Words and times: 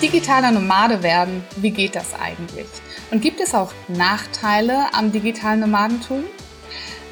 Digitaler 0.00 0.52
Nomade 0.52 1.02
werden, 1.02 1.42
wie 1.56 1.72
geht 1.72 1.96
das 1.96 2.14
eigentlich? 2.14 2.68
Und 3.10 3.20
gibt 3.20 3.40
es 3.40 3.52
auch 3.52 3.72
Nachteile 3.88 4.94
am 4.94 5.10
digitalen 5.10 5.58
Nomadentum? 5.58 6.22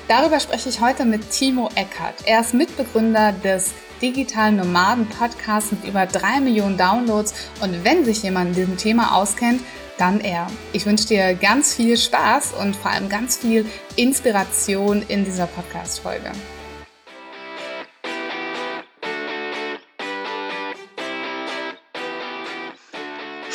Darüber 0.06 0.38
spreche 0.38 0.68
ich 0.68 0.80
heute 0.80 1.04
mit 1.04 1.28
Timo 1.32 1.68
Eckert. 1.74 2.14
Er 2.26 2.42
ist 2.42 2.54
Mitbegründer 2.54 3.32
des 3.32 3.72
digitalen 4.00 4.54
Nomaden 4.54 5.08
Podcasts 5.08 5.72
mit 5.72 5.84
über 5.84 6.06
drei 6.06 6.38
Millionen 6.38 6.76
Downloads. 6.76 7.34
Und 7.60 7.82
wenn 7.82 8.04
sich 8.04 8.22
jemand 8.22 8.50
in 8.50 8.54
diesem 8.54 8.76
Thema 8.76 9.16
auskennt, 9.16 9.62
dann 9.98 10.20
er. 10.20 10.46
Ich 10.72 10.86
wünsche 10.86 11.08
dir 11.08 11.34
ganz 11.34 11.74
viel 11.74 11.96
Spaß 11.96 12.52
und 12.52 12.76
vor 12.76 12.92
allem 12.92 13.08
ganz 13.08 13.38
viel 13.38 13.66
Inspiration 13.96 15.02
in 15.08 15.24
dieser 15.24 15.48
Podcast-Folge. 15.48 16.30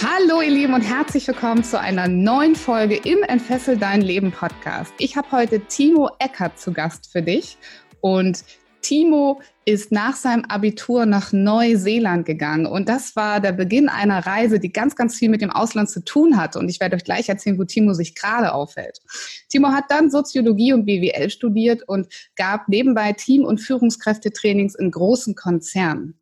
Hallo 0.03 0.41
ihr 0.41 0.49
Lieben 0.49 0.73
und 0.73 0.81
herzlich 0.81 1.27
willkommen 1.27 1.63
zu 1.63 1.79
einer 1.79 2.07
neuen 2.07 2.55
Folge 2.55 2.95
im 2.95 3.21
Entfessel 3.21 3.77
dein 3.77 4.01
Leben 4.01 4.31
Podcast. 4.31 4.91
Ich 4.97 5.15
habe 5.15 5.31
heute 5.31 5.59
Timo 5.59 6.09
Eckert 6.17 6.57
zu 6.57 6.73
Gast 6.73 7.11
für 7.11 7.21
dich 7.21 7.59
und 7.99 8.43
Timo 8.81 9.41
ist 9.65 9.91
nach 9.91 10.15
seinem 10.15 10.43
Abitur 10.45 11.05
nach 11.05 11.31
Neuseeland 11.33 12.25
gegangen 12.25 12.65
und 12.65 12.89
das 12.89 13.15
war 13.15 13.39
der 13.39 13.51
Beginn 13.51 13.89
einer 13.89 14.25
Reise, 14.25 14.59
die 14.59 14.73
ganz, 14.73 14.95
ganz 14.95 15.15
viel 15.17 15.29
mit 15.29 15.43
dem 15.43 15.51
Ausland 15.51 15.87
zu 15.87 16.03
tun 16.03 16.35
hat 16.35 16.55
und 16.55 16.67
ich 16.67 16.79
werde 16.79 16.95
euch 16.95 17.03
gleich 17.03 17.29
erzählen, 17.29 17.59
wo 17.59 17.63
Timo 17.63 17.93
sich 17.93 18.15
gerade 18.15 18.53
aufhält. 18.53 19.01
Timo 19.49 19.67
hat 19.67 19.85
dann 19.89 20.09
Soziologie 20.09 20.73
und 20.73 20.85
BWL 20.87 21.29
studiert 21.29 21.87
und 21.87 22.07
gab 22.35 22.67
nebenbei 22.69 23.13
Team- 23.13 23.45
und 23.45 23.59
Führungskräftetrainings 23.59 24.73
in 24.73 24.89
großen 24.89 25.35
Konzernen. 25.35 26.19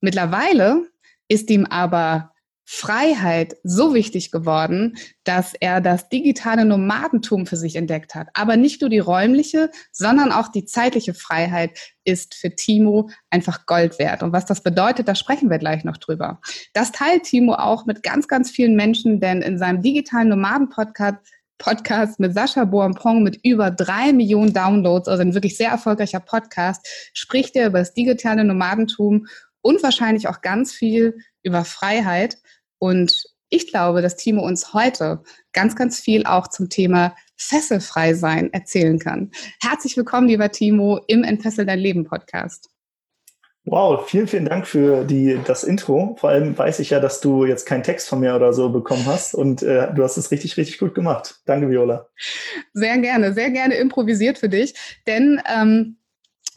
Mittlerweile 0.00 0.86
ist 1.26 1.50
ihm 1.50 1.66
aber 1.66 2.30
Freiheit 2.68 3.56
so 3.62 3.94
wichtig 3.94 4.32
geworden, 4.32 4.96
dass 5.22 5.54
er 5.54 5.80
das 5.80 6.08
digitale 6.08 6.64
Nomadentum 6.64 7.46
für 7.46 7.56
sich 7.56 7.76
entdeckt 7.76 8.16
hat. 8.16 8.26
Aber 8.34 8.56
nicht 8.56 8.80
nur 8.80 8.90
die 8.90 8.98
räumliche, 8.98 9.70
sondern 9.92 10.32
auch 10.32 10.48
die 10.48 10.64
zeitliche 10.64 11.14
Freiheit 11.14 11.78
ist 12.02 12.34
für 12.34 12.50
Timo 12.50 13.08
einfach 13.30 13.66
Gold 13.66 14.00
wert. 14.00 14.24
Und 14.24 14.32
was 14.32 14.46
das 14.46 14.64
bedeutet, 14.64 15.06
da 15.06 15.14
sprechen 15.14 15.48
wir 15.48 15.58
gleich 15.58 15.84
noch 15.84 15.96
drüber. 15.96 16.40
Das 16.72 16.90
teilt 16.90 17.22
Timo 17.22 17.54
auch 17.54 17.86
mit 17.86 18.02
ganz, 18.02 18.26
ganz 18.26 18.50
vielen 18.50 18.74
Menschen, 18.74 19.20
denn 19.20 19.42
in 19.42 19.58
seinem 19.58 19.80
digitalen 19.80 20.28
Nomaden-Podcast 20.28 21.18
Podcast 21.58 22.20
mit 22.20 22.34
Sascha 22.34 22.64
Boampong 22.64 23.22
mit 23.22 23.40
über 23.42 23.70
drei 23.70 24.12
Millionen 24.12 24.52
Downloads, 24.52 25.08
also 25.08 25.22
ein 25.22 25.32
wirklich 25.32 25.56
sehr 25.56 25.70
erfolgreicher 25.70 26.20
Podcast, 26.20 26.86
spricht 27.14 27.56
er 27.56 27.68
über 27.68 27.78
das 27.78 27.94
digitale 27.94 28.44
Nomadentum 28.44 29.26
und 29.62 29.82
wahrscheinlich 29.82 30.28
auch 30.28 30.42
ganz 30.42 30.72
viel 30.72 31.16
über 31.46 31.64
Freiheit. 31.64 32.38
Und 32.78 33.24
ich 33.48 33.70
glaube, 33.70 34.02
dass 34.02 34.16
Timo 34.16 34.44
uns 34.44 34.74
heute 34.74 35.22
ganz, 35.52 35.76
ganz 35.76 36.00
viel 36.00 36.26
auch 36.26 36.48
zum 36.48 36.68
Thema 36.68 37.14
Fesselfrei 37.36 38.14
sein 38.14 38.52
erzählen 38.52 38.98
kann. 38.98 39.30
Herzlich 39.62 39.96
willkommen, 39.96 40.28
lieber 40.28 40.50
Timo, 40.50 41.00
im 41.06 41.22
Entfessel 41.22 41.64
dein 41.64 41.78
Leben 41.78 42.04
Podcast. 42.04 42.68
Wow, 43.68 44.08
vielen, 44.08 44.28
vielen 44.28 44.44
Dank 44.44 44.66
für 44.66 45.04
die, 45.04 45.40
das 45.44 45.64
Intro. 45.64 46.16
Vor 46.20 46.30
allem 46.30 46.56
weiß 46.56 46.78
ich 46.78 46.90
ja, 46.90 47.00
dass 47.00 47.20
du 47.20 47.44
jetzt 47.44 47.66
keinen 47.66 47.82
Text 47.82 48.08
von 48.08 48.20
mir 48.20 48.36
oder 48.36 48.52
so 48.52 48.70
bekommen 48.70 49.04
hast 49.06 49.34
und 49.34 49.62
äh, 49.62 49.92
du 49.92 50.04
hast 50.04 50.16
es 50.16 50.30
richtig, 50.30 50.56
richtig 50.56 50.78
gut 50.78 50.94
gemacht. 50.94 51.40
Danke, 51.46 51.68
Viola. 51.68 52.08
Sehr 52.74 52.98
gerne, 52.98 53.32
sehr 53.32 53.50
gerne 53.50 53.74
improvisiert 53.74 54.38
für 54.38 54.48
dich, 54.48 54.74
denn 55.08 55.40
ähm, 55.52 55.96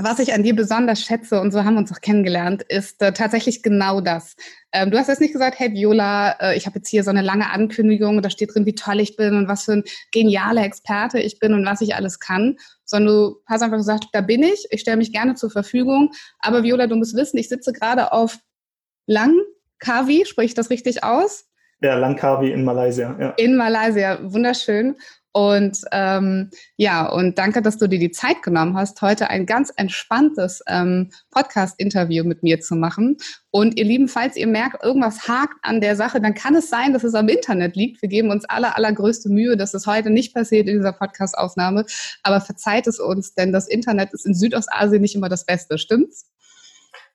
was 0.02 0.20
ich 0.20 0.34
an 0.34 0.44
dir 0.44 0.56
besonders 0.56 1.02
schätze, 1.02 1.42
und 1.42 1.52
so 1.52 1.66
haben 1.66 1.74
wir 1.74 1.80
uns 1.80 1.92
auch 1.92 2.00
kennengelernt, 2.00 2.64
ist 2.64 3.02
äh, 3.02 3.12
tatsächlich 3.12 3.62
genau 3.62 4.00
das. 4.00 4.38
Ähm, 4.72 4.92
du 4.92 4.98
hast 4.98 5.10
jetzt 5.10 5.20
nicht 5.20 5.34
gesagt, 5.34 5.60
hey 5.60 5.74
Viola, 5.74 6.32
äh, 6.40 6.58
ich 6.58 6.66
habe 6.66 6.80
jetzt 6.80 6.88
hier 6.88 7.04
so 7.04 7.10
eine 7.10 7.22
lange 7.22 7.52
Ankündigung, 7.52 8.22
da 8.22 8.30
steht 8.30 8.56
drin, 8.56 8.66
wie 8.66 8.76
toll 8.76 9.02
ich 9.02 9.18
bin 9.18 9.36
und 9.36 9.50
was 9.50 9.66
für 9.66 9.74
ein 9.74 9.84
genialer 10.14 10.64
Experte 10.64 11.20
ich 11.20 11.40
bin 11.40 11.54
und 11.54 11.66
was 11.66 11.82
ich 11.82 11.96
alles 11.96 12.20
kann, 12.20 12.58
sondern 12.86 13.14
du 13.14 13.42
hast 13.46 13.62
einfach 13.62 13.78
gesagt, 13.78 14.06
da 14.14 14.22
bin 14.22 14.42
ich, 14.42 14.68
ich 14.70 14.82
stelle 14.82 14.98
mich 14.98 15.12
gerne 15.12 15.36
zur 15.36 15.52
Verfügung. 15.52 16.12
Aber 16.40 16.64
Viola, 16.64 16.88
du 16.88 16.96
musst 16.96 17.16
wissen, 17.16 17.38
ich 17.38 17.50
sitze 17.50 17.74
gerade 17.74 18.14
auf 18.14 18.40
Langkawi, 19.06 20.26
spreche 20.26 20.46
ich 20.46 20.54
das 20.54 20.70
richtig 20.70 21.04
aus? 21.04 21.46
Ja, 21.82 21.96
Langkawi 21.96 22.52
in 22.52 22.64
Malaysia. 22.64 23.16
Ja. 23.20 23.30
In 23.32 23.56
Malaysia, 23.56 24.20
wunderschön. 24.22 24.96
Und 25.32 25.82
ähm, 25.92 26.50
ja, 26.76 27.08
und 27.08 27.38
danke, 27.38 27.62
dass 27.62 27.78
du 27.78 27.88
dir 27.88 28.00
die 28.00 28.12
Zeit 28.12 28.42
genommen 28.42 28.76
hast, 28.76 29.02
heute 29.04 29.30
ein 29.30 29.46
ganz 29.46 29.72
entspanntes 29.76 30.62
ähm, 30.68 31.12
Podcast-Interview 31.30 32.24
mit 32.24 32.42
mir 32.42 32.60
zu 32.62 32.76
machen. 32.76 33.18
Und 33.52 33.78
ihr 33.78 33.86
Lieben, 33.86 34.08
falls 34.08 34.36
ihr 34.36 34.48
merkt, 34.48 34.84
irgendwas 34.84 35.28
hakt 35.28 35.56
an 35.62 35.82
der 35.82 35.96
Sache, 35.96 36.20
dann 36.20 36.34
kann 36.34 36.56
es 36.56 36.70
sein, 36.70 36.94
dass 36.94 37.04
es 37.04 37.14
am 37.14 37.28
Internet 37.28 37.76
liegt. 37.76 38.02
Wir 38.02 38.10
geben 38.10 38.32
uns 38.32 38.46
aller, 38.46 38.76
allergrößte 38.76 39.30
Mühe, 39.30 39.56
dass 39.56 39.76
es 39.76 39.86
heute 39.86 40.10
nicht 40.10 40.34
passiert 40.34 40.68
in 40.68 40.78
dieser 40.78 40.94
Podcast-Aufnahme. 40.94 41.86
Aber 42.24 42.42
verzeiht 42.42 42.88
es 42.88 43.00
uns, 43.00 43.36
denn 43.36 43.54
das 43.54 43.68
Internet 43.68 44.14
ist 44.14 44.26
in 44.26 44.34
Südostasien 44.34 45.02
nicht 45.02 45.16
immer 45.16 45.30
das 45.30 45.46
Beste, 45.46 45.78
stimmt's? 45.78 46.26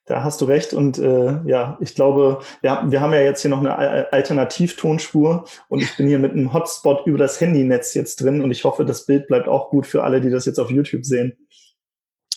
Da 0.07 0.23
hast 0.23 0.41
du 0.41 0.45
recht. 0.45 0.75
Und 0.75 0.99
äh, 0.99 1.41
ja, 1.47 1.79
ich 1.81 1.95
glaube, 1.95 2.41
ja, 2.63 2.85
wir 2.91 3.01
haben 3.01 3.13
ja 3.13 3.21
jetzt 3.21 3.41
hier 3.41 3.51
noch 3.51 3.61
eine 3.61 4.13
Alternativtonspur 4.13 5.47
und 5.69 5.81
ich 5.81 5.97
bin 5.97 6.07
hier 6.07 6.19
mit 6.19 6.33
einem 6.33 6.53
Hotspot 6.53 7.07
über 7.07 7.19
das 7.19 7.41
Handynetz 7.41 7.95
jetzt 7.95 8.21
drin 8.21 8.43
und 8.43 8.51
ich 8.51 8.65
hoffe, 8.65 8.85
das 8.85 9.07
Bild 9.07 9.29
bleibt 9.29 9.49
auch 9.49 9.71
gut 9.71 9.87
für 9.87 10.05
alle, 10.05 10.21
die 10.21 10.31
das 10.31 10.45
jetzt 10.45 10.59
auf 10.59 10.71
YouTube 10.71 11.07
sehen. 11.07 11.39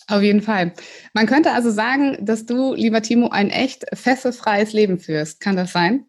Auf 0.10 0.22
jeden 0.22 0.42
Fall. 0.42 0.74
Man 1.14 1.26
könnte 1.26 1.52
also 1.52 1.70
sagen, 1.70 2.18
dass 2.22 2.46
du, 2.46 2.74
lieber 2.74 3.02
Timo, 3.02 3.28
ein 3.30 3.50
echt 3.50 3.86
fesselfreies 3.94 4.72
Leben 4.72 5.00
führst. 5.00 5.42
Kann 5.42 5.58
das 5.58 5.74
sein? 5.74 6.06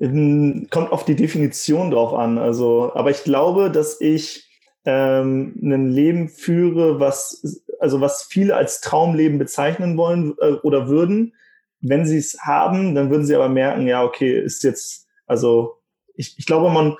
Ähm, 0.00 0.66
kommt 0.70 0.90
auf 0.90 1.04
die 1.04 1.14
Definition 1.14 1.92
drauf 1.92 2.14
an. 2.14 2.38
Also, 2.38 2.92
aber 2.94 3.10
ich 3.12 3.22
glaube, 3.22 3.70
dass 3.70 4.00
ich 4.00 4.47
ähm, 4.88 5.52
ein 5.62 5.90
Leben 5.90 6.28
führe, 6.30 6.98
was 6.98 7.62
also 7.78 8.00
was 8.00 8.24
viele 8.24 8.56
als 8.56 8.80
Traumleben 8.80 9.38
bezeichnen 9.38 9.98
wollen 9.98 10.34
äh, 10.40 10.52
oder 10.62 10.88
würden. 10.88 11.34
Wenn 11.80 12.06
sie 12.06 12.16
es 12.16 12.38
haben, 12.40 12.94
dann 12.94 13.10
würden 13.10 13.26
sie 13.26 13.36
aber 13.36 13.50
merken, 13.50 13.86
ja, 13.86 14.02
okay, 14.02 14.40
ist 14.40 14.64
jetzt, 14.64 15.06
also 15.26 15.76
ich, 16.14 16.36
ich 16.38 16.46
glaube, 16.46 16.70
man, 16.70 16.96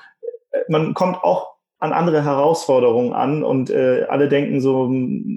man 0.69 0.93
kommt 0.93 1.17
auch 1.25 1.57
an 1.81 1.93
andere 1.93 2.25
Herausforderungen 2.25 3.13
an 3.13 3.43
und 3.43 3.71
äh, 3.71 4.05
alle 4.09 4.29
denken 4.29 4.61
so, 4.61 4.91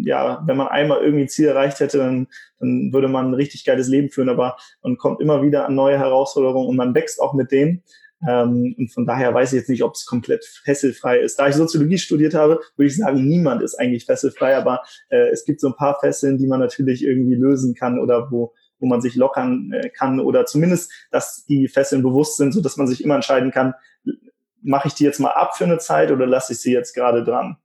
ja, 0.03 0.43
wenn 0.45 0.57
man 0.57 0.67
einmal 0.67 1.01
irgendwie 1.01 1.27
Ziel 1.27 1.47
erreicht 1.47 1.79
hätte, 1.79 1.99
dann, 1.99 2.27
dann 2.59 2.91
würde 2.91 3.07
man 3.07 3.29
ein 3.29 3.33
richtig 3.33 3.63
geiles 3.63 3.87
Leben 3.87 4.09
führen, 4.09 4.29
aber 4.29 4.57
man 4.83 4.97
kommt 4.97 5.21
immer 5.21 5.41
wieder 5.41 5.65
an 5.65 5.75
neue 5.75 5.97
Herausforderungen 5.97 6.67
und 6.67 6.75
man 6.75 6.93
wächst 6.95 7.21
auch 7.21 7.33
mit 7.33 7.51
denen. 7.51 7.83
Ähm, 8.27 8.75
und 8.77 8.93
von 8.93 9.05
daher 9.05 9.33
weiß 9.33 9.53
ich 9.53 9.59
jetzt 9.59 9.69
nicht, 9.69 9.83
ob 9.83 9.95
es 9.95 10.05
komplett 10.05 10.45
fesselfrei 10.45 11.19
ist. 11.19 11.39
Da 11.39 11.47
ich 11.47 11.55
Soziologie 11.55 11.97
studiert 11.97 12.33
habe, 12.33 12.59
würde 12.75 12.87
ich 12.87 12.97
sagen, 12.97 13.27
niemand 13.27 13.61
ist 13.61 13.75
eigentlich 13.75 14.05
fesselfrei, 14.05 14.55
aber 14.55 14.83
äh, 15.09 15.29
es 15.29 15.45
gibt 15.45 15.59
so 15.59 15.67
ein 15.67 15.75
paar 15.75 15.99
Fesseln, 15.99 16.37
die 16.37 16.47
man 16.47 16.59
natürlich 16.59 17.03
irgendwie 17.03 17.35
lösen 17.35 17.73
kann 17.73 17.99
oder 17.99 18.31
wo, 18.31 18.53
wo 18.79 18.87
man 18.87 19.01
sich 19.01 19.15
lockern 19.15 19.71
äh, 19.73 19.89
kann 19.89 20.19
oder 20.19 20.45
zumindest, 20.45 20.91
dass 21.11 21.45
die 21.45 21.67
Fesseln 21.67 22.03
bewusst 22.03 22.37
sind, 22.37 22.53
so 22.53 22.61
dass 22.61 22.77
man 22.77 22.87
sich 22.87 23.03
immer 23.03 23.15
entscheiden 23.15 23.51
kann, 23.51 23.73
mache 24.61 24.87
ich 24.87 24.93
die 24.93 25.03
jetzt 25.03 25.19
mal 25.19 25.31
ab 25.31 25.57
für 25.57 25.65
eine 25.65 25.79
Zeit 25.79 26.11
oder 26.11 26.27
lasse 26.27 26.53
ich 26.53 26.59
sie 26.59 26.73
jetzt 26.73 26.93
gerade 26.93 27.23
dran? 27.23 27.57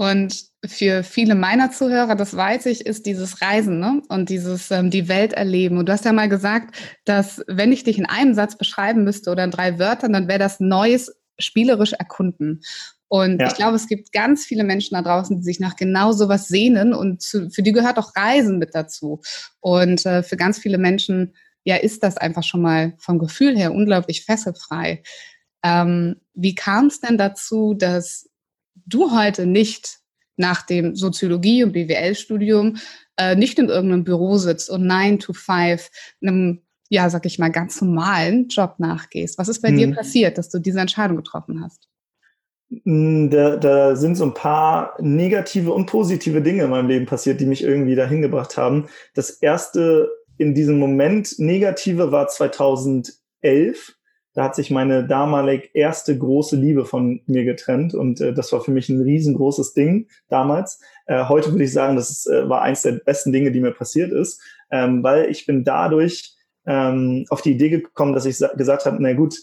Und 0.00 0.46
für 0.64 1.02
viele 1.02 1.34
meiner 1.34 1.72
Zuhörer, 1.72 2.14
das 2.14 2.34
weiß 2.34 2.64
ich, 2.66 2.86
ist 2.86 3.04
dieses 3.04 3.42
Reisen 3.42 3.80
ne? 3.80 4.00
und 4.08 4.30
dieses 4.30 4.70
ähm, 4.70 4.88
die 4.88 5.08
Welt 5.08 5.34
erleben. 5.34 5.76
Und 5.76 5.90
du 5.90 5.92
hast 5.92 6.06
ja 6.06 6.14
mal 6.14 6.30
gesagt, 6.30 6.74
dass 7.04 7.44
wenn 7.48 7.70
ich 7.70 7.84
dich 7.84 7.98
in 7.98 8.06
einem 8.06 8.32
Satz 8.32 8.56
beschreiben 8.56 9.04
müsste 9.04 9.30
oder 9.30 9.44
in 9.44 9.50
drei 9.50 9.78
Wörtern, 9.78 10.14
dann 10.14 10.26
wäre 10.26 10.38
das 10.38 10.58
Neues 10.58 11.14
spielerisch 11.38 11.92
erkunden. 11.92 12.62
Und 13.08 13.42
ja. 13.42 13.48
ich 13.48 13.54
glaube, 13.56 13.76
es 13.76 13.88
gibt 13.88 14.10
ganz 14.10 14.46
viele 14.46 14.64
Menschen 14.64 14.94
da 14.94 15.02
draußen, 15.02 15.36
die 15.36 15.42
sich 15.42 15.60
nach 15.60 15.76
genau 15.76 16.12
sowas 16.12 16.48
sehnen 16.48 16.94
und 16.94 17.20
zu, 17.20 17.50
für 17.50 17.62
die 17.62 17.72
gehört 17.72 17.98
auch 17.98 18.16
Reisen 18.16 18.56
mit 18.56 18.74
dazu. 18.74 19.20
Und 19.60 20.06
äh, 20.06 20.22
für 20.22 20.38
ganz 20.38 20.58
viele 20.58 20.78
Menschen, 20.78 21.34
ja, 21.64 21.76
ist 21.76 22.02
das 22.02 22.16
einfach 22.16 22.42
schon 22.42 22.62
mal 22.62 22.94
vom 22.96 23.18
Gefühl 23.18 23.54
her 23.54 23.74
unglaublich 23.74 24.24
fesselfrei. 24.24 25.02
Ähm, 25.62 26.22
wie 26.32 26.54
kam 26.54 26.86
es 26.86 27.00
denn 27.00 27.18
dazu, 27.18 27.74
dass 27.74 28.29
du 28.74 29.10
heute 29.12 29.46
nicht 29.46 29.98
nach 30.36 30.62
dem 30.62 30.96
Soziologie- 30.96 31.64
und 31.64 31.72
BWL-Studium 31.72 32.76
äh, 33.16 33.36
nicht 33.36 33.58
in 33.58 33.68
irgendeinem 33.68 34.04
Büro 34.04 34.38
sitzt 34.38 34.70
und 34.70 34.86
9 34.86 35.18
to 35.18 35.32
5 35.32 35.90
einem 36.22 36.62
ja, 36.90 37.08
sag 37.08 37.24
ich 37.24 37.38
mal, 37.38 37.52
ganz 37.52 37.80
normalen 37.80 38.48
Job 38.48 38.74
nachgehst. 38.78 39.38
Was 39.38 39.48
ist 39.48 39.62
bei 39.62 39.68
hm. 39.68 39.76
dir 39.76 39.94
passiert, 39.94 40.36
dass 40.36 40.50
du 40.50 40.58
diese 40.58 40.80
Entscheidung 40.80 41.16
getroffen 41.16 41.62
hast? 41.62 41.88
Hm, 42.84 43.30
da, 43.30 43.56
da 43.56 43.96
sind 43.96 44.16
so 44.16 44.24
ein 44.24 44.34
paar 44.34 44.96
negative 45.00 45.72
und 45.72 45.86
positive 45.86 46.42
Dinge 46.42 46.64
in 46.64 46.70
meinem 46.70 46.88
Leben 46.88 47.06
passiert, 47.06 47.40
die 47.40 47.46
mich 47.46 47.62
irgendwie 47.62 47.94
dahin 47.94 48.22
gebracht 48.22 48.56
haben. 48.56 48.88
Das 49.14 49.30
erste 49.30 50.10
in 50.36 50.54
diesem 50.54 50.78
Moment 50.78 51.38
negative 51.38 52.10
war 52.10 52.26
2011. 52.26 53.96
Da 54.32 54.44
hat 54.44 54.54
sich 54.54 54.70
meine 54.70 55.06
damalig 55.06 55.70
erste 55.74 56.16
große 56.16 56.56
Liebe 56.56 56.84
von 56.84 57.20
mir 57.26 57.44
getrennt 57.44 57.94
und 57.94 58.20
äh, 58.20 58.32
das 58.32 58.52
war 58.52 58.60
für 58.60 58.70
mich 58.70 58.88
ein 58.88 59.00
riesengroßes 59.00 59.74
Ding 59.74 60.08
damals. 60.28 60.80
Äh, 61.06 61.24
heute 61.24 61.50
würde 61.50 61.64
ich 61.64 61.72
sagen, 61.72 61.96
das 61.96 62.10
ist, 62.10 62.26
äh, 62.26 62.48
war 62.48 62.62
eins 62.62 62.82
der 62.82 62.92
besten 62.92 63.32
Dinge, 63.32 63.50
die 63.50 63.60
mir 63.60 63.72
passiert 63.72 64.12
ist, 64.12 64.40
ähm, 64.70 65.02
weil 65.02 65.30
ich 65.30 65.46
bin 65.46 65.64
dadurch 65.64 66.36
ähm, 66.66 67.24
auf 67.30 67.42
die 67.42 67.52
Idee 67.52 67.70
gekommen, 67.70 68.12
dass 68.12 68.26
ich 68.26 68.38
gesagt 68.56 68.86
habe, 68.86 68.98
na 69.00 69.12
gut, 69.14 69.34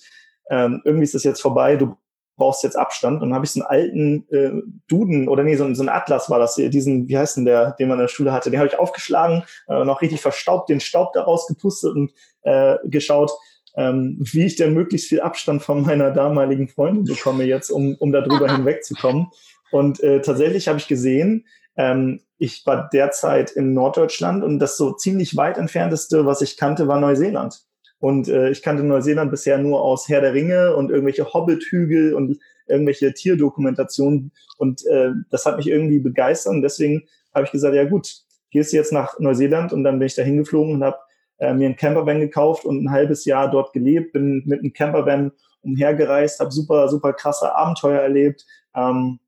ähm, 0.49 0.81
irgendwie 0.85 1.03
ist 1.03 1.15
das 1.15 1.23
jetzt 1.23 1.41
vorbei, 1.41 1.75
du 1.75 1.97
brauchst 2.37 2.63
jetzt 2.63 2.77
Abstand. 2.77 3.21
Und 3.21 3.29
dann 3.29 3.35
habe 3.35 3.45
ich 3.45 3.51
so 3.51 3.61
einen 3.61 3.67
alten 3.67 4.27
äh, 4.29 4.61
Duden 4.87 5.27
oder 5.27 5.43
nee, 5.43 5.55
so, 5.55 5.73
so 5.73 5.83
ein 5.83 5.89
Atlas 5.89 6.29
war 6.29 6.39
das 6.39 6.55
hier, 6.55 6.69
diesen, 6.69 7.09
wie 7.09 7.17
heißt 7.17 7.37
denn 7.37 7.45
der, 7.45 7.71
den 7.73 7.89
man 7.89 7.97
in 7.97 8.03
der 8.03 8.07
Schule 8.07 8.31
hatte, 8.31 8.49
den 8.49 8.59
habe 8.59 8.69
ich 8.69 8.79
aufgeschlagen, 8.79 9.43
äh, 9.67 9.83
noch 9.83 10.01
richtig 10.01 10.21
verstaubt, 10.21 10.69
den 10.69 10.79
Staub 10.79 11.13
daraus 11.13 11.47
gepustet 11.47 11.95
und 11.95 12.13
äh, 12.43 12.77
geschaut, 12.85 13.31
ähm, 13.77 14.17
wie 14.19 14.45
ich 14.45 14.55
denn 14.55 14.73
möglichst 14.73 15.07
viel 15.07 15.21
Abstand 15.21 15.61
von 15.61 15.83
meiner 15.83 16.11
damaligen 16.11 16.67
Freundin 16.67 17.05
bekomme 17.05 17.45
jetzt, 17.45 17.69
um, 17.69 17.95
um 17.99 18.11
darüber 18.11 18.51
hinwegzukommen. 18.55 19.27
Und 19.71 20.01
äh, 20.01 20.21
tatsächlich 20.21 20.67
habe 20.67 20.79
ich 20.79 20.87
gesehen, 20.87 21.45
ähm, 21.77 22.21
ich 22.39 22.65
war 22.65 22.89
derzeit 22.91 23.51
in 23.51 23.73
Norddeutschland 23.73 24.43
und 24.43 24.59
das 24.59 24.77
so 24.77 24.93
ziemlich 24.93 25.37
weit 25.37 25.57
entfernteste, 25.57 26.25
was 26.25 26.41
ich 26.41 26.57
kannte, 26.57 26.87
war 26.87 26.99
Neuseeland. 26.99 27.61
Und 27.99 28.27
äh, 28.27 28.49
ich 28.49 28.61
kannte 28.61 28.83
Neuseeland 28.83 29.31
bisher 29.31 29.57
nur 29.59 29.81
aus 29.81 30.09
Herr 30.09 30.21
der 30.21 30.33
Ringe 30.33 30.75
und 30.75 30.89
irgendwelche 30.89 31.33
Hobbit-Hügel 31.33 32.13
und 32.13 32.39
irgendwelche 32.67 33.13
Tierdokumentationen. 33.13 34.31
Und 34.57 34.85
äh, 34.87 35.11
das 35.29 35.45
hat 35.45 35.57
mich 35.57 35.67
irgendwie 35.67 35.99
begeistert. 35.99 36.53
Und 36.53 36.61
deswegen 36.61 37.07
habe 37.33 37.45
ich 37.45 37.51
gesagt, 37.51 37.75
ja 37.75 37.85
gut, 37.85 38.23
gehst 38.51 38.71
du 38.71 38.77
jetzt 38.77 38.93
nach 38.93 39.19
Neuseeland 39.19 39.73
und 39.73 39.83
dann 39.83 39.99
bin 39.99 40.07
ich 40.07 40.15
da 40.15 40.23
hingeflogen 40.23 40.75
und 40.75 40.83
habe 40.83 40.97
äh, 41.39 41.53
mir 41.53 41.65
einen 41.65 41.75
Campervan 41.75 42.19
gekauft 42.19 42.65
und 42.65 42.83
ein 42.83 42.91
halbes 42.91 43.25
Jahr 43.25 43.49
dort 43.49 43.73
gelebt, 43.73 44.13
bin 44.13 44.43
mit 44.45 44.59
einem 44.59 44.73
Campervan 44.73 45.31
umhergereist, 45.61 46.39
habe 46.39 46.51
super, 46.51 46.87
super 46.89 47.13
krasse 47.13 47.53
Abenteuer 47.55 48.01
erlebt, 48.01 48.45
ähm, 48.75 49.19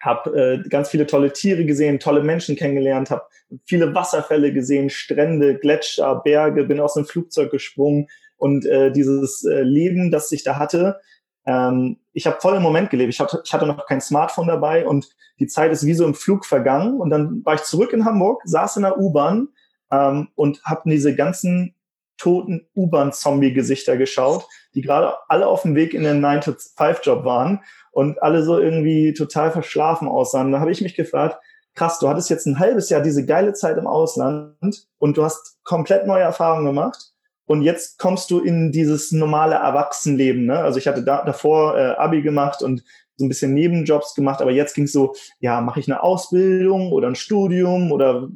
habe 0.00 0.62
äh, 0.64 0.68
ganz 0.68 0.90
viele 0.90 1.06
tolle 1.06 1.32
Tiere 1.32 1.64
gesehen, 1.64 1.98
tolle 1.98 2.22
Menschen 2.22 2.54
kennengelernt, 2.56 3.10
habe 3.10 3.22
viele 3.64 3.94
Wasserfälle 3.94 4.52
gesehen, 4.52 4.90
Strände, 4.90 5.58
Gletscher, 5.58 6.16
Berge, 6.22 6.64
bin 6.64 6.80
aus 6.80 6.94
dem 6.94 7.06
Flugzeug 7.06 7.50
gesprungen 7.50 8.08
und 8.36 8.66
äh, 8.66 8.92
dieses 8.92 9.44
äh, 9.44 9.62
Leben, 9.62 10.10
das 10.10 10.30
ich 10.32 10.44
da 10.44 10.58
hatte, 10.58 11.00
ähm, 11.46 11.98
ich 12.12 12.26
habe 12.26 12.40
voll 12.40 12.56
im 12.56 12.62
Moment 12.62 12.90
gelebt. 12.90 13.12
Ich 13.12 13.20
hatte, 13.20 13.40
ich 13.44 13.52
hatte 13.52 13.66
noch 13.66 13.86
kein 13.86 14.00
Smartphone 14.00 14.48
dabei 14.48 14.86
und 14.86 15.08
die 15.38 15.46
Zeit 15.46 15.70
ist 15.72 15.86
wie 15.86 15.94
so 15.94 16.04
im 16.04 16.14
Flug 16.14 16.44
vergangen 16.44 17.00
und 17.00 17.10
dann 17.10 17.44
war 17.44 17.54
ich 17.54 17.62
zurück 17.62 17.92
in 17.92 18.04
Hamburg, 18.04 18.42
saß 18.44 18.76
in 18.76 18.82
der 18.82 18.98
U-Bahn 18.98 19.48
ähm, 19.96 20.28
und 20.34 20.62
habe 20.64 20.90
diese 20.90 21.14
ganzen 21.14 21.74
toten 22.18 22.66
U-Bahn-Zombie-Gesichter 22.74 23.96
geschaut, 23.96 24.46
die 24.74 24.80
gerade 24.80 25.14
alle 25.28 25.46
auf 25.46 25.62
dem 25.62 25.74
Weg 25.74 25.94
in 25.94 26.02
den 26.02 26.24
9-to-5-Job 26.24 27.24
waren 27.24 27.60
und 27.92 28.22
alle 28.22 28.42
so 28.42 28.58
irgendwie 28.58 29.12
total 29.12 29.50
verschlafen 29.50 30.08
aussahen. 30.08 30.52
Da 30.52 30.60
habe 30.60 30.72
ich 30.72 30.80
mich 30.80 30.94
gefragt, 30.94 31.38
krass, 31.74 31.98
du 31.98 32.08
hattest 32.08 32.30
jetzt 32.30 32.46
ein 32.46 32.58
halbes 32.58 32.88
Jahr 32.88 33.02
diese 33.02 33.24
geile 33.26 33.52
Zeit 33.52 33.76
im 33.76 33.86
Ausland 33.86 34.88
und 34.98 35.16
du 35.16 35.24
hast 35.24 35.58
komplett 35.62 36.06
neue 36.06 36.22
Erfahrungen 36.22 36.64
gemacht 36.64 37.12
und 37.46 37.62
jetzt 37.62 37.98
kommst 37.98 38.30
du 38.30 38.40
in 38.40 38.72
dieses 38.72 39.12
normale 39.12 39.56
Erwachsenenleben. 39.56 40.46
Ne? 40.46 40.58
Also 40.58 40.78
ich 40.78 40.88
hatte 40.88 41.04
da, 41.04 41.22
davor 41.24 41.78
äh, 41.78 41.92
Abi 41.92 42.22
gemacht 42.22 42.62
und 42.62 42.82
so 43.16 43.24
ein 43.24 43.28
bisschen 43.28 43.54
Nebenjobs 43.54 44.14
gemacht, 44.14 44.40
aber 44.42 44.50
jetzt 44.50 44.74
ging 44.74 44.84
es 44.84 44.92
so, 44.92 45.14
ja, 45.40 45.60
mache 45.60 45.80
ich 45.80 45.90
eine 45.90 46.02
Ausbildung 46.02 46.92
oder 46.92 47.08
ein 47.08 47.14
Studium 47.14 47.92
oder 47.92 48.28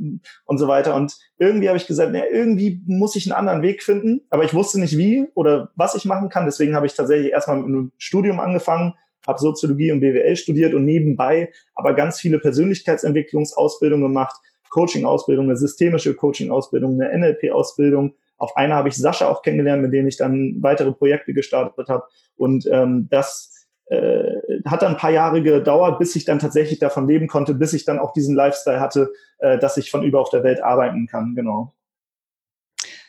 und 0.46 0.58
so 0.58 0.68
weiter. 0.68 0.94
Und 0.94 1.16
irgendwie 1.38 1.68
habe 1.68 1.76
ich 1.76 1.86
gesagt, 1.86 2.10
na, 2.12 2.26
irgendwie 2.26 2.82
muss 2.86 3.16
ich 3.16 3.26
einen 3.26 3.38
anderen 3.38 3.62
Weg 3.62 3.82
finden, 3.82 4.22
aber 4.30 4.44
ich 4.44 4.54
wusste 4.54 4.80
nicht 4.80 4.96
wie 4.96 5.28
oder 5.34 5.70
was 5.76 5.94
ich 5.94 6.04
machen 6.04 6.28
kann. 6.28 6.46
Deswegen 6.46 6.74
habe 6.74 6.86
ich 6.86 6.94
tatsächlich 6.94 7.32
erstmal 7.32 7.58
mit 7.58 7.66
einem 7.66 7.92
Studium 7.98 8.40
angefangen, 8.40 8.94
habe 9.26 9.38
Soziologie 9.38 9.92
und 9.92 10.00
BWL 10.00 10.36
studiert 10.36 10.74
und 10.74 10.84
nebenbei 10.84 11.52
aber 11.74 11.94
ganz 11.94 12.18
viele 12.18 12.38
Persönlichkeitsentwicklungsausbildungen 12.38 14.06
gemacht, 14.06 14.36
Coaching-Ausbildung, 14.70 15.46
eine 15.46 15.56
systemische 15.56 16.14
Coaching-Ausbildung, 16.14 17.00
eine 17.00 17.18
NLP-Ausbildung. 17.18 18.14
Auf 18.38 18.56
einer 18.56 18.76
habe 18.76 18.88
ich 18.88 18.96
Sascha 18.96 19.28
auch 19.28 19.42
kennengelernt, 19.42 19.82
mit 19.82 19.92
dem 19.92 20.06
ich 20.06 20.16
dann 20.16 20.56
weitere 20.60 20.92
Projekte 20.92 21.34
gestartet 21.34 21.88
habe. 21.88 22.04
Und 22.36 22.66
ähm, 22.70 23.08
das 23.10 23.49
äh, 23.90 24.60
hat 24.64 24.82
dann 24.82 24.92
ein 24.92 24.98
paar 24.98 25.10
Jahre 25.10 25.42
gedauert, 25.42 25.98
bis 25.98 26.14
ich 26.14 26.24
dann 26.24 26.38
tatsächlich 26.38 26.78
davon 26.78 27.08
leben 27.08 27.26
konnte, 27.26 27.54
bis 27.54 27.72
ich 27.72 27.84
dann 27.84 27.98
auch 27.98 28.12
diesen 28.12 28.36
Lifestyle 28.36 28.80
hatte, 28.80 29.12
äh, 29.38 29.58
dass 29.58 29.76
ich 29.76 29.90
von 29.90 30.04
über 30.04 30.20
auf 30.20 30.30
der 30.30 30.44
Welt 30.44 30.62
arbeiten 30.62 31.06
kann. 31.06 31.34
Genau. 31.34 31.74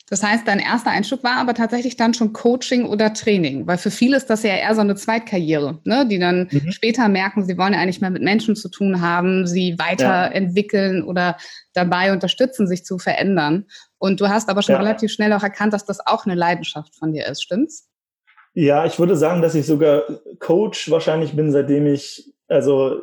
Das 0.10 0.24
heißt, 0.24 0.46
dein 0.46 0.60
erster 0.60 0.90
Einstieg 0.90 1.24
war 1.24 1.38
aber 1.38 1.54
tatsächlich 1.54 1.96
dann 1.96 2.14
schon 2.14 2.34
Coaching 2.34 2.86
oder 2.86 3.14
Training, 3.14 3.66
weil 3.66 3.78
für 3.78 3.92
viele 3.92 4.18
ist 4.18 4.30
das 4.30 4.44
ja 4.44 4.56
eher 4.56 4.76
so 4.76 4.82
eine 4.82 4.96
Zweitkarriere, 4.96 5.80
ne? 5.86 6.06
die 6.06 6.20
dann 6.20 6.50
mhm. 6.52 6.72
später 6.72 7.08
merken, 7.08 7.46
sie 7.46 7.58
wollen 7.58 7.72
ja 7.72 7.80
eigentlich 7.80 8.02
mehr 8.02 8.10
mit 8.10 8.22
Menschen 8.22 8.58
zu 8.58 8.68
tun 8.68 9.00
haben, 9.00 9.48
sie 9.48 9.78
weiterentwickeln 9.80 10.98
ja. 10.98 11.04
oder 11.06 11.38
dabei 11.74 12.12
unterstützen, 12.12 12.68
sich 12.68 12.84
zu 12.84 12.98
verändern. 12.98 13.68
Und 14.00 14.20
du 14.20 14.28
hast 14.28 14.50
aber 14.50 14.64
schon 14.64 14.74
ja. 14.74 14.82
relativ 14.82 15.12
schnell 15.12 15.32
auch 15.32 15.44
erkannt, 15.44 15.72
dass 15.72 15.86
das 15.86 16.06
auch 16.06 16.26
eine 16.26 16.36
Leidenschaft 16.36 16.94
von 16.98 17.14
dir 17.14 17.28
ist, 17.28 17.44
stimmt's? 17.44 17.91
Ja, 18.54 18.86
ich 18.86 19.00
würde 19.00 19.16
sagen, 19.16 19.42
dass 19.42 19.56
ich 19.56 19.66
sogar 19.66 20.04
Coach 20.40 20.92
wahrscheinlich 20.92 21.36
bin, 21.36 21.52
seitdem 21.52 21.88
ich 21.88 22.32
also 22.52 23.00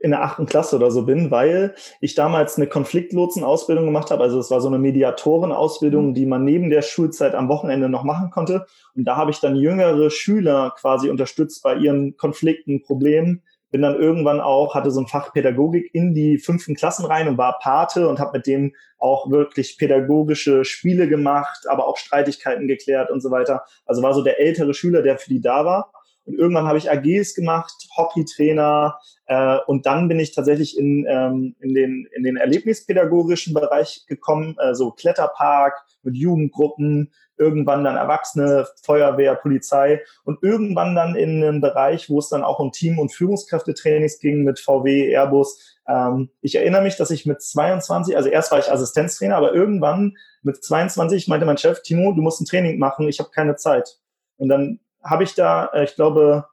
in 0.00 0.10
der 0.10 0.22
achten 0.24 0.44
Klasse 0.46 0.76
oder 0.76 0.90
so 0.90 1.04
bin, 1.04 1.30
weil 1.30 1.74
ich 2.00 2.16
damals 2.16 2.56
eine 2.56 2.66
Konfliktlotsen-Ausbildung 2.66 3.84
gemacht 3.84 4.10
habe. 4.10 4.24
Also 4.24 4.40
es 4.40 4.50
war 4.50 4.60
so 4.60 4.66
eine 4.66 4.80
Mediatoren-Ausbildung, 4.80 6.08
mhm. 6.08 6.14
die 6.14 6.26
man 6.26 6.44
neben 6.44 6.68
der 6.68 6.82
Schulzeit 6.82 7.34
am 7.36 7.48
Wochenende 7.48 7.88
noch 7.88 8.02
machen 8.02 8.30
konnte. 8.30 8.66
Und 8.96 9.04
da 9.04 9.16
habe 9.16 9.30
ich 9.30 9.38
dann 9.38 9.54
jüngere 9.54 10.10
Schüler 10.10 10.74
quasi 10.78 11.10
unterstützt 11.10 11.62
bei 11.62 11.76
ihren 11.76 12.16
Konflikten, 12.16 12.82
Problemen. 12.82 13.42
Bin 13.72 13.82
dann 13.82 13.98
irgendwann 13.98 14.40
auch, 14.40 14.76
hatte 14.76 14.92
so 14.92 15.00
ein 15.00 15.08
Fach 15.08 15.32
Pädagogik 15.32 15.92
in 15.92 16.14
die 16.14 16.38
fünften 16.38 16.76
Klassen 16.76 17.04
rein 17.04 17.26
und 17.26 17.38
war 17.38 17.58
Pate 17.58 18.08
und 18.08 18.20
habe 18.20 18.38
mit 18.38 18.46
denen 18.46 18.76
auch 18.98 19.30
wirklich 19.30 19.78
pädagogische 19.78 20.64
Spiele 20.64 21.08
gemacht, 21.08 21.64
aber 21.68 21.88
auch 21.88 21.96
Streitigkeiten 21.96 22.68
geklärt 22.68 23.10
und 23.10 23.20
so 23.20 23.32
weiter. 23.32 23.64
Also 23.84 24.02
war 24.02 24.14
so 24.14 24.22
der 24.22 24.38
ältere 24.38 24.74
Schüler, 24.74 25.02
der 25.02 25.18
für 25.18 25.30
die 25.30 25.40
da 25.40 25.64
war. 25.64 25.90
Und 26.24 26.38
irgendwann 26.38 26.66
habe 26.66 26.78
ich 26.78 26.90
AGs 26.90 27.34
gemacht, 27.34 27.72
Hockeytrainer 27.96 28.98
äh, 29.26 29.58
und 29.66 29.86
dann 29.86 30.08
bin 30.08 30.20
ich 30.20 30.34
tatsächlich 30.34 30.78
in, 30.78 31.04
ähm, 31.08 31.56
in, 31.60 31.74
den, 31.74 32.06
in 32.14 32.22
den 32.22 32.36
erlebnispädagogischen 32.36 33.54
Bereich 33.54 34.04
gekommen, 34.06 34.56
äh, 34.58 34.74
so 34.74 34.92
Kletterpark 34.92 35.74
mit 36.02 36.16
Jugendgruppen, 36.16 37.12
irgendwann 37.36 37.82
dann 37.82 37.96
Erwachsene, 37.96 38.66
Feuerwehr, 38.82 39.34
Polizei 39.34 40.02
und 40.24 40.42
irgendwann 40.42 40.94
dann 40.94 41.16
in 41.16 41.42
einem 41.42 41.60
Bereich, 41.60 42.08
wo 42.08 42.18
es 42.18 42.28
dann 42.28 42.44
auch 42.44 42.60
um 42.60 42.70
Team- 42.70 42.98
und 42.98 43.12
Führungskräftetrainings 43.12 44.20
ging 44.20 44.44
mit 44.44 44.60
VW, 44.60 45.12
Airbus. 45.12 45.78
Ähm, 45.88 46.30
ich 46.40 46.54
erinnere 46.54 46.82
mich, 46.82 46.96
dass 46.96 47.10
ich 47.10 47.26
mit 47.26 47.42
22, 47.42 48.16
also 48.16 48.28
erst 48.28 48.52
war 48.52 48.60
ich 48.60 48.70
Assistenztrainer, 48.70 49.36
aber 49.36 49.54
irgendwann 49.54 50.16
mit 50.42 50.62
22 50.62 51.26
meinte 51.26 51.46
mein 51.46 51.58
Chef, 51.58 51.82
Timo, 51.82 52.12
du 52.12 52.22
musst 52.22 52.40
ein 52.40 52.46
Training 52.46 52.78
machen, 52.78 53.08
ich 53.08 53.18
habe 53.18 53.30
keine 53.30 53.56
Zeit. 53.56 53.98
Und 54.36 54.48
dann 54.48 54.80
habe 55.02 55.24
ich 55.24 55.34
da, 55.34 55.66
äh, 55.66 55.84
ich 55.84 55.94
glaube, 55.94 56.46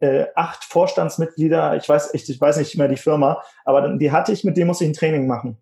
äh, 0.00 0.26
acht 0.34 0.64
Vorstandsmitglieder, 0.64 1.76
ich 1.76 1.88
weiß 1.88 2.14
echt, 2.14 2.28
ich 2.28 2.40
weiß 2.40 2.56
nicht 2.56 2.76
mehr 2.76 2.88
die 2.88 2.96
Firma, 2.96 3.42
aber 3.64 3.96
die 3.96 4.12
hatte 4.12 4.32
ich, 4.32 4.44
mit 4.44 4.56
dem 4.56 4.66
muss 4.66 4.80
ich 4.80 4.88
ein 4.88 4.94
Training 4.94 5.26
machen. 5.26 5.58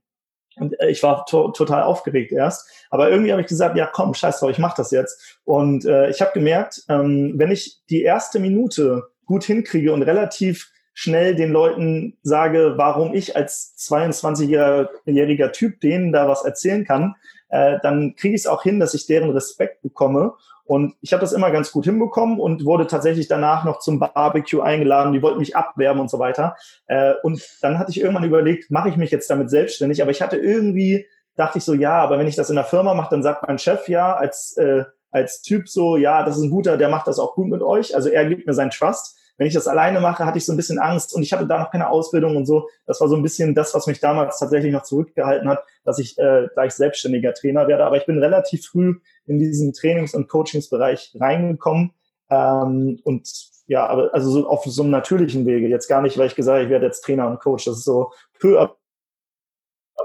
Und 0.57 0.79
äh, 0.81 0.89
ich 0.89 1.03
war 1.03 1.25
to 1.27 1.49
total 1.51 1.83
aufgeregt 1.83 2.33
erst. 2.33 2.69
Aber 2.91 3.11
irgendwie 3.11 3.33
habe 3.33 3.43
ich 3.43 3.49
gesagt, 3.49 3.77
ja 3.77 3.87
komm, 3.87 4.15
scheiß 4.15 4.41
drauf, 4.41 4.51
ich 4.51 4.59
mache 4.59 4.77
das 4.77 4.91
jetzt. 4.91 5.39
Und 5.45 5.85
äh, 5.85 6.11
ich 6.11 6.21
habe 6.21 6.33
gemerkt, 6.33 6.83
ähm, 6.89 7.35
wenn 7.37 7.51
ich 7.51 7.81
die 7.91 8.03
erste 8.03 8.39
Minute 8.39 9.09
gut 9.27 9.45
hinkriege 9.45 9.93
und 9.93 10.03
relativ 10.03 10.71
schnell 10.95 11.37
den 11.37 11.53
Leuten 11.53 12.19
sage, 12.23 12.75
warum 12.77 13.15
ich 13.15 13.37
als 13.37 13.75
22-jähriger 13.79 15.53
Typ 15.53 15.81
denen 15.81 16.13
da 16.13 16.27
was 16.27 16.45
erzählen 16.45 16.85
kann, 16.85 17.15
äh, 17.51 17.79
dann 17.83 18.17
kriege 18.17 18.35
ich 18.35 18.43
es 18.43 18.47
auch 18.47 18.63
hin, 18.63 18.81
dass 18.81 18.95
ich 18.95 19.07
deren 19.07 19.31
Respekt 19.31 19.83
bekomme 19.83 20.35
und 20.69 20.97
ich 21.01 21.15
habe 21.15 21.23
das 21.23 21.33
immer 21.33 21.51
ganz 21.51 21.73
gut 21.73 21.87
hinbekommen 21.87 22.39
und 22.39 22.67
wurde 22.67 22.87
tatsächlich 22.87 23.27
danach 23.27 23.65
noch 23.65 23.79
zum 23.79 23.99
Barbecue 23.99 24.61
eingeladen. 24.61 25.15
Die 25.15 25.23
wollten 25.23 25.39
mich 25.39 25.57
abwerben 25.57 25.99
und 25.99 26.11
so 26.11 26.19
weiter. 26.19 26.57
Äh, 26.87 27.15
und 27.23 27.43
dann 27.63 27.79
hatte 27.79 27.91
ich 27.91 27.99
irgendwann 28.03 28.25
überlegt, 28.25 28.71
mache 28.71 28.91
ich 28.91 28.99
mich 28.99 29.11
jetzt 29.11 29.31
damit 29.31 29.49
selbstständig? 29.49 30.03
Aber 30.03 30.11
ich 30.11 30.21
hatte 30.21 30.37
irgendwie, 30.37 31.07
dachte 31.37 31.57
ich 31.57 31.65
so, 31.65 31.73
ja, 31.73 31.95
aber 31.95 32.19
wenn 32.19 32.27
ich 32.27 32.37
das 32.37 32.51
in 32.51 32.57
der 32.57 32.67
Firma 32.67 32.93
mache, 32.93 33.09
dann 33.11 33.23
sagt 33.23 33.49
mein 33.49 33.59
Chef 33.59 33.89
ja 33.89 34.15
als, 34.15 34.59
äh, 34.59 34.85
als 35.11 35.41
Typ 35.41 35.71
so, 35.71 35.97
ja, 35.97 36.23
das 36.23 36.37
ist 36.37 36.43
ein 36.43 36.51
guter, 36.51 36.77
der 36.77 36.91
macht 36.91 37.07
das 37.07 37.19
auch 37.19 37.35
gut 37.35 37.49
mit 37.49 37.63
euch. 37.63 37.95
Also 37.95 38.11
er 38.11 38.27
gibt 38.27 38.47
mir 38.47 38.53
seinen 38.53 38.71
Trust. 38.71 39.18
Wenn 39.39 39.47
ich 39.47 39.55
das 39.55 39.69
alleine 39.69 40.01
mache, 40.01 40.27
hatte 40.27 40.37
ich 40.37 40.45
so 40.45 40.53
ein 40.53 40.57
bisschen 40.57 40.79
Angst 40.79 41.15
und 41.15 41.23
ich 41.23 41.33
hatte 41.33 41.47
da 41.47 41.59
noch 41.59 41.71
keine 41.71 41.89
Ausbildung 41.89 42.37
und 42.37 42.45
so. 42.45 42.69
Das 42.87 43.01
war 43.01 43.09
so 43.09 43.17
ein 43.17 43.23
bisschen 43.23 43.55
das, 43.55 43.73
was 43.73 43.87
mich 43.87 44.01
damals 44.01 44.39
tatsächlich 44.39 44.73
noch 44.73 44.83
zurückgehalten 44.83 45.49
hat, 45.49 45.65
dass 45.85 45.99
ich 45.99 46.19
äh, 46.19 46.49
gleich 46.53 46.73
selbstständiger 46.73 47.33
Trainer 47.33 47.69
werde. 47.69 47.87
Aber 47.87 47.97
ich 47.97 48.05
bin 48.05 48.19
relativ 48.19 48.67
früh 48.67 48.97
in 49.27 49.39
diesen 49.39 49.73
Trainings- 49.73 50.15
und 50.15 50.29
Coachingsbereich 50.29 51.17
reingekommen 51.19 51.93
ähm, 52.31 53.01
und 53.05 53.29
ja, 53.67 53.87
aber 53.87 54.13
also 54.13 54.31
so 54.31 54.49
auf 54.49 54.65
so 54.65 54.83
einem 54.83 54.91
natürlichen 54.91 55.47
Wege. 55.47 55.69
Jetzt 55.69 55.89
gar 55.89 56.03
nicht, 56.03 56.19
weil 56.19 56.27
ich 56.27 56.35
gesagt 56.35 56.57
habe, 56.57 56.65
ich 56.65 56.71
werde 56.71 56.87
jetzt 56.87 57.05
Trainer 57.05 57.29
und 57.29 57.39
Coach. 57.39 57.67
Das 57.67 57.79
ist 57.79 57.85
so 57.85 58.13
peu 58.41 58.61
à 58.61 58.75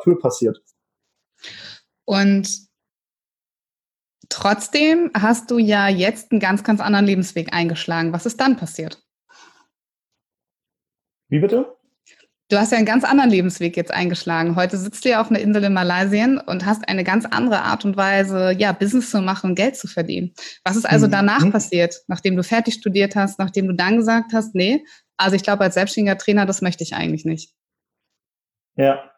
peu 0.03 0.15
passiert. 0.15 0.61
Und 2.05 2.67
trotzdem 4.29 5.11
hast 5.13 5.49
du 5.49 5.57
ja 5.57 5.87
jetzt 5.87 6.31
einen 6.31 6.41
ganz, 6.41 6.63
ganz 6.63 6.81
anderen 6.81 7.05
Lebensweg 7.05 7.53
eingeschlagen. 7.53 8.13
Was 8.13 8.25
ist 8.25 8.39
dann 8.39 8.57
passiert? 8.57 9.02
Wie 11.33 11.39
bitte? 11.39 11.65
Du 12.49 12.57
hast 12.57 12.71
ja 12.71 12.77
einen 12.77 12.85
ganz 12.85 13.03
anderen 13.03 13.31
Lebensweg 13.31 13.75
jetzt 13.75 13.91
eingeschlagen. 13.91 14.55
Heute 14.55 14.77
sitzt 14.77 15.03
du 15.03 15.09
ja 15.09 15.19
auf 15.19 15.31
einer 15.31 15.39
Insel 15.39 15.63
in 15.63 15.73
Malaysia 15.73 16.25
und 16.45 16.63
hast 16.63 16.87
eine 16.87 17.03
ganz 17.03 17.25
andere 17.25 17.63
Art 17.63 17.85
und 17.85 17.97
Weise, 17.97 18.51
ja, 18.51 18.71
Business 18.71 19.09
zu 19.09 19.19
machen 19.19 19.49
und 19.49 19.55
Geld 19.55 19.75
zu 19.75 19.87
verdienen. 19.87 20.35
Was 20.63 20.75
ist 20.75 20.85
also 20.85 21.07
mhm. 21.07 21.11
danach 21.11 21.43
mhm. 21.43 21.51
passiert, 21.51 22.03
nachdem 22.05 22.35
du 22.35 22.43
fertig 22.43 22.75
studiert 22.75 23.15
hast, 23.15 23.39
nachdem 23.39 23.67
du 23.67 23.73
dann 23.73 23.97
gesagt 23.97 24.31
hast, 24.31 24.53
nee, 24.53 24.83
also 25.17 25.35
ich 25.35 25.41
glaube, 25.41 25.63
als 25.63 25.73
selbstständiger 25.73 26.19
Trainer, 26.19 26.45
das 26.45 26.61
möchte 26.61 26.83
ich 26.83 26.93
eigentlich 26.93 27.25
nicht. 27.25 27.49
Ja. 28.75 29.09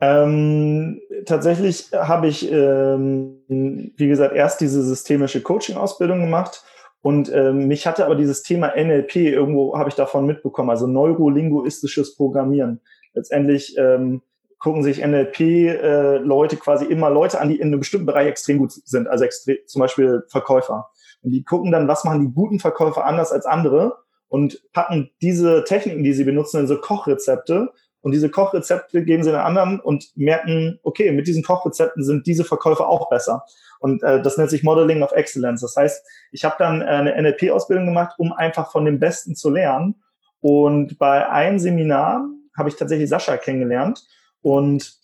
Ähm, 0.00 1.00
tatsächlich 1.26 1.90
habe 1.92 2.26
ich, 2.26 2.50
ähm, 2.50 3.36
wie 3.46 4.08
gesagt, 4.08 4.34
erst 4.34 4.60
diese 4.60 4.82
systemische 4.82 5.42
Coaching-Ausbildung 5.42 6.22
gemacht 6.22 6.64
und 7.02 7.32
ähm, 7.32 7.66
mich 7.66 7.86
hatte 7.86 8.06
aber 8.06 8.14
dieses 8.14 8.42
Thema 8.42 8.72
NLP, 8.76 9.16
irgendwo 9.16 9.76
habe 9.76 9.88
ich 9.88 9.96
davon 9.96 10.24
mitbekommen, 10.24 10.70
also 10.70 10.86
neurolinguistisches 10.86 12.16
Programmieren. 12.16 12.80
Letztendlich 13.12 13.76
ähm, 13.76 14.22
gucken 14.60 14.84
sich 14.84 15.04
NLP-Leute 15.04 16.56
äh, 16.56 16.58
quasi 16.58 16.84
immer 16.84 17.10
Leute 17.10 17.40
an, 17.40 17.48
die 17.48 17.56
in 17.56 17.68
einem 17.68 17.80
bestimmten 17.80 18.06
Bereich 18.06 18.28
extrem 18.28 18.58
gut 18.58 18.72
sind, 18.72 19.08
also 19.08 19.24
extrem, 19.24 19.56
zum 19.66 19.80
Beispiel 19.80 20.22
Verkäufer. 20.28 20.90
Und 21.22 21.32
die 21.32 21.42
gucken 21.42 21.72
dann, 21.72 21.88
was 21.88 22.04
machen 22.04 22.20
die 22.20 22.32
guten 22.32 22.60
Verkäufer 22.60 23.04
anders 23.04 23.32
als 23.32 23.46
andere 23.46 23.96
und 24.28 24.62
packen 24.72 25.10
diese 25.20 25.64
Techniken, 25.64 26.04
die 26.04 26.12
sie 26.12 26.24
benutzen, 26.24 26.60
in 26.60 26.66
so 26.68 26.80
Kochrezepte. 26.80 27.72
Und 28.02 28.12
diese 28.12 28.28
Kochrezepte 28.28 29.04
geben 29.04 29.22
sie 29.22 29.30
den 29.30 29.40
anderen 29.40 29.80
und 29.80 30.16
merken, 30.16 30.78
okay, 30.82 31.12
mit 31.12 31.26
diesen 31.26 31.42
Kochrezepten 31.42 32.04
sind 32.04 32.26
diese 32.26 32.44
Verkäufer 32.44 32.88
auch 32.88 33.08
besser. 33.08 33.44
Und 33.78 34.02
äh, 34.02 34.20
das 34.20 34.36
nennt 34.36 34.50
sich 34.50 34.62
Modeling 34.62 35.02
of 35.02 35.12
Excellence. 35.12 35.60
Das 35.60 35.76
heißt, 35.76 36.04
ich 36.32 36.44
habe 36.44 36.56
dann 36.58 36.82
äh, 36.82 36.86
eine 36.86 37.20
NLP-Ausbildung 37.22 37.86
gemacht, 37.86 38.14
um 38.18 38.32
einfach 38.32 38.70
von 38.70 38.84
dem 38.84 38.98
Besten 38.98 39.36
zu 39.36 39.50
lernen. 39.50 40.02
Und 40.40 40.98
bei 40.98 41.28
einem 41.28 41.60
Seminar 41.60 42.28
habe 42.56 42.68
ich 42.68 42.76
tatsächlich 42.76 43.08
Sascha 43.08 43.36
kennengelernt. 43.36 44.04
Und 44.42 45.00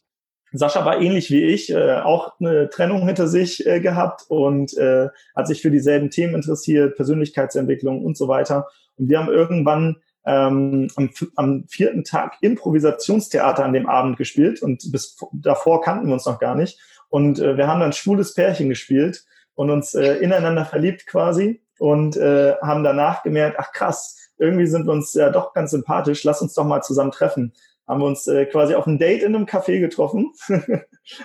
Sascha 0.52 0.84
war 0.84 1.00
ähnlich 1.00 1.30
wie 1.30 1.44
ich, 1.44 1.70
äh, 1.70 1.98
auch 1.98 2.38
eine 2.40 2.70
Trennung 2.70 3.06
hinter 3.06 3.28
sich 3.28 3.66
äh, 3.66 3.80
gehabt 3.80 4.24
und 4.28 4.76
äh, 4.76 5.08
hat 5.36 5.46
sich 5.46 5.62
für 5.62 5.70
dieselben 5.70 6.10
Themen 6.10 6.34
interessiert, 6.34 6.96
Persönlichkeitsentwicklung 6.96 8.04
und 8.04 8.16
so 8.16 8.28
weiter. 8.28 8.66
Und 8.96 9.08
wir 9.08 9.18
haben 9.18 9.28
irgendwann 9.28 9.96
ähm, 10.28 10.88
am, 10.96 11.10
am 11.36 11.64
vierten 11.68 12.04
Tag 12.04 12.36
Improvisationstheater 12.42 13.64
an 13.64 13.72
dem 13.72 13.88
Abend 13.88 14.18
gespielt 14.18 14.62
und 14.62 14.92
bis 14.92 15.16
davor 15.32 15.80
kannten 15.80 16.06
wir 16.06 16.12
uns 16.12 16.26
noch 16.26 16.38
gar 16.38 16.54
nicht. 16.54 16.78
Und 17.08 17.38
äh, 17.38 17.56
wir 17.56 17.66
haben 17.66 17.80
dann 17.80 17.94
schwules 17.94 18.34
Pärchen 18.34 18.68
gespielt 18.68 19.24
und 19.54 19.70
uns 19.70 19.94
äh, 19.94 20.16
ineinander 20.16 20.66
verliebt 20.66 21.06
quasi 21.06 21.62
und 21.78 22.16
äh, 22.18 22.56
haben 22.60 22.84
danach 22.84 23.22
gemerkt, 23.22 23.56
ach 23.58 23.72
krass, 23.72 24.16
irgendwie 24.36 24.66
sind 24.66 24.86
wir 24.86 24.92
uns 24.92 25.14
ja 25.14 25.30
doch 25.30 25.54
ganz 25.54 25.70
sympathisch, 25.70 26.22
lass 26.24 26.42
uns 26.42 26.52
doch 26.52 26.64
mal 26.64 26.82
zusammen 26.82 27.10
treffen. 27.10 27.54
Haben 27.86 28.00
wir 28.02 28.06
uns 28.06 28.26
äh, 28.26 28.44
quasi 28.44 28.74
auf 28.74 28.86
ein 28.86 28.98
Date 28.98 29.22
in 29.22 29.34
einem 29.34 29.46
Café 29.46 29.80
getroffen. 29.80 30.32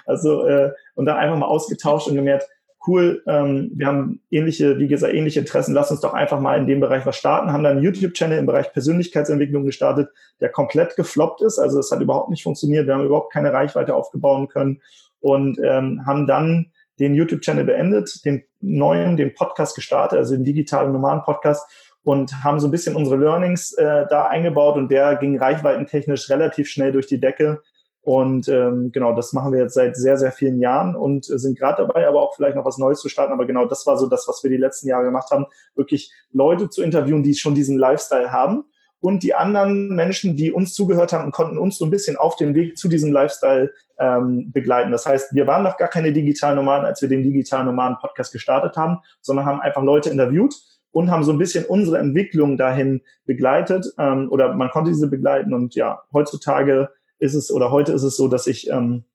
also 0.05 0.47
äh, 0.47 0.71
und 0.95 1.05
dann 1.05 1.17
einfach 1.17 1.37
mal 1.37 1.47
ausgetauscht 1.47 2.07
und 2.07 2.15
gemerkt, 2.15 2.47
cool, 2.87 3.23
ähm, 3.27 3.71
wir 3.75 3.87
haben 3.87 4.21
ähnliche, 4.29 4.77
wie 4.77 4.87
gesagt, 4.87 5.13
ähnliche 5.13 5.39
Interessen, 5.39 5.73
lass 5.73 5.91
uns 5.91 6.01
doch 6.01 6.13
einfach 6.13 6.39
mal 6.39 6.57
in 6.57 6.67
dem 6.67 6.79
Bereich 6.79 7.05
was 7.05 7.15
starten, 7.15 7.51
haben 7.51 7.63
dann 7.63 7.77
einen 7.77 7.85
YouTube-Channel 7.85 8.37
im 8.37 8.45
Bereich 8.45 8.71
Persönlichkeitsentwicklung 8.73 9.65
gestartet, 9.65 10.09
der 10.39 10.49
komplett 10.49 10.95
gefloppt 10.95 11.41
ist, 11.41 11.59
also 11.59 11.79
es 11.79 11.91
hat 11.91 12.01
überhaupt 12.01 12.29
nicht 12.29 12.43
funktioniert, 12.43 12.87
wir 12.87 12.93
haben 12.93 13.05
überhaupt 13.05 13.33
keine 13.33 13.53
Reichweite 13.53 13.95
aufgebauen 13.95 14.47
können. 14.47 14.81
Und 15.19 15.57
ähm, 15.63 16.05
haben 16.05 16.27
dann 16.27 16.73
den 16.99 17.15
YouTube-Channel 17.15 17.63
beendet, 17.63 18.25
den 18.25 18.43
neuen, 18.59 19.17
den 19.17 19.33
Podcast 19.33 19.75
gestartet, 19.75 20.19
also 20.19 20.35
den 20.35 20.43
digitalen 20.43 20.91
Nomaden-Podcast 20.91 21.65
und 22.03 22.43
haben 22.43 22.59
so 22.59 22.67
ein 22.67 22.71
bisschen 22.71 22.95
unsere 22.95 23.17
Learnings 23.17 23.73
äh, 23.73 24.05
da 24.09 24.27
eingebaut 24.27 24.75
und 24.75 24.91
der 24.91 25.15
ging 25.15 25.37
reichweitentechnisch 25.37 26.29
relativ 26.29 26.69
schnell 26.69 26.91
durch 26.91 27.07
die 27.07 27.19
Decke. 27.19 27.61
Und 28.03 28.49
ähm, 28.49 28.91
genau, 28.91 29.15
das 29.15 29.31
machen 29.31 29.53
wir 29.53 29.59
jetzt 29.59 29.75
seit 29.75 29.95
sehr, 29.95 30.17
sehr 30.17 30.33
vielen 30.33 30.59
Jahren 30.59 30.93
und 30.93 31.23
sind 31.23 31.57
gerade 31.57 31.87
dabei, 31.87 32.05
aber 32.05 32.21
auch 32.21 32.35
vielleicht 32.35 32.57
noch 32.57 32.65
was 32.65 32.77
Neues 32.77 32.99
zu 32.99 33.07
starten. 33.07 33.31
Aber 33.31 33.45
genau 33.45 33.65
das 33.65 33.87
war 33.87 33.97
so 33.97 34.07
das, 34.07 34.27
was 34.27 34.43
wir 34.43 34.49
die 34.49 34.57
letzten 34.57 34.89
Jahre 34.89 35.05
gemacht 35.05 35.31
haben, 35.31 35.45
wirklich 35.75 36.11
Leute 36.33 36.69
zu 36.69 36.83
interviewen, 36.83 37.23
die 37.23 37.33
schon 37.33 37.55
diesen 37.55 37.77
Lifestyle 37.77 38.31
haben 38.31 38.65
und 39.03 39.23
die 39.23 39.33
anderen 39.33 39.89
Menschen, 39.95 40.35
die 40.35 40.51
uns 40.51 40.73
zugehört 40.73 41.13
haben, 41.13 41.31
konnten 41.31 41.57
uns 41.57 41.77
so 41.77 41.85
ein 41.85 41.91
bisschen 41.91 42.17
auf 42.17 42.35
dem 42.37 42.55
Weg 42.55 42.77
zu 42.77 42.89
diesem 42.89 43.11
Lifestyle 43.11 43.71
ähm, 43.99 44.51
begleiten. 44.51 44.91
Das 44.91 45.05
heißt, 45.05 45.33
wir 45.33 45.47
waren 45.47 45.63
noch 45.63 45.77
gar 45.77 45.89
keine 45.89 46.11
digitalen 46.11 46.57
Nomaden, 46.57 46.85
als 46.85 47.01
wir 47.01 47.09
den 47.09 47.23
digitalen 47.23 47.67
Nomaden 47.67 47.97
Podcast 47.99 48.31
gestartet 48.31 48.77
haben, 48.77 48.99
sondern 49.21 49.45
haben 49.45 49.59
einfach 49.59 49.83
Leute 49.83 50.09
interviewt 50.09 50.55
und 50.91 51.11
haben 51.11 51.23
so 51.23 51.31
ein 51.31 51.37
bisschen 51.37 51.65
unsere 51.65 51.97
Entwicklung 51.97 52.57
dahin 52.57 53.01
begleitet 53.25 53.93
ähm, 53.97 54.29
oder 54.31 54.53
man 54.53 54.69
konnte 54.69 54.91
diese 54.91 55.09
begleiten 55.09 55.53
und 55.53 55.75
ja, 55.75 56.01
heutzutage 56.13 56.89
ist 57.19 57.33
es 57.33 57.51
oder 57.51 57.71
heute 57.71 57.93
ist 57.93 58.03
es 58.03 58.17
so, 58.17 58.27
dass 58.27 58.47
ich 58.47 58.69
ähm, 58.69 59.05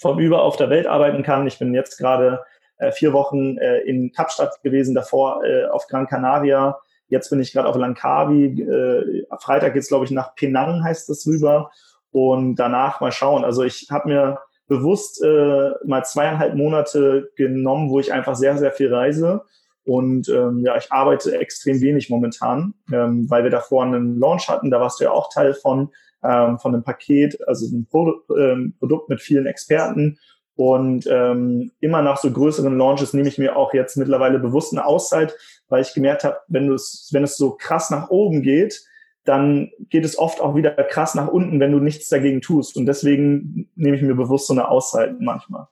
vom 0.00 0.18
Über 0.18 0.42
auf 0.42 0.56
der 0.56 0.70
Welt 0.70 0.86
arbeiten 0.86 1.22
kann. 1.22 1.46
Ich 1.46 1.58
bin 1.58 1.74
jetzt 1.74 1.98
gerade 1.98 2.40
äh, 2.78 2.92
vier 2.92 3.12
Wochen 3.12 3.58
äh, 3.58 3.80
in 3.80 4.12
Kapstadt 4.12 4.62
gewesen, 4.62 4.94
davor 4.94 5.44
äh, 5.44 5.66
auf 5.66 5.86
Gran 5.86 6.06
Canaria, 6.06 6.78
Jetzt 7.08 7.30
bin 7.30 7.40
ich 7.40 7.52
gerade 7.52 7.68
auf 7.68 7.76
Langkawi. 7.76 8.62
Äh, 8.62 9.26
Freitag 9.40 9.74
geht's 9.74 9.88
glaube 9.88 10.04
ich, 10.04 10.10
nach 10.10 10.34
Penang, 10.34 10.84
heißt 10.84 11.08
das 11.08 11.26
rüber. 11.26 11.70
Und 12.10 12.56
danach 12.56 13.00
mal 13.00 13.12
schauen. 13.12 13.44
Also 13.44 13.62
ich 13.64 13.88
habe 13.90 14.08
mir 14.08 14.38
bewusst 14.66 15.22
äh, 15.22 15.70
mal 15.84 16.04
zweieinhalb 16.04 16.54
Monate 16.54 17.30
genommen, 17.36 17.90
wo 17.90 18.00
ich 18.00 18.12
einfach 18.12 18.34
sehr, 18.34 18.56
sehr 18.58 18.72
viel 18.72 18.92
reise. 18.92 19.42
Und 19.84 20.28
ähm, 20.28 20.62
ja, 20.64 20.76
ich 20.76 20.92
arbeite 20.92 21.38
extrem 21.38 21.80
wenig 21.80 22.10
momentan, 22.10 22.74
ähm, 22.92 23.30
weil 23.30 23.44
wir 23.44 23.50
davor 23.50 23.84
einen 23.84 24.18
Launch 24.18 24.48
hatten. 24.48 24.70
Da 24.70 24.80
warst 24.80 25.00
du 25.00 25.04
ja 25.04 25.10
auch 25.10 25.32
Teil 25.32 25.54
von, 25.54 25.90
ähm, 26.22 26.58
von 26.58 26.74
einem 26.74 26.84
Paket, 26.84 27.38
also 27.46 27.66
ein 27.66 27.86
Pro 27.86 28.14
ähm, 28.36 28.74
Produkt 28.78 29.08
mit 29.08 29.20
vielen 29.20 29.46
Experten. 29.46 30.18
Und 30.56 31.06
ähm, 31.06 31.70
immer 31.78 32.02
nach 32.02 32.16
so 32.16 32.32
größeren 32.32 32.76
Launches 32.76 33.12
nehme 33.12 33.28
ich 33.28 33.38
mir 33.38 33.56
auch 33.56 33.72
jetzt 33.74 33.96
mittlerweile 33.96 34.40
bewusst 34.40 34.72
eine 34.72 34.84
Auszeit, 34.84 35.36
weil 35.68 35.82
ich 35.82 35.94
gemerkt 35.94 36.24
habe, 36.24 36.38
wenn, 36.48 36.72
es, 36.72 37.10
wenn 37.12 37.22
es 37.22 37.36
so 37.36 37.52
krass 37.52 37.90
nach 37.90 38.10
oben 38.10 38.42
geht, 38.42 38.82
dann 39.24 39.70
geht 39.90 40.04
es 40.04 40.18
oft 40.18 40.40
auch 40.40 40.56
wieder 40.56 40.72
krass 40.72 41.14
nach 41.14 41.28
unten, 41.28 41.60
wenn 41.60 41.70
du 41.70 41.78
nichts 41.78 42.08
dagegen 42.08 42.40
tust. 42.40 42.76
Und 42.76 42.86
deswegen 42.86 43.70
nehme 43.76 43.96
ich 43.96 44.02
mir 44.02 44.14
bewusst 44.14 44.48
so 44.48 44.54
eine 44.54 44.68
Auszeit 44.68 45.20
manchmal. 45.20 45.68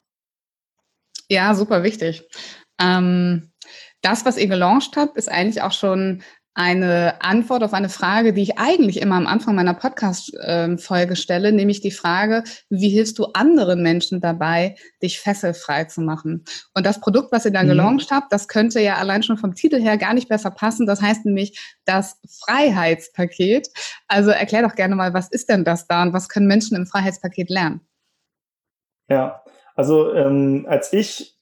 Ja, 1.29 1.55
super 1.55 1.83
wichtig. 1.83 2.29
Ähm, 2.81 3.51
das, 4.03 4.25
was 4.25 4.39
ihr 4.39 4.47
gelauncht 4.47 4.97
habt, 4.97 5.17
ist 5.17 5.29
eigentlich 5.29 5.63
auch 5.63 5.73
schon 5.73 6.23
eine 6.57 7.21
Antwort 7.21 7.63
auf 7.63 7.75
eine 7.75 7.91
Frage, 7.91 8.33
die 8.33 8.43
ich 8.43 8.59
eigentlich 8.59 9.03
immer 9.03 9.17
am 9.17 9.27
Anfang 9.27 9.55
meiner 9.55 9.75
Podcast-Folge 9.75 11.15
stelle, 11.15 11.53
nämlich 11.53 11.83
die 11.83 11.91
Frage, 11.91 12.45
wie 12.71 12.89
hilfst 12.89 13.19
du 13.19 13.27
anderen 13.35 13.83
Menschen 13.83 14.23
dabei, 14.23 14.75
dich 15.03 15.21
fesselfrei 15.21 15.85
zu 15.85 16.01
machen? 16.01 16.47
Und 16.73 16.87
das 16.87 16.99
Produkt, 16.99 17.31
was 17.31 17.45
ihr 17.45 17.51
da 17.51 17.63
mhm. 17.63 17.69
gelauncht 17.69 18.11
habt, 18.11 18.33
das 18.33 18.49
könnte 18.49 18.81
ja 18.81 18.95
allein 18.95 19.23
schon 19.23 19.37
vom 19.37 19.55
Titel 19.55 19.79
her 19.79 19.99
gar 19.99 20.15
nicht 20.15 20.31
besser 20.31 20.51
passen. 20.51 20.87
Das 20.87 21.03
heißt 21.03 21.27
nämlich 21.27 21.77
das 21.85 22.19
Freiheitspaket. 22.27 23.69
Also 24.09 24.31
erklär 24.31 24.63
doch 24.63 24.75
gerne 24.75 24.97
mal, 24.97 25.13
was 25.13 25.29
ist 25.29 25.51
denn 25.51 25.63
das 25.63 25.87
da 25.87 26.03
und 26.05 26.15
was 26.15 26.31
können 26.31 26.47
Menschen 26.47 26.75
im 26.75 26.87
Freiheitspaket 26.87 27.51
lernen? 27.51 27.83
Ja, 29.11 29.43
also 29.75 30.11
ähm, 30.15 30.65
als 30.67 30.91
ich 30.95 31.37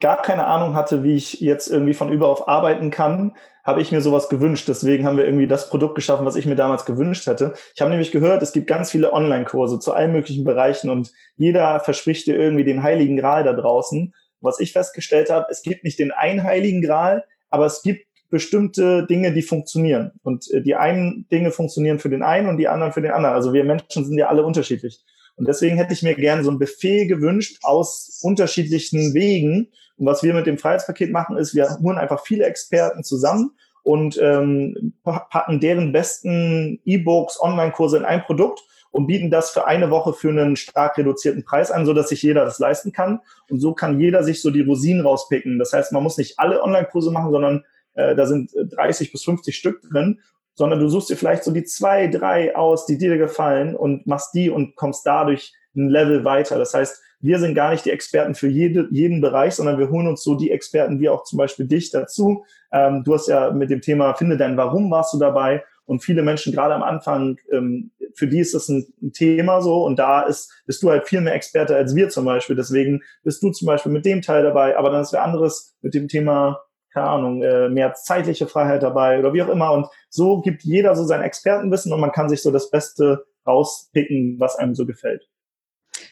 gar 0.00 0.22
keine 0.22 0.46
Ahnung 0.46 0.74
hatte, 0.74 1.02
wie 1.04 1.14
ich 1.14 1.40
jetzt 1.40 1.68
irgendwie 1.68 1.92
von 1.92 2.10
über 2.10 2.28
auf 2.28 2.48
arbeiten 2.48 2.90
kann, 2.90 3.36
habe 3.70 3.80
ich 3.80 3.92
mir 3.92 4.00
sowas 4.00 4.28
gewünscht. 4.28 4.66
Deswegen 4.66 5.06
haben 5.06 5.16
wir 5.16 5.24
irgendwie 5.24 5.46
das 5.46 5.70
Produkt 5.70 5.94
geschaffen, 5.94 6.26
was 6.26 6.34
ich 6.34 6.44
mir 6.44 6.56
damals 6.56 6.84
gewünscht 6.84 7.28
hätte. 7.28 7.54
Ich 7.72 7.80
habe 7.80 7.90
nämlich 7.90 8.10
gehört, 8.10 8.42
es 8.42 8.52
gibt 8.52 8.66
ganz 8.66 8.90
viele 8.90 9.12
Online-Kurse 9.12 9.78
zu 9.78 9.92
allen 9.92 10.10
möglichen 10.10 10.42
Bereichen 10.42 10.90
und 10.90 11.12
jeder 11.36 11.78
verspricht 11.78 12.26
dir 12.26 12.36
irgendwie 12.36 12.64
den 12.64 12.82
heiligen 12.82 13.16
Gral 13.16 13.44
da 13.44 13.52
draußen. 13.52 14.12
Was 14.40 14.58
ich 14.58 14.72
festgestellt 14.72 15.30
habe, 15.30 15.46
es 15.50 15.62
gibt 15.62 15.84
nicht 15.84 16.00
den 16.00 16.10
einen 16.10 16.42
heiligen 16.42 16.82
Gral, 16.82 17.24
aber 17.48 17.64
es 17.66 17.82
gibt 17.82 18.06
bestimmte 18.28 19.06
Dinge, 19.06 19.32
die 19.32 19.42
funktionieren. 19.42 20.10
Und 20.22 20.50
äh, 20.50 20.62
die 20.62 20.74
einen 20.74 21.28
Dinge 21.30 21.52
funktionieren 21.52 22.00
für 22.00 22.10
den 22.10 22.24
einen 22.24 22.48
und 22.48 22.56
die 22.56 22.66
anderen 22.66 22.92
für 22.92 23.02
den 23.02 23.12
anderen. 23.12 23.36
Also 23.36 23.52
wir 23.52 23.62
Menschen 23.62 24.04
sind 24.04 24.18
ja 24.18 24.26
alle 24.26 24.44
unterschiedlich. 24.44 25.00
Und 25.36 25.48
deswegen 25.48 25.76
hätte 25.76 25.92
ich 25.92 26.02
mir 26.02 26.14
gerne 26.14 26.44
so 26.44 26.50
ein 26.50 26.58
Buffet 26.58 27.06
gewünscht 27.06 27.58
aus 27.62 28.20
unterschiedlichen 28.22 29.14
Wegen, 29.14 29.68
und 30.00 30.06
was 30.06 30.22
wir 30.22 30.32
mit 30.32 30.46
dem 30.46 30.56
Freiheitspaket 30.56 31.12
machen, 31.12 31.36
ist, 31.36 31.54
wir 31.54 31.78
holen 31.82 31.98
einfach 31.98 32.24
viele 32.24 32.46
Experten 32.46 33.04
zusammen 33.04 33.52
und 33.82 34.18
ähm, 34.18 34.94
packen 35.04 35.60
deren 35.60 35.92
besten 35.92 36.80
E-Books, 36.86 37.38
Online-Kurse 37.40 37.98
in 37.98 38.04
ein 38.04 38.22
Produkt 38.22 38.60
und 38.90 39.06
bieten 39.06 39.30
das 39.30 39.50
für 39.50 39.66
eine 39.66 39.90
Woche 39.90 40.14
für 40.14 40.30
einen 40.30 40.56
stark 40.56 40.96
reduzierten 40.96 41.44
Preis 41.44 41.70
an, 41.70 41.84
so 41.84 41.92
dass 41.92 42.08
sich 42.08 42.22
jeder 42.22 42.46
das 42.46 42.58
leisten 42.58 42.92
kann. 42.92 43.20
Und 43.50 43.60
so 43.60 43.74
kann 43.74 44.00
jeder 44.00 44.24
sich 44.24 44.40
so 44.40 44.50
die 44.50 44.62
Rosinen 44.62 45.04
rauspicken. 45.04 45.58
Das 45.58 45.72
heißt, 45.72 45.92
man 45.92 46.02
muss 46.02 46.16
nicht 46.16 46.38
alle 46.38 46.62
Online-Kurse 46.62 47.10
machen, 47.10 47.30
sondern 47.30 47.64
äh, 47.94 48.14
da 48.14 48.26
sind 48.26 48.52
30 48.54 49.12
bis 49.12 49.24
50 49.24 49.54
Stück 49.54 49.82
drin, 49.82 50.20
sondern 50.60 50.78
du 50.78 50.88
suchst 50.88 51.08
dir 51.08 51.16
vielleicht 51.16 51.42
so 51.42 51.52
die 51.52 51.64
zwei, 51.64 52.06
drei 52.06 52.54
aus, 52.54 52.84
die 52.84 52.98
dir 52.98 53.16
gefallen 53.16 53.74
und 53.74 54.06
machst 54.06 54.34
die 54.34 54.50
und 54.50 54.76
kommst 54.76 55.06
dadurch 55.06 55.54
ein 55.74 55.88
Level 55.88 56.26
weiter. 56.26 56.58
Das 56.58 56.74
heißt, 56.74 57.00
wir 57.20 57.38
sind 57.38 57.54
gar 57.54 57.70
nicht 57.70 57.86
die 57.86 57.90
Experten 57.90 58.34
für 58.34 58.46
jede, 58.46 58.86
jeden 58.90 59.22
Bereich, 59.22 59.54
sondern 59.54 59.78
wir 59.78 59.88
holen 59.88 60.06
uns 60.06 60.22
so 60.22 60.34
die 60.34 60.50
Experten 60.50 61.00
wie 61.00 61.08
auch 61.08 61.24
zum 61.24 61.38
Beispiel 61.38 61.66
dich 61.66 61.90
dazu. 61.90 62.44
Ähm, 62.72 63.04
du 63.04 63.14
hast 63.14 63.26
ja 63.26 63.52
mit 63.52 63.70
dem 63.70 63.80
Thema 63.80 64.12
Finde 64.12 64.36
dein 64.36 64.58
Warum 64.58 64.90
warst 64.90 65.14
du 65.14 65.18
dabei 65.18 65.64
und 65.86 66.04
viele 66.04 66.22
Menschen 66.22 66.52
gerade 66.52 66.74
am 66.74 66.82
Anfang, 66.82 67.38
ähm, 67.50 67.90
für 68.14 68.28
die 68.28 68.40
ist 68.40 68.52
das 68.52 68.68
ein, 68.68 68.84
ein, 69.00 69.14
Thema 69.14 69.62
so 69.62 69.86
und 69.86 69.98
da 69.98 70.20
ist, 70.20 70.52
bist 70.66 70.82
du 70.82 70.90
halt 70.90 71.08
viel 71.08 71.22
mehr 71.22 71.34
Experte 71.34 71.74
als 71.74 71.94
wir 71.94 72.10
zum 72.10 72.26
Beispiel. 72.26 72.54
Deswegen 72.54 73.00
bist 73.24 73.42
du 73.42 73.48
zum 73.48 73.64
Beispiel 73.64 73.92
mit 73.92 74.04
dem 74.04 74.20
Teil 74.20 74.42
dabei, 74.42 74.76
aber 74.76 74.90
dann 74.90 75.00
ist 75.00 75.14
wer 75.14 75.24
anderes 75.24 75.74
mit 75.80 75.94
dem 75.94 76.06
Thema, 76.06 76.60
keine 76.92 77.06
Ahnung, 77.06 77.42
äh, 77.42 77.68
mehr 77.68 77.94
zeitliche 77.94 78.46
Freiheit 78.46 78.82
dabei 78.82 79.18
oder 79.18 79.32
wie 79.32 79.42
auch 79.42 79.48
immer. 79.48 79.72
Und 79.72 79.86
so 80.08 80.40
gibt 80.40 80.62
jeder 80.62 80.94
so 80.96 81.04
sein 81.04 81.22
Expertenwissen 81.22 81.92
und 81.92 82.00
man 82.00 82.12
kann 82.12 82.28
sich 82.28 82.42
so 82.42 82.50
das 82.50 82.70
Beste 82.70 83.26
rauspicken, 83.46 84.38
was 84.38 84.56
einem 84.56 84.74
so 84.74 84.86
gefällt. 84.86 85.29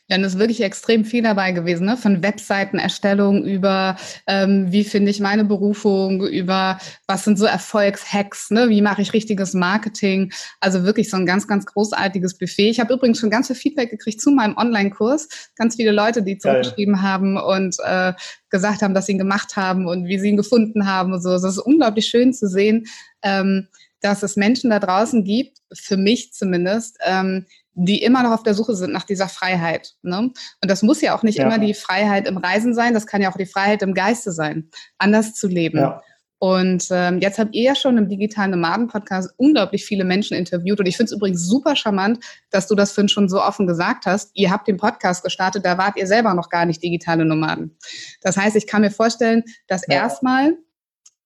Ja, 0.08 0.16
und 0.16 0.24
es 0.24 0.34
ist 0.34 0.38
wirklich 0.38 0.62
extrem 0.62 1.04
viel 1.04 1.22
dabei 1.22 1.52
gewesen, 1.52 1.84
ne? 1.84 1.98
von 1.98 2.22
Webseitenerstellung 2.22 3.44
über, 3.44 3.96
ähm, 4.26 4.72
wie 4.72 4.84
finde 4.84 5.10
ich 5.10 5.20
meine 5.20 5.44
Berufung, 5.44 6.26
über 6.26 6.78
was 7.06 7.24
sind 7.24 7.38
so 7.38 7.44
Erfolgshacks, 7.44 8.50
ne? 8.50 8.70
wie 8.70 8.80
mache 8.80 9.02
ich 9.02 9.12
richtiges 9.12 9.52
Marketing. 9.52 10.32
Also 10.60 10.84
wirklich 10.84 11.10
so 11.10 11.18
ein 11.18 11.26
ganz, 11.26 11.46
ganz 11.46 11.66
großartiges 11.66 12.38
Buffet. 12.38 12.70
Ich 12.70 12.80
habe 12.80 12.94
übrigens 12.94 13.18
schon 13.18 13.28
ganz 13.28 13.48
viel 13.48 13.56
Feedback 13.56 13.90
gekriegt 13.90 14.22
zu 14.22 14.30
meinem 14.30 14.56
Online-Kurs. 14.56 15.50
Ganz 15.56 15.76
viele 15.76 15.92
Leute, 15.92 16.22
die 16.22 16.38
zurückgeschrieben 16.38 17.02
haben 17.02 17.36
und 17.36 17.76
äh, 17.84 18.14
gesagt 18.48 18.80
haben, 18.80 18.94
dass 18.94 19.06
sie 19.06 19.12
ihn 19.12 19.18
gemacht 19.18 19.56
haben 19.56 19.86
und 19.86 20.06
wie 20.06 20.18
sie 20.18 20.30
ihn 20.30 20.38
gefunden 20.38 20.86
haben 20.86 21.12
und 21.12 21.22
so. 21.22 21.34
Es 21.34 21.44
ist 21.44 21.58
unglaublich 21.58 22.06
schön 22.06 22.32
zu 22.32 22.48
sehen, 22.48 22.86
ähm, 23.22 23.68
dass 24.00 24.22
es 24.22 24.36
Menschen 24.36 24.70
da 24.70 24.78
draußen 24.78 25.24
gibt, 25.24 25.58
für 25.72 25.96
mich 25.96 26.32
zumindest, 26.32 26.98
ähm, 27.04 27.44
die 27.84 28.02
immer 28.02 28.22
noch 28.22 28.32
auf 28.32 28.42
der 28.42 28.54
Suche 28.54 28.74
sind 28.74 28.92
nach 28.92 29.04
dieser 29.04 29.28
Freiheit. 29.28 29.94
Ne? 30.02 30.18
Und 30.18 30.34
das 30.62 30.82
muss 30.82 31.00
ja 31.00 31.16
auch 31.16 31.22
nicht 31.22 31.38
ja. 31.38 31.46
immer 31.46 31.58
die 31.58 31.74
Freiheit 31.74 32.26
im 32.26 32.36
Reisen 32.36 32.74
sein, 32.74 32.94
das 32.94 33.06
kann 33.06 33.22
ja 33.22 33.30
auch 33.30 33.36
die 33.36 33.46
Freiheit 33.46 33.82
im 33.82 33.94
Geiste 33.94 34.32
sein, 34.32 34.70
anders 34.98 35.34
zu 35.34 35.46
leben. 35.46 35.78
Ja. 35.78 36.02
Und 36.40 36.86
ähm, 36.90 37.18
jetzt 37.20 37.38
habt 37.38 37.54
ihr 37.54 37.62
ja 37.62 37.74
schon 37.74 37.98
im 37.98 38.08
digitalen 38.08 38.52
Nomaden-Podcast 38.52 39.32
unglaublich 39.38 39.84
viele 39.84 40.04
Menschen 40.04 40.36
interviewt. 40.36 40.78
Und 40.78 40.86
ich 40.86 40.96
finde 40.96 41.10
es 41.10 41.16
übrigens 41.16 41.44
super 41.44 41.74
charmant, 41.74 42.24
dass 42.50 42.68
du 42.68 42.76
das 42.76 42.92
Finn 42.92 43.08
schon 43.08 43.28
so 43.28 43.42
offen 43.42 43.66
gesagt 43.66 44.06
hast. 44.06 44.30
Ihr 44.34 44.50
habt 44.50 44.68
den 44.68 44.76
Podcast 44.76 45.24
gestartet, 45.24 45.64
da 45.64 45.78
wart 45.78 45.96
ihr 45.96 46.06
selber 46.06 46.34
noch 46.34 46.48
gar 46.48 46.64
nicht 46.64 46.82
digitale 46.82 47.24
Nomaden. 47.24 47.76
Das 48.22 48.36
heißt, 48.36 48.54
ich 48.54 48.68
kann 48.68 48.82
mir 48.82 48.92
vorstellen, 48.92 49.42
dass 49.66 49.82
ja. 49.88 49.94
erstmal 49.94 50.56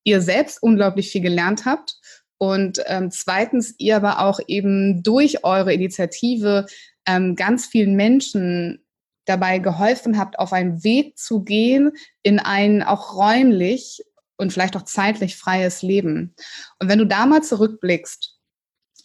ihr 0.04 0.22
selbst 0.22 0.62
unglaublich 0.62 1.10
viel 1.10 1.20
gelernt 1.20 1.66
habt 1.66 1.96
und 2.42 2.82
ähm, 2.86 3.12
zweitens, 3.12 3.76
ihr 3.78 3.94
aber 3.94 4.18
auch 4.18 4.40
eben 4.48 5.04
durch 5.04 5.44
eure 5.44 5.72
Initiative 5.72 6.66
ähm, 7.06 7.36
ganz 7.36 7.66
vielen 7.66 7.94
Menschen 7.94 8.84
dabei 9.26 9.60
geholfen 9.60 10.18
habt, 10.18 10.40
auf 10.40 10.52
einen 10.52 10.82
Weg 10.82 11.16
zu 11.16 11.44
gehen 11.44 11.92
in 12.24 12.40
ein 12.40 12.82
auch 12.82 13.14
räumlich 13.14 14.02
und 14.38 14.52
vielleicht 14.52 14.74
auch 14.74 14.82
zeitlich 14.82 15.36
freies 15.36 15.82
Leben. 15.82 16.34
Und 16.80 16.88
wenn 16.88 16.98
du 16.98 17.06
da 17.06 17.26
mal 17.26 17.44
zurückblickst, 17.44 18.40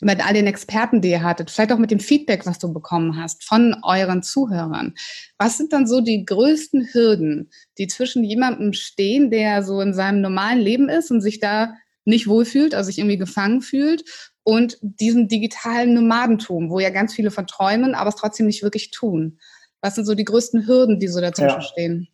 mit 0.02 0.26
all 0.26 0.34
den 0.34 0.48
Experten, 0.48 1.02
die 1.02 1.12
ihr 1.12 1.22
hattet, 1.22 1.52
vielleicht 1.52 1.72
auch 1.72 1.78
mit 1.78 1.92
dem 1.92 2.00
Feedback, 2.00 2.48
was 2.48 2.58
du 2.58 2.74
bekommen 2.74 3.22
hast 3.22 3.44
von 3.44 3.76
euren 3.84 4.24
Zuhörern. 4.24 4.96
Was 5.38 5.58
sind 5.58 5.74
dann 5.74 5.86
so 5.86 6.02
die 6.02 6.26
größten 6.26 6.90
Hürden, 6.92 7.52
die 7.78 7.86
zwischen 7.86 8.24
jemandem 8.24 8.74
stehen, 8.74 9.30
der 9.30 9.62
so 9.62 9.80
in 9.80 9.94
seinem 9.94 10.22
normalen 10.22 10.60
Leben 10.60 10.90
ist 10.90 11.12
und 11.12 11.22
sich 11.22 11.40
da 11.40 11.76
nicht 12.08 12.28
wohlfühlt, 12.28 12.74
also 12.74 12.88
sich 12.88 13.00
irgendwie 13.00 13.18
gefangen 13.18 13.62
fühlt 13.62 14.04
und 14.44 14.78
diesem 14.82 15.28
digitalen 15.28 15.94
Nomadentum, 15.94 16.70
wo 16.70 16.80
ja 16.80 16.90
ganz 16.90 17.14
viele 17.14 17.32
verträumen, 17.32 17.94
aber 17.96 18.10
es 18.10 18.16
trotzdem 18.16 18.46
nicht 18.46 18.64
wirklich 18.64 18.92
tun. 18.92 19.40
Was 19.82 19.96
sind 19.96 20.06
so 20.06 20.16
die 20.16 20.24
größten 20.24 20.66
Hürden, 20.66 21.00
die 21.00 21.08
so 21.08 21.20
dazwischen 21.20 21.60
ja. 21.60 21.62
stehen? 21.62 22.08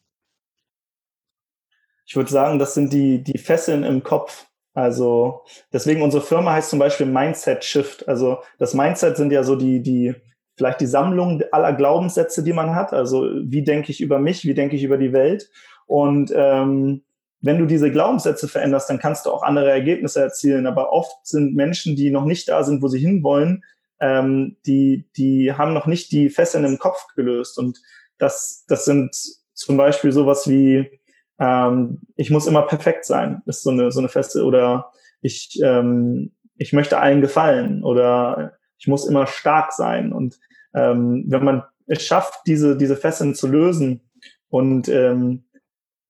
Ich 2.06 2.16
würde 2.16 2.32
sagen, 2.32 2.60
das 2.60 2.74
sind 2.74 2.92
die, 2.92 3.24
die 3.24 3.38
Fesseln 3.38 3.84
im 3.84 4.04
Kopf. 4.04 4.48
Also 4.74 5.44
deswegen 5.72 6.02
unsere 6.02 6.24
Firma 6.24 6.54
heißt 6.54 6.72
zum 6.72 6.80
Beispiel 6.80 7.06
Mindset 7.06 7.64
Shift. 7.64 8.08
Also 8.08 8.40
das 8.58 8.74
Mindset 8.74 9.16
sind 9.16 9.32
ja 9.32 9.44
so 9.44 9.56
die, 9.56 9.82
die, 9.82 10.16
vielleicht 10.58 10.82
die 10.82 10.88
Sammlung 10.88 11.44
aller 11.52 11.74
Glaubenssätze, 11.74 12.44
die 12.44 12.54
man 12.54 12.76
hat. 12.76 12.94
Also 12.94 13.30
wie 13.44 13.64
denke 13.64 13.92
ich 13.92 14.02
über 14.02 14.18
mich, 14.18 14.44
wie 14.44 14.56
denke 14.56 14.76
ich 14.76 14.84
über 14.84 14.98
die 14.98 15.14
Welt. 15.14 15.52
Und 15.86 16.34
ähm, 16.36 17.04
wenn 17.44 17.58
du 17.58 17.66
diese 17.66 17.92
Glaubenssätze 17.92 18.48
veränderst, 18.48 18.90
dann 18.90 19.00
kannst 19.00 19.26
du 19.26 19.32
auch 19.32 19.44
andere 19.44 19.70
Ergebnisse 19.70 20.22
erzielen. 20.22 20.66
Aber 20.66 20.94
oft 20.94 21.28
sind 21.28 21.56
Menschen, 21.56 21.98
die 21.98 22.10
noch 22.10 22.24
nicht 22.24 22.48
da 22.48 22.64
sind, 22.64 22.82
wo 22.82 22.88
sie 22.88 23.00
hinwollen, 23.00 23.66
ähm, 24.00 24.56
die, 24.66 25.10
die 25.18 25.54
haben 25.54 25.74
noch 25.74 25.86
nicht 25.86 26.14
die 26.14 26.30
Fesseln 26.30 26.64
im 26.64 26.80
Kopf 26.80 27.06
gelöst. 27.16 27.60
Und 27.60 27.82
das, 28.18 28.64
das 28.70 28.86
sind 28.86 29.14
zum 29.54 29.76
Beispiel 29.76 30.14
sowas 30.14 30.48
wie, 30.48 30.90
ähm, 31.38 32.00
ich 32.16 32.32
muss 32.32 32.48
immer 32.48 32.62
perfekt 32.62 33.04
sein, 33.04 33.42
ist 33.46 33.64
so 33.64 33.72
eine, 33.72 33.92
so 33.92 34.00
eine 34.00 34.10
Feste, 34.10 34.46
oder 34.46 34.92
ich, 35.22 35.60
ähm, 35.62 36.32
ich 36.56 36.72
möchte 36.72 36.98
allen 36.98 37.20
gefallen, 37.20 37.84
oder 37.84 38.54
ich 38.78 38.88
muss 38.88 39.06
immer 39.06 39.28
stark 39.28 39.74
sein. 39.74 40.14
Und 40.14 40.40
ähm, 40.74 41.26
wenn 41.28 41.44
man 41.44 41.64
es 41.88 42.04
schafft, 42.04 42.48
diese, 42.48 42.78
diese 42.78 42.96
Fesseln 42.96 43.36
zu 43.36 43.48
lösen 43.48 44.00
und 44.48 44.88
ähm, 44.88 45.44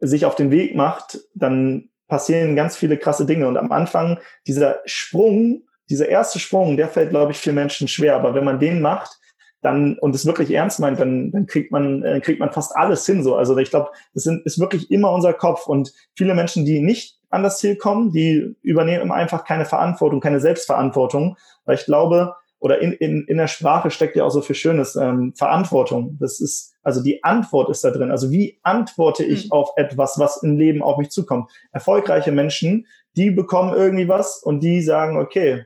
sich 0.07 0.25
auf 0.25 0.35
den 0.35 0.51
Weg 0.51 0.75
macht, 0.75 1.19
dann 1.33 1.89
passieren 2.07 2.55
ganz 2.55 2.75
viele 2.75 2.97
krasse 2.97 3.25
Dinge. 3.25 3.47
Und 3.47 3.57
am 3.57 3.71
Anfang 3.71 4.19
dieser 4.47 4.81
Sprung, 4.85 5.63
dieser 5.89 6.09
erste 6.09 6.39
Sprung, 6.39 6.77
der 6.77 6.87
fällt, 6.87 7.09
glaube 7.09 7.31
ich, 7.31 7.37
vielen 7.37 7.55
Menschen 7.55 7.87
schwer. 7.87 8.15
Aber 8.15 8.35
wenn 8.35 8.43
man 8.43 8.59
den 8.59 8.81
macht, 8.81 9.19
dann 9.61 9.97
und 9.99 10.13
es 10.13 10.25
wirklich 10.25 10.51
ernst 10.51 10.79
meint, 10.79 10.99
dann, 10.99 11.31
dann 11.31 11.45
kriegt 11.45 11.71
man 11.71 12.03
äh, 12.03 12.19
kriegt 12.19 12.39
man 12.39 12.51
fast 12.51 12.75
alles 12.75 13.05
hin. 13.05 13.23
So, 13.23 13.35
also 13.35 13.57
ich 13.57 13.69
glaube, 13.69 13.91
das 14.13 14.23
sind, 14.23 14.45
ist 14.45 14.59
wirklich 14.59 14.91
immer 14.91 15.11
unser 15.11 15.33
Kopf. 15.33 15.67
Und 15.67 15.93
viele 16.15 16.35
Menschen, 16.35 16.65
die 16.65 16.81
nicht 16.81 17.17
an 17.29 17.43
das 17.43 17.57
Ziel 17.57 17.77
kommen, 17.77 18.11
die 18.11 18.55
übernehmen 18.61 19.11
einfach 19.11 19.45
keine 19.45 19.65
Verantwortung, 19.65 20.19
keine 20.19 20.39
Selbstverantwortung, 20.39 21.37
weil 21.65 21.75
ich 21.75 21.85
glaube, 21.85 22.35
oder 22.63 22.79
in, 22.79 22.93
in, 22.93 23.25
in 23.27 23.37
der 23.37 23.47
Sprache 23.47 23.91
steckt 23.91 24.15
ja 24.15 24.23
auch 24.23 24.29
so 24.29 24.39
viel 24.39 24.55
Schönes, 24.55 24.95
ähm, 24.95 25.33
Verantwortung. 25.35 26.17
Das 26.21 26.39
ist, 26.39 26.73
also 26.81 27.03
die 27.03 27.21
Antwort 27.21 27.69
ist 27.69 27.83
da 27.83 27.91
drin. 27.91 28.09
Also 28.09 28.31
wie 28.31 28.57
antworte 28.63 29.25
ich 29.25 29.47
mhm. 29.47 29.51
auf 29.51 29.71
etwas, 29.75 30.17
was 30.17 30.41
im 30.43 30.55
Leben 30.55 30.81
auf 30.81 30.97
mich 30.97 31.09
zukommt? 31.09 31.51
Erfolgreiche 31.73 32.31
Menschen, 32.31 32.87
die 33.17 33.31
bekommen 33.31 33.73
irgendwie 33.73 34.07
was 34.07 34.41
und 34.41 34.61
die 34.61 34.81
sagen, 34.81 35.17
okay, 35.17 35.65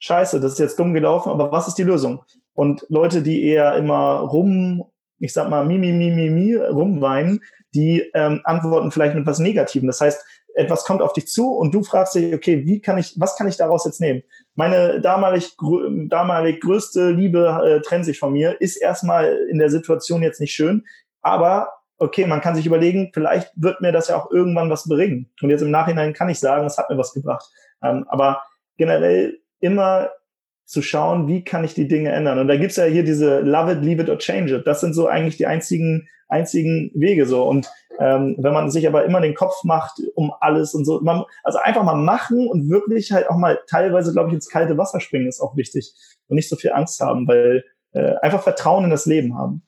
scheiße, 0.00 0.40
das 0.40 0.54
ist 0.54 0.58
jetzt 0.58 0.80
dumm 0.80 0.92
gelaufen, 0.92 1.30
aber 1.30 1.52
was 1.52 1.68
ist 1.68 1.78
die 1.78 1.84
Lösung? 1.84 2.24
Und 2.52 2.84
Leute, 2.88 3.22
die 3.22 3.44
eher 3.44 3.76
immer 3.76 4.18
rum, 4.18 4.86
ich 5.20 5.32
sag 5.32 5.48
mal, 5.48 5.64
mi, 5.64 5.78
mi, 5.78 5.92
mi, 5.92 6.10
mi, 6.10 6.30
mi, 6.30 6.56
rumweinen, 6.56 7.44
die 7.76 8.10
ähm, 8.14 8.40
antworten 8.42 8.90
vielleicht 8.90 9.14
mit 9.14 9.24
was 9.24 9.38
Negativem. 9.38 9.86
Das 9.86 10.00
heißt, 10.00 10.24
etwas 10.58 10.84
kommt 10.84 11.02
auf 11.02 11.12
dich 11.12 11.28
zu 11.28 11.52
und 11.52 11.72
du 11.72 11.84
fragst 11.84 12.16
dich, 12.16 12.34
okay, 12.34 12.66
wie 12.66 12.80
kann 12.80 12.98
ich, 12.98 13.14
was 13.16 13.36
kann 13.36 13.46
ich 13.46 13.56
daraus 13.56 13.84
jetzt 13.84 14.00
nehmen? 14.00 14.22
Meine 14.56 15.00
damalig, 15.00 15.56
damalig 16.08 16.60
größte 16.60 17.10
Liebe 17.10 17.60
äh, 17.64 17.80
trennt 17.80 18.04
sich 18.04 18.18
von 18.18 18.32
mir, 18.32 18.60
ist 18.60 18.76
erstmal 18.76 19.32
in 19.50 19.58
der 19.58 19.70
Situation 19.70 20.22
jetzt 20.22 20.40
nicht 20.40 20.52
schön, 20.52 20.84
aber 21.22 21.68
okay, 21.98 22.26
man 22.26 22.40
kann 22.40 22.56
sich 22.56 22.66
überlegen, 22.66 23.10
vielleicht 23.14 23.52
wird 23.54 23.80
mir 23.80 23.92
das 23.92 24.08
ja 24.08 24.16
auch 24.16 24.30
irgendwann 24.30 24.70
was 24.70 24.88
bringen. 24.88 25.30
Und 25.40 25.50
jetzt 25.50 25.62
im 25.62 25.70
Nachhinein 25.70 26.12
kann 26.12 26.28
ich 26.28 26.40
sagen, 26.40 26.66
es 26.66 26.78
hat 26.78 26.90
mir 26.90 26.98
was 26.98 27.12
gebracht. 27.12 27.48
Ähm, 27.82 28.04
aber 28.08 28.42
generell 28.76 29.38
immer 29.60 30.10
zu 30.64 30.82
schauen, 30.82 31.28
wie 31.28 31.44
kann 31.44 31.64
ich 31.64 31.74
die 31.74 31.88
Dinge 31.88 32.10
ändern. 32.10 32.38
Und 32.38 32.48
da 32.48 32.56
gibt's 32.56 32.76
ja 32.76 32.84
hier 32.84 33.04
diese 33.04 33.40
Love 33.40 33.72
it, 33.72 33.82
leave 33.82 34.02
it 34.02 34.08
or 34.08 34.18
change 34.18 34.54
it. 34.54 34.66
Das 34.66 34.80
sind 34.80 34.92
so 34.92 35.06
eigentlich 35.06 35.36
die 35.36 35.46
einzigen, 35.46 36.08
einzigen 36.28 36.90
Wege 36.94 37.26
so. 37.26 37.46
Und 37.46 37.68
ähm, 37.98 38.36
wenn 38.38 38.52
man 38.52 38.70
sich 38.70 38.86
aber 38.86 39.04
immer 39.04 39.20
den 39.20 39.34
Kopf 39.34 39.64
macht 39.64 40.00
um 40.14 40.32
alles 40.40 40.74
und 40.74 40.84
so, 40.84 41.00
man, 41.00 41.24
also 41.42 41.58
einfach 41.58 41.82
mal 41.82 41.96
machen 41.96 42.46
und 42.46 42.70
wirklich 42.70 43.12
halt 43.12 43.28
auch 43.28 43.36
mal 43.36 43.60
teilweise, 43.68 44.12
glaube 44.12 44.28
ich, 44.28 44.34
ins 44.34 44.48
kalte 44.48 44.78
Wasser 44.78 45.00
springen 45.00 45.26
ist 45.26 45.40
auch 45.40 45.56
wichtig 45.56 45.92
und 46.28 46.36
nicht 46.36 46.48
so 46.48 46.56
viel 46.56 46.72
Angst 46.72 47.00
haben, 47.00 47.26
weil 47.26 47.64
äh, 47.92 48.14
einfach 48.22 48.42
Vertrauen 48.42 48.84
in 48.84 48.90
das 48.90 49.06
Leben 49.06 49.36
haben. 49.36 49.62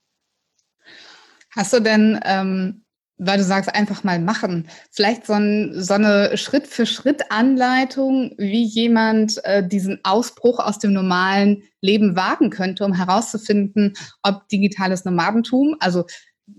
Hast 1.50 1.72
du 1.72 1.80
denn, 1.80 2.20
ähm, 2.24 2.84
weil 3.18 3.38
du 3.38 3.44
sagst, 3.44 3.74
einfach 3.74 4.04
mal 4.04 4.18
machen, 4.18 4.68
vielleicht 4.90 5.26
so, 5.26 5.34
ein, 5.34 5.72
so 5.74 5.94
eine 5.94 6.36
Schritt-für-Schritt-Anleitung, 6.36 8.32
wie 8.38 8.62
jemand 8.62 9.44
äh, 9.44 9.66
diesen 9.66 10.00
Ausbruch 10.04 10.58
aus 10.58 10.78
dem 10.78 10.92
normalen 10.92 11.64
Leben 11.82 12.16
wagen 12.16 12.50
könnte, 12.50 12.84
um 12.84 12.94
herauszufinden, 12.94 13.94
ob 14.22 14.48
digitales 14.48 15.04
Nomadentum, 15.04 15.76
also 15.80 16.06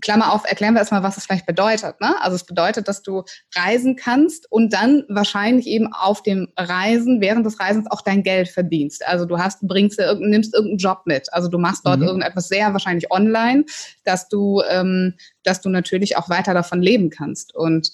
Klammer 0.02 0.34
auf, 0.34 0.44
erklären 0.46 0.74
wir 0.74 0.80
erstmal, 0.80 1.04
was 1.04 1.18
es 1.18 1.26
vielleicht 1.26 1.46
bedeutet. 1.46 2.00
Ne? 2.00 2.16
Also 2.22 2.36
es 2.36 2.46
bedeutet, 2.46 2.88
dass 2.88 3.02
du 3.02 3.24
reisen 3.56 3.96
kannst 3.96 4.52
und 4.52 4.74
dann 4.74 5.04
wahrscheinlich 5.10 5.68
eben 5.68 5.92
auf 5.92 6.24
dem 6.24 6.48
Reisen, 6.58 7.22
während 7.22 7.46
des 7.46 7.60
Reisens 7.60 7.90
auch 7.90 8.02
dein 8.02 8.24
Geld 8.24 8.50
verdienst. 8.50 9.06
Also 9.06 9.26
du 9.26 9.38
hast, 9.38 9.62
bringst 9.68 10.00
nimmst 10.00 10.54
irgendeinen 10.54 10.78
Job 10.78 11.02
mit. 11.06 11.32
Also 11.34 11.50
du 11.50 11.58
machst 11.58 11.86
dort 11.86 12.00
mhm. 12.00 12.08
irgendetwas 12.08 12.48
sehr 12.48 12.72
wahrscheinlich 12.74 13.12
online, 13.12 13.66
dass 14.04 14.30
du, 14.30 14.62
ähm, 14.70 15.16
dass 15.44 15.62
du 15.62 15.70
natürlich 15.70 16.18
auch 16.18 16.30
weiter 16.30 16.54
davon 16.54 16.82
leben 16.82 17.10
kannst. 17.10 17.56
Und 17.56 17.92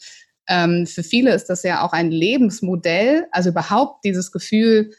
ähm, 0.48 0.86
für 0.88 1.04
viele 1.04 1.34
ist 1.34 1.48
das 1.50 1.64
ja 1.64 1.86
auch 1.86 1.94
ein 1.94 2.12
Lebensmodell, 2.12 3.28
also 3.32 3.50
überhaupt 3.50 4.04
dieses 4.06 4.32
Gefühl 4.32 4.92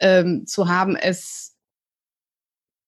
ähm, 0.00 0.46
zu 0.46 0.68
haben, 0.68 0.96
es 0.96 1.55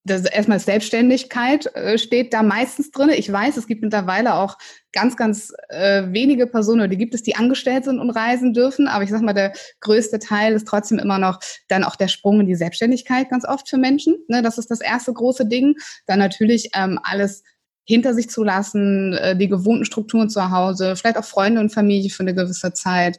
das 0.08 0.24
erstmal 0.24 0.58
Selbstständigkeit 0.58 1.66
äh, 1.74 1.98
steht 1.98 2.32
da 2.32 2.42
meistens 2.42 2.90
drin. 2.90 3.10
Ich 3.10 3.30
weiß, 3.30 3.56
es 3.56 3.66
gibt 3.66 3.82
mittlerweile 3.82 4.34
auch 4.34 4.58
ganz, 4.92 5.16
ganz 5.16 5.52
äh, 5.68 6.04
wenige 6.08 6.46
Personen, 6.46 6.90
die 6.90 6.96
gibt 6.96 7.14
es, 7.14 7.22
die 7.22 7.36
angestellt 7.36 7.84
sind 7.84 7.98
und 7.98 8.10
reisen 8.10 8.52
dürfen. 8.52 8.88
Aber 8.88 9.04
ich 9.04 9.10
sag 9.10 9.22
mal, 9.22 9.34
der 9.34 9.52
größte 9.80 10.18
Teil 10.18 10.54
ist 10.54 10.66
trotzdem 10.66 10.98
immer 10.98 11.18
noch 11.18 11.40
dann 11.68 11.84
auch 11.84 11.96
der 11.96 12.08
Sprung 12.08 12.40
in 12.40 12.46
die 12.46 12.54
Selbstständigkeit 12.54 13.30
ganz 13.30 13.44
oft 13.46 13.68
für 13.68 13.78
Menschen. 13.78 14.16
Ne, 14.28 14.42
das 14.42 14.58
ist 14.58 14.70
das 14.70 14.80
erste 14.80 15.12
große 15.12 15.46
Ding. 15.46 15.74
Dann 16.06 16.18
natürlich 16.18 16.70
ähm, 16.74 16.98
alles 17.02 17.42
hinter 17.84 18.12
sich 18.12 18.28
zu 18.28 18.44
lassen, 18.44 19.14
äh, 19.14 19.34
die 19.36 19.48
gewohnten 19.48 19.86
Strukturen 19.86 20.28
zu 20.28 20.50
Hause, 20.50 20.94
vielleicht 20.94 21.16
auch 21.16 21.24
Freunde 21.24 21.60
und 21.60 21.72
Familie 21.72 22.10
für 22.10 22.22
eine 22.22 22.34
gewisse 22.34 22.72
Zeit 22.74 23.18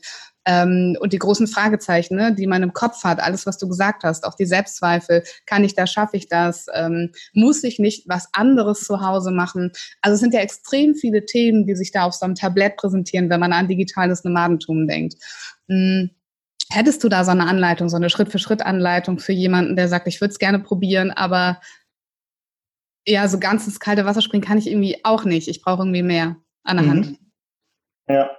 ähm, 0.49 0.97
und 0.99 1.13
die 1.13 1.19
großen 1.19 1.45
Fragezeichen, 1.45 2.15
ne, 2.15 2.33
die 2.33 2.47
man 2.47 2.63
im 2.63 2.73
Kopf 2.73 3.03
hat, 3.03 3.19
alles, 3.19 3.45
was 3.45 3.59
du 3.59 3.67
gesagt 3.67 4.03
hast, 4.03 4.25
auch 4.25 4.33
die 4.33 4.47
Selbstzweifel, 4.47 5.23
kann 5.45 5.63
ich 5.63 5.75
das, 5.75 5.91
schaffe 5.91 6.17
ich 6.17 6.27
das, 6.27 6.65
ähm, 6.73 7.11
muss 7.33 7.63
ich 7.63 7.77
nicht 7.77 8.09
was 8.09 8.29
anderes 8.33 8.83
zu 8.83 8.99
Hause 9.01 9.29
machen. 9.29 9.71
Also 10.01 10.15
es 10.15 10.21
sind 10.21 10.33
ja 10.33 10.39
extrem 10.39 10.95
viele 10.95 11.27
Themen, 11.27 11.67
die 11.67 11.75
sich 11.75 11.91
da 11.91 12.03
auf 12.03 12.15
so 12.15 12.25
einem 12.25 12.33
Tablett 12.33 12.77
präsentieren, 12.77 13.29
wenn 13.29 13.39
man 13.39 13.53
an 13.53 13.67
digitales 13.67 14.23
Nomadentum 14.23 14.87
denkt. 14.87 15.17
Hm. 15.67 16.09
Hättest 16.71 17.03
du 17.03 17.09
da 17.09 17.23
so 17.23 17.31
eine 17.31 17.47
Anleitung, 17.47 17.87
so 17.87 17.97
eine 17.97 18.09
Schritt-für-Schritt-Anleitung 18.09 19.19
für 19.19 19.33
jemanden, 19.33 19.75
der 19.75 19.87
sagt, 19.87 20.07
ich 20.07 20.19
würde 20.19 20.31
es 20.31 20.39
gerne 20.39 20.59
probieren, 20.59 21.11
aber 21.11 21.61
ja, 23.07 23.27
so 23.27 23.39
ganz 23.39 23.67
ins 23.67 23.79
kalte 23.79 24.05
Wasser 24.05 24.21
springen 24.21 24.43
kann 24.43 24.57
ich 24.57 24.67
irgendwie 24.67 25.03
auch 25.03 25.25
nicht. 25.25 25.47
Ich 25.47 25.61
brauche 25.61 25.81
irgendwie 25.81 26.03
mehr 26.03 26.37
an 26.63 26.77
der 26.77 26.85
mhm. 26.85 26.89
Hand. 26.89 27.19
Ja, 28.07 28.29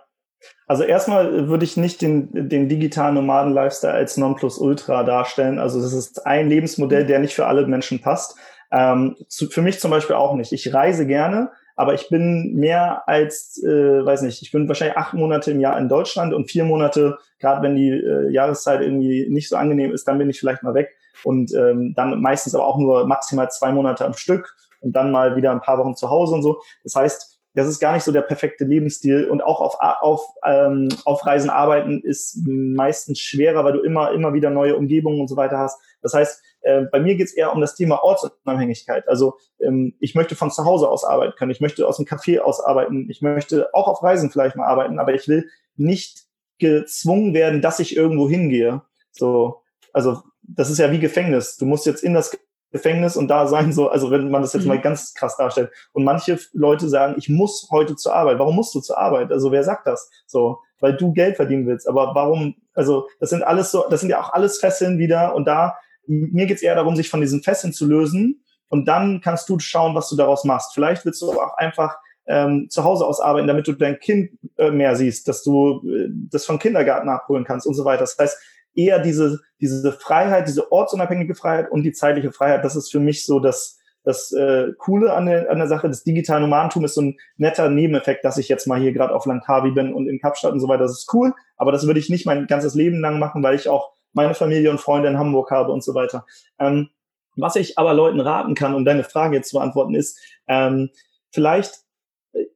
also 0.67 0.85
erstmal 0.85 1.49
würde 1.49 1.65
ich 1.65 1.77
nicht 1.77 2.01
den, 2.01 2.49
den 2.49 2.69
digitalen 2.69 3.15
Nomaden-Lifestyle 3.15 3.93
als 3.93 4.17
Nonplusultra 4.17 5.03
darstellen. 5.03 5.59
Also 5.59 5.81
das 5.81 5.93
ist 5.93 6.27
ein 6.27 6.49
Lebensmodell, 6.49 7.07
der 7.07 7.19
nicht 7.19 7.35
für 7.35 7.47
alle 7.47 7.67
Menschen 7.67 8.01
passt. 8.01 8.37
Ähm, 8.73 9.17
zu, 9.29 9.49
für 9.49 9.63
mich 9.63 9.81
zum 9.81 9.91
Beispiel 9.91 10.17
auch 10.17 10.35
nicht. 10.35 10.53
Ich 10.53 10.73
reise 10.73 11.07
gerne, 11.07 11.51
aber 11.75 11.95
ich 11.95 12.09
bin 12.09 12.55
mehr 12.55 13.09
als, 13.09 13.61
äh, 13.65 14.05
weiß 14.05 14.23
nicht, 14.23 14.43
ich 14.43 14.53
bin 14.53 14.69
wahrscheinlich 14.69 14.97
acht 14.97 15.15
Monate 15.15 15.51
im 15.51 15.61
Jahr 15.61 15.79
in 15.79 15.89
Deutschland 15.89 16.33
und 16.35 16.51
vier 16.51 16.65
Monate, 16.65 17.19
gerade 17.41 17.63
wenn 17.63 17.75
die 17.75 17.89
äh, 17.89 18.31
Jahreszeit 18.31 18.81
irgendwie 18.81 19.27
nicht 19.29 19.49
so 19.49 19.57
angenehm 19.57 19.93
ist, 19.93 20.07
dann 20.07 20.19
bin 20.19 20.31
ich 20.31 20.39
vielleicht 20.39 20.63
mal 20.63 20.75
weg 20.75 20.91
und 21.25 21.53
ähm, 21.53 21.95
dann 21.97 22.21
meistens 22.21 22.55
aber 22.55 22.67
auch 22.67 22.79
nur 22.79 23.07
maximal 23.07 23.51
zwei 23.51 23.73
Monate 23.73 24.05
am 24.05 24.15
Stück 24.15 24.55
und 24.81 24.95
dann 24.95 25.11
mal 25.11 25.37
wieder 25.37 25.51
ein 25.51 25.61
paar 25.61 25.79
Wochen 25.79 25.97
zu 25.97 26.11
Hause 26.11 26.35
und 26.35 26.43
so. 26.43 26.61
Das 26.85 26.95
heißt, 26.95 27.40
das 27.55 27.67
ist 27.67 27.81
gar 27.81 27.95
nicht 27.95 28.05
so 28.05 28.13
der 28.13 28.23
perfekte 28.23 28.65
Lebensstil. 28.65 29.29
Und 29.29 29.43
auch 29.43 29.61
auf, 29.61 29.77
auf, 29.81 30.25
ähm, 30.47 30.89
auf 31.05 31.27
Reisen 31.27 31.51
arbeiten 31.51 32.01
ist 32.01 32.39
meistens 32.47 33.19
schwerer, 33.19 33.65
weil 33.65 33.73
du 33.73 33.81
immer, 33.81 34.13
immer 34.13 34.33
wieder 34.33 34.51
neue 34.51 34.77
Umgebungen 34.77 35.21
und 35.21 35.29
so 35.29 35.37
weiter 35.37 35.59
hast. 35.59 35.81
Das 36.03 36.15
heißt, 36.15 36.43
äh, 36.63 36.83
bei 36.83 37.01
mir 37.01 37.17
geht 37.17 37.27
es 37.27 37.35
eher 37.35 37.53
um 37.53 37.61
das 37.61 37.75
Thema 37.75 38.03
Ortsunabhängigkeit. 38.03 39.09
Also 39.09 39.35
ähm, 39.61 39.95
ich 39.99 40.15
möchte 40.15 40.37
von 40.37 40.51
zu 40.51 40.65
Hause 40.65 40.89
aus 40.89 41.05
arbeiten 41.05 41.35
können, 41.37 41.51
ich 41.51 41.61
möchte 41.61 41.87
aus 41.87 41.97
dem 41.97 42.07
Café 42.07 42.41
aus 42.41 42.61
arbeiten, 42.61 43.09
ich 43.11 43.21
möchte 43.21 43.75
auch 43.75 43.89
auf 43.89 44.03
Reisen 44.03 44.31
vielleicht 44.31 44.57
mal 44.57 44.67
arbeiten, 44.67 44.99
aber 44.99 45.15
ich 45.15 45.27
will 45.27 45.49
nicht 45.77 46.27
gezwungen 46.59 47.35
werden, 47.35 47.63
dass 47.63 47.81
ich 47.81 47.97
irgendwo 47.97 48.29
hingehe. 48.29 48.83
So, 49.11 49.63
also 49.93 50.23
das 50.43 50.71
ist 50.71 50.79
ja 50.79 50.93
wie 50.93 51.01
Gefängnis. 51.01 51.57
Du 51.57 51.67
musst 51.67 51.87
jetzt 51.87 52.05
in 52.05 52.15
das 52.15 52.39
Gefängnis 52.73 53.17
und 53.17 53.29
da 53.29 53.47
sein, 53.47 53.73
so, 53.73 53.89
also 53.89 54.11
wenn 54.11 54.31
man 54.31 54.43
das 54.43 54.53
jetzt 54.53 54.63
mhm. 54.63 54.69
mal 54.69 54.81
ganz 54.81 55.15
krass 55.15 55.37
darstellt. 55.37 55.71
Und 55.93 56.05
manche 56.05 56.39
Leute 56.53 56.89
sagen, 56.89 57.15
ich 57.19 57.29
muss 57.29 57.69
heute 57.71 57.97
zur 57.97 58.15
Arbeit. 58.15 58.39
Warum 58.39 58.57
musst 58.57 58.75
du 58.75 58.81
zur 58.81 58.99
Arbeit? 58.99 59.33
Also 59.33 59.51
wer 59.51 59.65
sagt 59.65 59.87
das? 59.87 60.11
So, 60.27 60.59
weil 60.81 60.97
du 60.97 61.13
Geld 61.13 61.37
verdienen 61.37 61.67
willst. 61.67 61.89
Aber 61.89 62.15
warum, 62.15 62.55
also 62.75 63.09
das 63.19 63.31
sind 63.31 63.43
alles 63.43 63.71
so, 63.71 63.85
das 63.91 64.01
sind 64.01 64.11
ja 64.11 64.21
auch 64.21 64.33
alles 64.33 64.59
Fesseln 64.59 64.99
wieder 64.99 65.35
und 65.35 65.47
da, 65.47 65.77
mir 66.07 66.47
geht's 66.47 66.63
eher 66.63 66.75
darum, 66.75 66.97
sich 66.97 67.09
von 67.09 67.21
diesen 67.21 67.43
Fesseln 67.43 67.73
zu 67.73 67.87
lösen 67.87 68.43
und 68.69 68.87
dann 68.87 69.21
kannst 69.21 69.49
du 69.49 69.59
schauen, 69.59 69.95
was 69.95 70.09
du 70.09 70.17
daraus 70.17 70.45
machst. 70.45 70.73
Vielleicht 70.75 71.05
willst 71.05 71.21
du 71.23 71.31
auch 71.33 71.57
einfach 71.57 71.97
ähm, 72.27 72.69
zu 72.71 72.85
Hause 72.85 73.07
aus 73.07 73.21
arbeiten, 73.21 73.49
damit 73.49 73.67
du 73.67 73.73
dein 73.73 73.99
Kind 73.99 74.31
äh, 74.57 74.71
mehr 74.71 74.95
siehst, 74.95 75.27
dass 75.27 75.43
du 75.43 75.83
äh, 75.85 76.09
das 76.31 76.47
vom 76.47 76.61
Kindergarten 76.61 77.09
abholen 77.09 77.45
kannst 77.45 77.67
und 77.67 77.75
so 77.75 77.85
weiter. 77.85 78.01
Das 78.01 78.17
heißt, 78.17 78.39
eher 78.75 78.99
diese, 79.01 79.41
diese 79.61 79.93
Freiheit, 79.93 80.49
diese 80.49 80.71
ortsunabhängige 80.73 81.35
Freiheit 81.35 81.71
und 81.71 81.83
die 81.83 81.93
zeitliche 81.93 82.33
Freiheit, 82.33 82.65
das 82.65 82.77
ist 82.77 82.91
für 82.91 83.01
mich 83.01 83.25
so 83.25 83.41
das, 83.41 83.79
das 84.05 84.33
äh, 84.33 84.69
Coole 84.79 85.13
an 85.13 85.27
der, 85.27 85.51
an 85.51 85.59
der 85.59 85.69
Sache. 85.69 85.89
Das 85.89 86.05
digitale 86.05 86.41
Nomadentum 86.41 86.85
ist 86.85 86.95
so 86.95 87.03
ein 87.03 87.19
netter 87.37 87.69
Nebeneffekt, 87.69 88.25
dass 88.25 88.39
ich 88.39 88.49
jetzt 88.49 88.67
mal 88.67 88.81
hier 88.81 88.93
gerade 88.93 89.15
auf 89.15 89.27
Langkawi 89.27 89.73
bin 89.73 89.93
und 89.93 90.09
in 90.09 90.21
Kapstadt 90.21 90.53
und 90.53 90.61
so 90.61 90.69
weiter. 90.69 90.85
Das 90.85 90.93
ist 90.93 91.13
cool, 91.13 91.35
aber 91.57 91.73
das 91.73 91.87
würde 91.87 92.01
ich 92.01 92.09
nicht 92.09 92.27
mein 92.27 92.47
ganzes 92.47 92.75
Leben 92.75 93.01
lang 93.01 93.19
machen, 93.19 93.43
weil 93.43 93.55
ich 93.55 93.69
auch 93.69 93.93
meine 94.13 94.35
Familie 94.35 94.71
und 94.71 94.81
Freunde 94.81 95.09
in 95.09 95.19
Hamburg 95.19 95.51
habe 95.51 95.73
und 95.73 95.85
so 95.85 95.95
weiter. 95.95 96.27
Ähm, 96.59 96.89
was 97.37 97.57
ich 97.57 97.79
aber 97.79 97.95
Leuten 97.95 98.21
raten 98.21 98.55
kann, 98.55 98.75
um 98.75 98.85
deine 98.85 99.05
Frage 99.05 99.37
jetzt 99.37 99.51
zu 99.51 99.57
beantworten, 99.57 99.95
ist, 99.95 100.19
ähm, 100.49 100.91
vielleicht, 101.31 101.75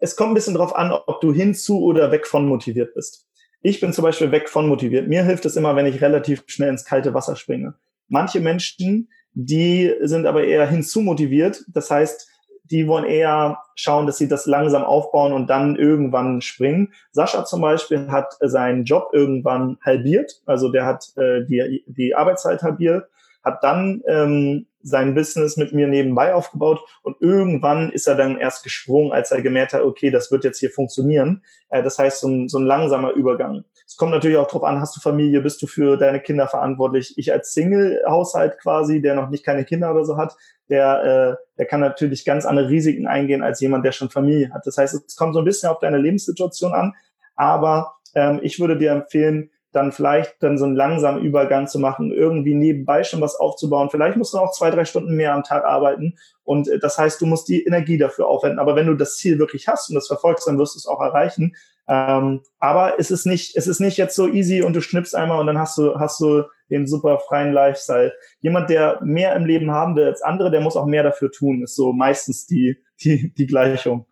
es 0.00 0.16
kommt 0.16 0.33
ein 0.33 0.35
bisschen 0.35 0.55
drauf 0.55 0.74
an, 0.74 0.92
ob 0.92 1.20
du 1.20 1.33
hinzu 1.33 1.83
oder 1.83 2.11
weg 2.11 2.27
von 2.27 2.46
motiviert 2.46 2.94
bist. 2.94 3.23
Ich 3.66 3.81
bin 3.81 3.94
zum 3.94 4.03
Beispiel 4.03 4.31
weg 4.31 4.50
von 4.50 4.68
motiviert. 4.68 5.09
Mir 5.09 5.24
hilft 5.24 5.46
es 5.46 5.57
immer, 5.57 5.74
wenn 5.74 5.87
ich 5.87 6.03
relativ 6.03 6.44
schnell 6.48 6.68
ins 6.68 6.85
kalte 6.85 7.14
Wasser 7.14 7.35
springe. 7.35 7.72
Manche 8.09 8.40
Menschen, 8.40 9.09
die 9.33 9.90
sind 10.03 10.27
aber 10.27 10.44
eher 10.44 10.68
hinzu 10.68 11.00
motiviert. 11.00 11.64
Das 11.68 11.90
heißt, 11.90 12.29
die 12.64 12.87
wollen 12.87 13.07
eher 13.07 13.62
schauen, 13.74 14.05
dass 14.05 14.18
sie 14.18 14.29
das 14.29 14.44
langsam 14.44 14.85
aufbauen 14.85 15.33
und 15.33 15.48
dann 15.48 15.77
irgendwann 15.77 16.42
springen. 16.42 16.92
Sascha 17.12 17.46
zum 17.46 17.62
Beispiel 17.62 18.09
hat 18.09 18.35
seinen 18.40 18.85
Job 18.85 19.09
irgendwann 19.14 19.79
halbiert, 19.83 20.42
also 20.44 20.70
der 20.70 20.85
hat 20.85 21.16
äh, 21.16 21.46
die, 21.46 21.85
die 21.87 22.14
Arbeitszeit 22.14 22.62
halbiert, 22.62 23.09
hat 23.44 23.62
dann 23.62 24.02
ähm, 24.07 24.66
sein 24.83 25.14
Business 25.14 25.57
mit 25.57 25.72
mir 25.72 25.87
nebenbei 25.87 26.35
aufgebaut 26.35 26.80
und 27.02 27.16
irgendwann 27.20 27.90
ist 27.90 28.07
er 28.07 28.14
dann 28.14 28.38
erst 28.38 28.64
gesprungen, 28.64 29.12
als 29.12 29.30
er 29.30 29.42
gemerkt 29.42 29.72
hat, 29.72 29.83
okay, 29.83 30.11
das 30.11 30.30
wird 30.30 30.44
jetzt 30.44 30.59
hier 30.61 30.70
funktionieren. 30.70 31.42
Äh, 31.70 31.83
das 31.83 31.98
heißt, 31.98 32.20
so 32.20 32.28
ein, 32.28 32.48
so 32.48 32.59
ein 32.59 32.64
langsamer 32.64 33.12
Übergang. 33.12 33.64
Es 33.87 33.96
kommt 33.96 34.12
natürlich 34.12 34.38
auch 34.38 34.48
drauf 34.48 34.64
an, 34.64 34.80
hast 34.80 34.96
du 34.96 35.00
Familie, 35.00 35.40
bist 35.40 35.61
du 35.62 35.66
für 35.66 35.96
deine 35.96 36.20
Kinder 36.20 36.48
verantwortlich? 36.48 37.14
Ich 37.16 37.33
als 37.33 37.52
Single-Haushalt 37.52 38.59
quasi, 38.59 39.00
der 39.00 39.14
noch 39.14 39.30
nicht 39.30 39.44
keine 39.44 39.64
Kinder 39.64 39.90
oder 39.90 40.04
so 40.04 40.16
hat, 40.16 40.37
der, 40.68 41.38
äh, 41.38 41.44
der 41.59 41.66
kann 41.66 41.80
natürlich 41.80 42.24
ganz 42.24 42.46
andere 42.46 42.68
Risiken 42.68 43.07
eingehen 43.07 43.42
als 43.42 43.61
jemand, 43.61 43.85
der 43.85 43.92
schon 43.92 44.11
Familie 44.11 44.52
hat. 44.52 44.66
Das 44.66 44.78
heißt, 44.78 44.94
es 45.07 45.16
kommt 45.16 45.35
so 45.35 45.40
ein 45.40 45.44
bisschen 45.44 45.68
auf 45.68 45.78
deine 45.78 45.98
Lebenssituation 45.98 46.72
an, 46.72 46.94
aber 47.37 47.94
ähm, 48.14 48.40
ich 48.42 48.61
würde 48.61 48.78
dir 48.78 48.92
empfehlen, 48.92 49.50
dann 49.74 49.90
vielleicht 49.90 50.42
dann 50.42 50.56
so 50.56 50.64
einen 50.64 50.76
langsamen 50.76 51.22
Übergang 51.22 51.66
zu 51.66 51.78
machen, 51.78 52.12
irgendwie 52.12 52.54
nebenbei 52.54 53.02
schon 53.02 53.20
was 53.20 53.34
aufzubauen. 53.34 53.90
Vielleicht 53.90 54.16
musst 54.16 54.32
du 54.32 54.38
auch 54.38 54.52
zwei, 54.52 54.70
drei 54.70 54.84
Stunden 54.84 55.16
mehr 55.16 55.34
am 55.34 55.42
Tag 55.42 55.64
arbeiten. 55.64 56.16
Und 56.44 56.68
äh, 56.68 56.78
das 56.78 56.96
heißt, 56.96 57.20
du 57.20 57.26
musst 57.26 57.48
die 57.48 57.64
Energie 57.64 57.98
dafür 57.98 58.28
aufwenden. 58.28 58.60
Aber 58.60 58.76
wenn 58.76 58.87
du 58.87 58.94
das 58.94 59.16
Ziel 59.16 59.38
wirklich 59.38 59.66
hast 59.66 59.88
und 59.88 59.96
das 59.96 60.06
verfolgst, 60.06 60.46
dann 60.46 60.58
wirst 60.58 60.76
du 60.76 60.78
es 60.78 60.87
auch 60.87 61.00
erreichen. 61.00 61.56
Ähm, 61.88 62.42
aber 62.60 62.98
es 62.98 63.10
ist 63.10 63.26
nicht, 63.26 63.56
es 63.56 63.66
ist 63.66 63.80
nicht 63.80 63.96
jetzt 63.96 64.14
so 64.14 64.28
easy 64.28 64.62
und 64.62 64.74
du 64.74 64.80
schnippst 64.80 65.14
einmal 65.14 65.40
und 65.40 65.46
dann 65.46 65.58
hast 65.58 65.76
du, 65.76 65.98
hast 65.98 66.20
du 66.20 66.44
den 66.70 66.87
super 66.87 67.18
freien 67.18 67.52
Lifestyle. 67.52 68.12
Jemand, 68.40 68.70
der 68.70 69.00
mehr 69.02 69.34
im 69.34 69.44
Leben 69.44 69.70
haben 69.72 69.96
will 69.96 70.04
als 70.04 70.22
andere, 70.22 70.50
der 70.50 70.60
muss 70.60 70.76
auch 70.76 70.87
mehr 70.87 71.02
dafür 71.02 71.30
tun, 71.30 71.62
ist 71.62 71.74
so 71.74 71.92
meistens 71.92 72.46
die, 72.46 72.78
die, 73.02 73.34
die 73.34 73.46
Gleichung. 73.46 74.06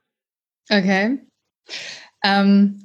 Okay. 0.68 1.20
Ähm, 2.24 2.82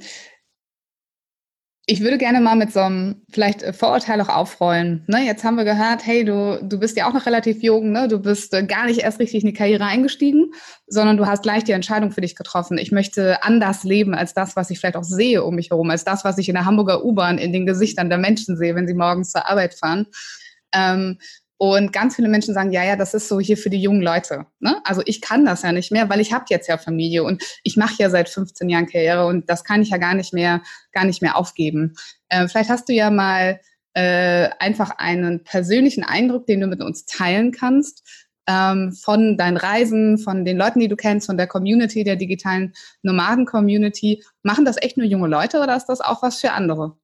ich 1.90 2.02
würde 2.02 2.18
gerne 2.18 2.42
mal 2.42 2.58
mit 2.58 2.74
so 2.74 2.82
einem 2.82 3.22
vielleicht 3.30 3.64
äh, 3.64 3.72
Vorurteil 3.72 4.20
auch 4.20 4.28
aufrollen. 4.28 5.06
Ne, 5.08 5.26
jetzt 5.26 5.46
haben 5.46 5.56
wir 5.56 5.64
gehört, 5.64 6.06
hey, 6.06 6.26
du, 6.26 6.60
du 6.62 6.78
bist 6.78 6.98
ja 6.98 7.08
auch 7.08 7.14
noch 7.14 7.26
relativ 7.26 7.64
jung, 7.64 7.94
ne? 7.94 8.10
du 8.10 8.20
bist 8.20 8.54
äh, 8.54 8.66
gar 8.66 8.88
nicht 8.88 9.00
erst 9.00 9.20
richtig 9.20 9.44
in 9.44 9.48
die 9.48 9.54
Karriere 9.54 9.86
eingestiegen, 9.86 10.52
sondern 10.88 11.16
du 11.16 11.26
hast 11.26 11.44
gleich 11.44 11.64
die 11.64 11.72
Entscheidung 11.72 12.12
für 12.12 12.20
dich 12.20 12.36
getroffen. 12.36 12.78
Ich 12.78 12.92
möchte 12.92 13.42
anders 13.42 13.86
leben 13.86 14.14
als 14.14 14.34
das, 14.34 14.58
was 14.58 14.70
ich 14.70 14.80
vielleicht 14.80 14.98
auch 14.98 15.06
sehe 15.06 15.46
um 15.46 15.56
mich 15.56 15.70
herum, 15.70 15.90
als 15.90 16.04
das, 16.04 16.26
was 16.26 16.38
ich 16.38 16.50
in 16.50 16.56
der 16.56 16.66
Hamburger 16.66 17.06
U-Bahn 17.06 17.38
in 17.38 17.54
den 17.54 17.66
Gesichtern 17.66 18.10
der 18.10 18.20
Menschen 18.20 18.58
sehe, 18.58 18.76
wenn 18.76 18.88
sie 18.88 18.94
morgens 18.94 19.32
zur 19.32 19.50
Arbeit 19.50 19.74
fahren. 19.74 20.08
Ähm, 20.74 21.20
und 21.58 21.92
ganz 21.92 22.16
viele 22.16 22.30
Menschen 22.30 22.54
sagen, 22.54 22.72
ja, 22.72 22.84
ja, 22.84 22.96
das 22.96 23.14
ist 23.14 23.28
so 23.28 23.40
hier 23.40 23.58
für 23.58 23.70
die 23.70 23.82
jungen 23.82 24.02
Leute. 24.02 24.46
Ne? 24.60 24.80
Also 24.84 25.02
ich 25.06 25.22
kann 25.22 25.46
das 25.46 25.64
ja 25.64 25.72
nicht 25.72 25.92
mehr, 25.92 26.08
weil 26.10 26.20
ich 26.20 26.32
habe 26.32 26.46
jetzt 26.50 26.68
ja 26.68 26.78
Familie 26.78 27.24
und 27.24 27.44
ich 27.64 27.78
mache 27.78 27.96
ja 27.98 28.10
seit 28.10 28.30
15 28.30 28.70
Jahren 28.70 28.86
Karriere 28.86 29.26
und 29.26 29.50
das 29.50 29.64
kann 29.64 29.82
ich 29.82 29.90
ja 29.90 29.98
gar 29.98 30.14
nicht 30.14 30.34
mehr, 30.34 30.62
gar 30.92 31.06
nicht 31.06 31.22
mehr 31.22 31.36
aufgeben. 31.36 31.96
Äh, 32.30 32.48
vielleicht 32.48 32.70
hast 32.70 32.88
du 32.90 32.94
ja 32.94 33.10
mal 33.10 33.60
äh, 33.94 34.50
einfach 34.60 34.92
einen 34.98 35.44
persönlichen 35.44 36.04
Eindruck, 36.04 36.46
den 36.46 36.62
du 36.62 36.68
mit 36.68 36.82
uns 36.82 37.06
teilen 37.06 37.52
kannst, 37.52 38.04
ähm, 38.48 38.94
von 38.94 39.38
deinen 39.38 39.58
Reisen, 39.58 40.20
von 40.20 40.46
den 40.46 40.58
Leuten, 40.58 40.80
die 40.80 40.88
du 40.88 40.96
kennst, 40.96 41.26
von 41.26 41.38
der 41.38 41.48
Community, 41.48 42.04
der 42.04 42.16
digitalen 42.16 42.74
Nomaden-Community. 43.02 44.24
Machen 44.44 44.66
das 44.66 44.82
echt 44.82 44.98
nur 44.98 45.08
junge 45.08 45.28
Leute 45.28 45.60
oder 45.60 45.76
ist 45.76 45.88
das 45.88 46.02
auch 46.02 46.22
was 46.22 46.40
für 46.40 46.52
andere? 46.52 46.98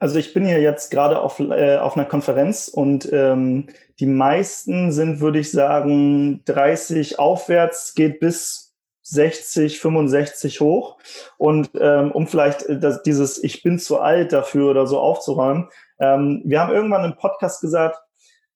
Also 0.00 0.18
ich 0.18 0.32
bin 0.32 0.46
hier 0.46 0.60
jetzt 0.60 0.90
gerade 0.90 1.20
auf, 1.20 1.38
äh, 1.40 1.76
auf 1.76 1.94
einer 1.94 2.06
Konferenz 2.06 2.68
und 2.68 3.12
ähm, 3.12 3.66
die 4.00 4.06
meisten 4.06 4.92
sind, 4.92 5.20
würde 5.20 5.38
ich 5.38 5.52
sagen, 5.52 6.42
30 6.46 7.18
aufwärts, 7.18 7.94
geht 7.94 8.18
bis 8.18 8.74
60, 9.02 9.78
65 9.78 10.60
hoch. 10.60 10.96
Und 11.36 11.70
ähm, 11.78 12.12
um 12.12 12.26
vielleicht 12.26 12.62
äh, 12.62 12.78
das, 12.78 13.02
dieses 13.02 13.44
Ich 13.44 13.62
bin 13.62 13.78
zu 13.78 14.00
alt 14.00 14.32
dafür 14.32 14.70
oder 14.70 14.86
so 14.86 14.98
aufzuräumen, 14.98 15.68
ähm, 15.98 16.40
wir 16.46 16.60
haben 16.60 16.72
irgendwann 16.72 17.04
im 17.04 17.16
Podcast 17.16 17.60
gesagt, 17.60 17.98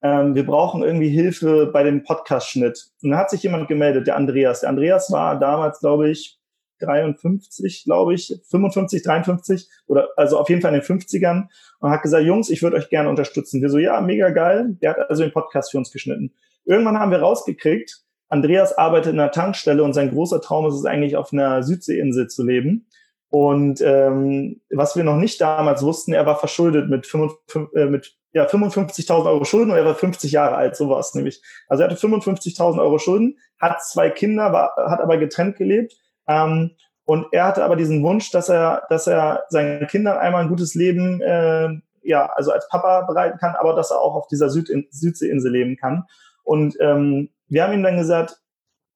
ähm, 0.01 0.35
wir 0.35 0.47
brauchen 0.47 0.83
irgendwie 0.83 1.11
Hilfe 1.11 1.67
bei 1.67 1.83
dem 1.83 2.05
Podcast-Schnitt. 2.05 2.87
Und 3.03 3.11
da 3.11 3.19
hat 3.19 3.29
sich 3.29 3.43
jemand 3.43 3.69
gemeldet, 3.69 4.07
der 4.07 4.17
Andreas. 4.17 4.61
Der 4.61 4.71
Andreas 4.71 5.13
war 5.13 5.39
damals, 5.39 5.81
glaube 5.81 6.09
ich, 6.09 6.39
53, 6.81 7.85
glaube 7.85 8.15
ich, 8.15 8.41
55, 8.51 9.03
53 9.03 9.69
oder 9.87 10.09
also 10.17 10.39
auf 10.39 10.49
jeden 10.49 10.63
Fall 10.63 10.75
in 10.75 10.81
den 10.81 10.87
50ern 10.87 11.49
und 11.81 11.91
hat 11.91 12.03
gesagt, 12.03 12.25
Jungs, 12.25 12.51
ich 12.51 12.63
würde 12.63 12.77
euch 12.77 12.89
gerne 12.89 13.09
unterstützen. 13.09 13.63
Wir 13.63 13.71
so, 13.71 13.79
ja, 13.79 14.01
mega 14.01 14.31
geil. 14.31 14.77
Der 14.83 14.91
hat 14.91 15.11
also 15.11 15.23
den 15.23 15.33
Podcast 15.33 15.71
für 15.71 15.79
uns 15.79 15.91
geschnitten. 15.91 16.33
Irgendwann 16.65 16.99
haben 16.99 17.11
wir 17.11 17.19
rausgekriegt, 17.19 18.05
Andreas 18.29 18.77
arbeitet 18.77 19.13
in 19.13 19.21
einer 19.21 19.31
Tankstelle 19.31 19.85
und 19.85 19.93
sein 19.93 20.11
großer 20.11 20.41
Traum 20.41 20.67
ist 20.67 20.75
es 20.75 20.85
eigentlich, 20.85 21.17
auf 21.17 21.33
einer 21.33 21.63
Südseeinsel 21.63 22.29
zu 22.29 22.43
leben. 22.43 22.87
Und 23.29 23.81
ähm, 23.81 24.61
was 24.71 24.97
wir 24.97 25.05
noch 25.05 25.17
nicht 25.17 25.41
damals 25.41 25.83
wussten, 25.83 26.13
er 26.13 26.25
war 26.27 26.39
verschuldet 26.39 26.89
mit, 26.89 27.07
55, 27.07 27.75
äh, 27.75 27.87
mit 27.87 28.17
ja, 28.33 28.47
55.000 28.47 29.27
Euro 29.27 29.45
Schulden 29.45 29.71
und 29.71 29.77
er 29.77 29.85
war 29.85 29.95
50 29.95 30.33
Jahre 30.33 30.57
alt, 30.57 30.77
sowas 30.77 31.15
nämlich. 31.15 31.43
Also 31.69 31.83
er 31.83 31.91
hatte 31.91 32.01
55.000 32.01 32.81
Euro 32.81 32.99
Schulden, 32.99 33.39
hat 33.61 33.83
zwei 33.85 34.11
Kinder, 34.11 34.53
war, 34.53 34.73
hat 34.89 35.01
aber 35.01 35.17
getrennt 35.17 35.57
gelebt 35.57 35.97
ähm, 36.29 36.71
und 37.07 37.27
er 37.33 37.45
hatte 37.45 37.65
aber 37.65 37.77
diesen 37.77 38.03
Wunsch, 38.03 38.31
dass 38.31 38.49
er, 38.49 38.85
dass 38.89 39.07
er 39.07 39.45
seinen 39.49 39.87
Kindern 39.89 40.17
einmal 40.17 40.43
ein 40.43 40.49
gutes 40.49 40.75
Leben, 40.75 41.21
äh, 41.21 41.69
ja, 42.03 42.27
also 42.27 42.51
als 42.51 42.69
Papa 42.69 43.03
bereiten 43.03 43.39
kann, 43.39 43.55
aber 43.57 43.75
dass 43.75 43.91
er 43.91 44.01
auch 44.01 44.15
auf 44.15 44.27
dieser 44.29 44.49
Süd 44.49 44.71
Südseeinsel 44.91 45.53
leben 45.53 45.77
kann. 45.77 46.05
Und 46.43 46.77
ähm, 46.81 47.31
wir 47.49 47.63
haben 47.63 47.73
ihm 47.73 47.83
dann 47.83 47.97
gesagt, 47.97 48.41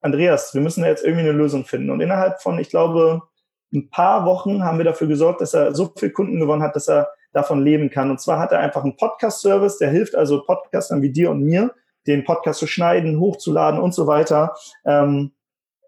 Andreas, 0.00 0.54
wir 0.54 0.60
müssen 0.60 0.82
da 0.82 0.88
jetzt 0.88 1.04
irgendwie 1.04 1.28
eine 1.28 1.32
Lösung 1.32 1.64
finden. 1.64 1.90
Und 1.90 2.00
innerhalb 2.00 2.40
von, 2.40 2.58
ich 2.58 2.70
glaube, 2.70 3.22
ein 3.72 3.90
paar 3.90 4.24
Wochen 4.24 4.64
haben 4.64 4.78
wir 4.78 4.84
dafür 4.84 5.06
gesorgt, 5.06 5.40
dass 5.40 5.54
er 5.54 5.74
so 5.74 5.92
viele 5.96 6.12
Kunden 6.12 6.40
gewonnen 6.40 6.62
hat, 6.62 6.76
dass 6.76 6.88
er 6.88 7.10
davon 7.32 7.62
leben 7.62 7.90
kann. 7.90 8.10
Und 8.10 8.20
zwar 8.20 8.38
hat 8.38 8.52
er 8.52 8.60
einfach 8.60 8.84
einen 8.84 8.96
Podcast-Service, 8.96 9.78
der 9.78 9.90
hilft 9.90 10.14
also 10.14 10.44
Podcastern 10.44 11.02
wie 11.02 11.12
dir 11.12 11.30
und 11.30 11.42
mir, 11.42 11.74
den 12.06 12.24
Podcast 12.24 12.60
zu 12.60 12.66
schneiden, 12.66 13.20
hochzuladen 13.20 13.80
und 13.80 13.92
so 13.92 14.06
weiter. 14.06 14.54
Ähm, 14.86 15.32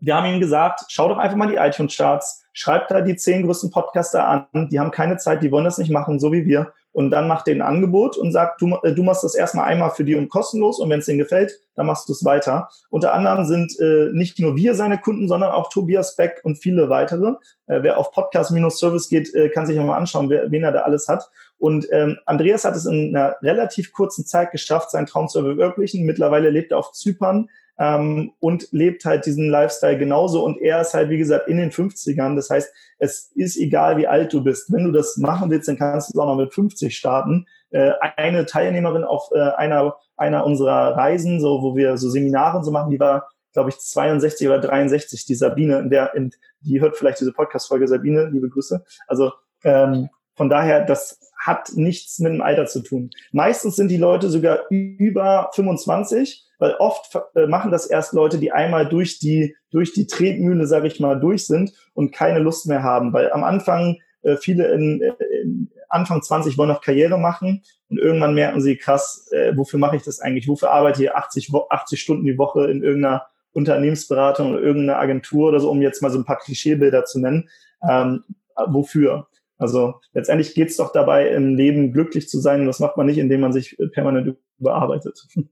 wir 0.00 0.16
haben 0.16 0.26
ihm 0.26 0.40
gesagt, 0.40 0.80
schau 0.88 1.08
doch 1.08 1.18
einfach 1.18 1.36
mal 1.36 1.48
die 1.48 1.56
iTunes-Charts, 1.56 2.44
schreib 2.52 2.88
da 2.88 3.00
die 3.00 3.16
zehn 3.16 3.44
größten 3.44 3.70
Podcaster 3.70 4.26
an, 4.26 4.68
die 4.70 4.80
haben 4.80 4.90
keine 4.90 5.16
Zeit, 5.16 5.42
die 5.42 5.52
wollen 5.52 5.64
das 5.64 5.78
nicht 5.78 5.90
machen, 5.90 6.18
so 6.18 6.32
wie 6.32 6.46
wir. 6.46 6.72
Und 6.92 7.10
dann 7.10 7.28
macht 7.28 7.46
denen 7.46 7.62
ein 7.62 7.74
Angebot 7.74 8.16
und 8.16 8.32
sagt, 8.32 8.60
du, 8.60 8.76
äh, 8.82 8.92
du 8.92 9.04
machst 9.04 9.22
das 9.22 9.36
erstmal 9.36 9.66
einmal 9.66 9.90
für 9.90 10.04
die 10.04 10.16
und 10.16 10.28
kostenlos 10.28 10.80
und 10.80 10.90
wenn 10.90 10.98
es 10.98 11.06
denen 11.06 11.18
gefällt, 11.18 11.52
dann 11.76 11.86
machst 11.86 12.08
du 12.08 12.12
es 12.12 12.24
weiter. 12.24 12.68
Unter 12.88 13.12
anderem 13.12 13.44
sind 13.44 13.78
äh, 13.78 14.08
nicht 14.12 14.40
nur 14.40 14.56
wir 14.56 14.74
seine 14.74 14.98
Kunden, 14.98 15.28
sondern 15.28 15.52
auch 15.52 15.70
Tobias 15.70 16.16
Beck 16.16 16.40
und 16.42 16.56
viele 16.56 16.88
weitere. 16.88 17.34
Äh, 17.66 17.82
wer 17.82 17.96
auf 17.96 18.10
Podcast-Service 18.10 19.08
geht, 19.08 19.32
äh, 19.34 19.50
kann 19.50 19.66
sich 19.66 19.76
mal 19.76 19.96
anschauen, 19.96 20.30
wer, 20.30 20.50
wen 20.50 20.64
er 20.64 20.72
da 20.72 20.80
alles 20.80 21.06
hat. 21.06 21.30
Und 21.58 21.86
ähm, 21.92 22.18
Andreas 22.26 22.64
hat 22.64 22.74
es 22.74 22.86
in 22.86 23.14
einer 23.14 23.36
relativ 23.40 23.92
kurzen 23.92 24.26
Zeit 24.26 24.50
geschafft, 24.50 24.90
seinen 24.90 25.06
Traum 25.06 25.28
zu 25.28 25.42
verwirklichen. 25.42 26.04
Mittlerweile 26.04 26.50
lebt 26.50 26.72
er 26.72 26.78
auf 26.78 26.92
Zypern, 26.92 27.48
ähm, 27.80 28.32
und 28.40 28.68
lebt 28.72 29.06
halt 29.06 29.24
diesen 29.24 29.48
Lifestyle 29.48 29.96
genauso. 29.98 30.44
Und 30.44 30.60
er 30.60 30.82
ist 30.82 30.92
halt, 30.92 31.08
wie 31.08 31.16
gesagt, 31.16 31.48
in 31.48 31.56
den 31.56 31.70
50ern. 31.70 32.36
Das 32.36 32.50
heißt, 32.50 32.70
es 32.98 33.32
ist 33.34 33.56
egal, 33.56 33.96
wie 33.96 34.06
alt 34.06 34.34
du 34.34 34.44
bist. 34.44 34.70
Wenn 34.70 34.84
du 34.84 34.92
das 34.92 35.16
machen 35.16 35.50
willst, 35.50 35.66
dann 35.66 35.78
kannst 35.78 36.10
du 36.10 36.12
es 36.12 36.18
auch 36.20 36.26
noch 36.26 36.36
mit 36.36 36.52
50 36.52 36.94
starten. 36.94 37.46
Äh, 37.70 37.92
eine 38.16 38.44
Teilnehmerin 38.44 39.02
auf 39.02 39.30
äh, 39.32 39.40
einer, 39.40 39.96
einer 40.18 40.44
unserer 40.44 40.94
Reisen, 40.94 41.40
so 41.40 41.62
wo 41.62 41.74
wir 41.74 41.96
so 41.96 42.10
Seminare 42.10 42.58
und 42.58 42.64
so 42.64 42.70
machen, 42.70 42.90
die 42.90 43.00
war, 43.00 43.30
glaube 43.54 43.70
ich, 43.70 43.78
62 43.78 44.46
oder 44.46 44.60
63, 44.60 45.24
die 45.24 45.34
Sabine, 45.34 45.78
in 45.78 45.88
der, 45.88 46.14
in, 46.14 46.32
die 46.60 46.82
hört 46.82 46.98
vielleicht 46.98 47.20
diese 47.20 47.32
Podcast-Folge 47.32 47.88
Sabine, 47.88 48.28
liebe 48.30 48.50
Grüße. 48.50 48.84
Also 49.06 49.32
ähm, 49.64 50.10
von 50.40 50.48
daher, 50.48 50.86
das 50.86 51.20
hat 51.38 51.72
nichts 51.74 52.18
mit 52.18 52.32
dem 52.32 52.40
Alter 52.40 52.64
zu 52.64 52.80
tun. 52.80 53.10
Meistens 53.30 53.76
sind 53.76 53.88
die 53.88 53.98
Leute 53.98 54.30
sogar 54.30 54.60
über 54.70 55.50
25 55.52 56.46
weil 56.60 56.74
oft 56.74 57.18
äh, 57.34 57.46
machen 57.46 57.72
das 57.72 57.86
erst 57.86 58.12
Leute, 58.12 58.38
die 58.38 58.52
einmal 58.52 58.86
durch 58.86 59.18
die, 59.18 59.56
durch 59.70 59.92
die 59.92 60.06
Tretmühle, 60.06 60.66
sage 60.66 60.86
ich 60.86 61.00
mal, 61.00 61.18
durch 61.18 61.46
sind 61.46 61.72
und 61.94 62.12
keine 62.12 62.38
Lust 62.38 62.66
mehr 62.66 62.82
haben, 62.82 63.12
weil 63.12 63.32
am 63.32 63.42
Anfang 63.42 63.96
äh, 64.22 64.36
viele 64.36 64.68
in, 64.72 65.00
äh, 65.00 65.12
in 65.42 65.70
Anfang 65.88 66.22
20 66.22 66.58
wollen 66.58 66.68
noch 66.68 66.82
Karriere 66.82 67.18
machen 67.18 67.62
und 67.88 67.98
irgendwann 67.98 68.34
merken 68.34 68.60
sie, 68.60 68.76
krass, 68.76 69.28
äh, 69.32 69.56
wofür 69.56 69.78
mache 69.78 69.96
ich 69.96 70.02
das 70.02 70.20
eigentlich? 70.20 70.48
Wofür 70.48 70.70
arbeite 70.70 71.02
ich 71.02 71.12
80, 71.12 71.50
80 71.70 72.00
Stunden 72.00 72.24
die 72.26 72.38
Woche 72.38 72.70
in 72.70 72.82
irgendeiner 72.82 73.26
Unternehmensberatung 73.52 74.52
oder 74.52 74.62
irgendeiner 74.62 75.00
Agentur 75.00 75.48
oder 75.48 75.60
so, 75.60 75.70
um 75.70 75.82
jetzt 75.82 76.02
mal 76.02 76.10
so 76.10 76.18
ein 76.18 76.26
paar 76.26 76.38
Klischeebilder 76.38 77.04
zu 77.04 77.20
nennen. 77.20 77.48
Ähm, 77.88 78.24
wofür? 78.68 79.26
Also 79.60 80.00
letztendlich 80.14 80.54
geht 80.54 80.70
es 80.70 80.76
doch 80.76 80.90
dabei, 80.90 81.28
im 81.28 81.54
Leben 81.54 81.92
glücklich 81.92 82.28
zu 82.28 82.40
sein 82.40 82.60
und 82.60 82.66
das 82.66 82.80
macht 82.80 82.96
man 82.96 83.06
nicht, 83.06 83.18
indem 83.18 83.40
man 83.40 83.52
sich 83.52 83.76
permanent 83.92 84.36
überarbeitet. 84.58 85.26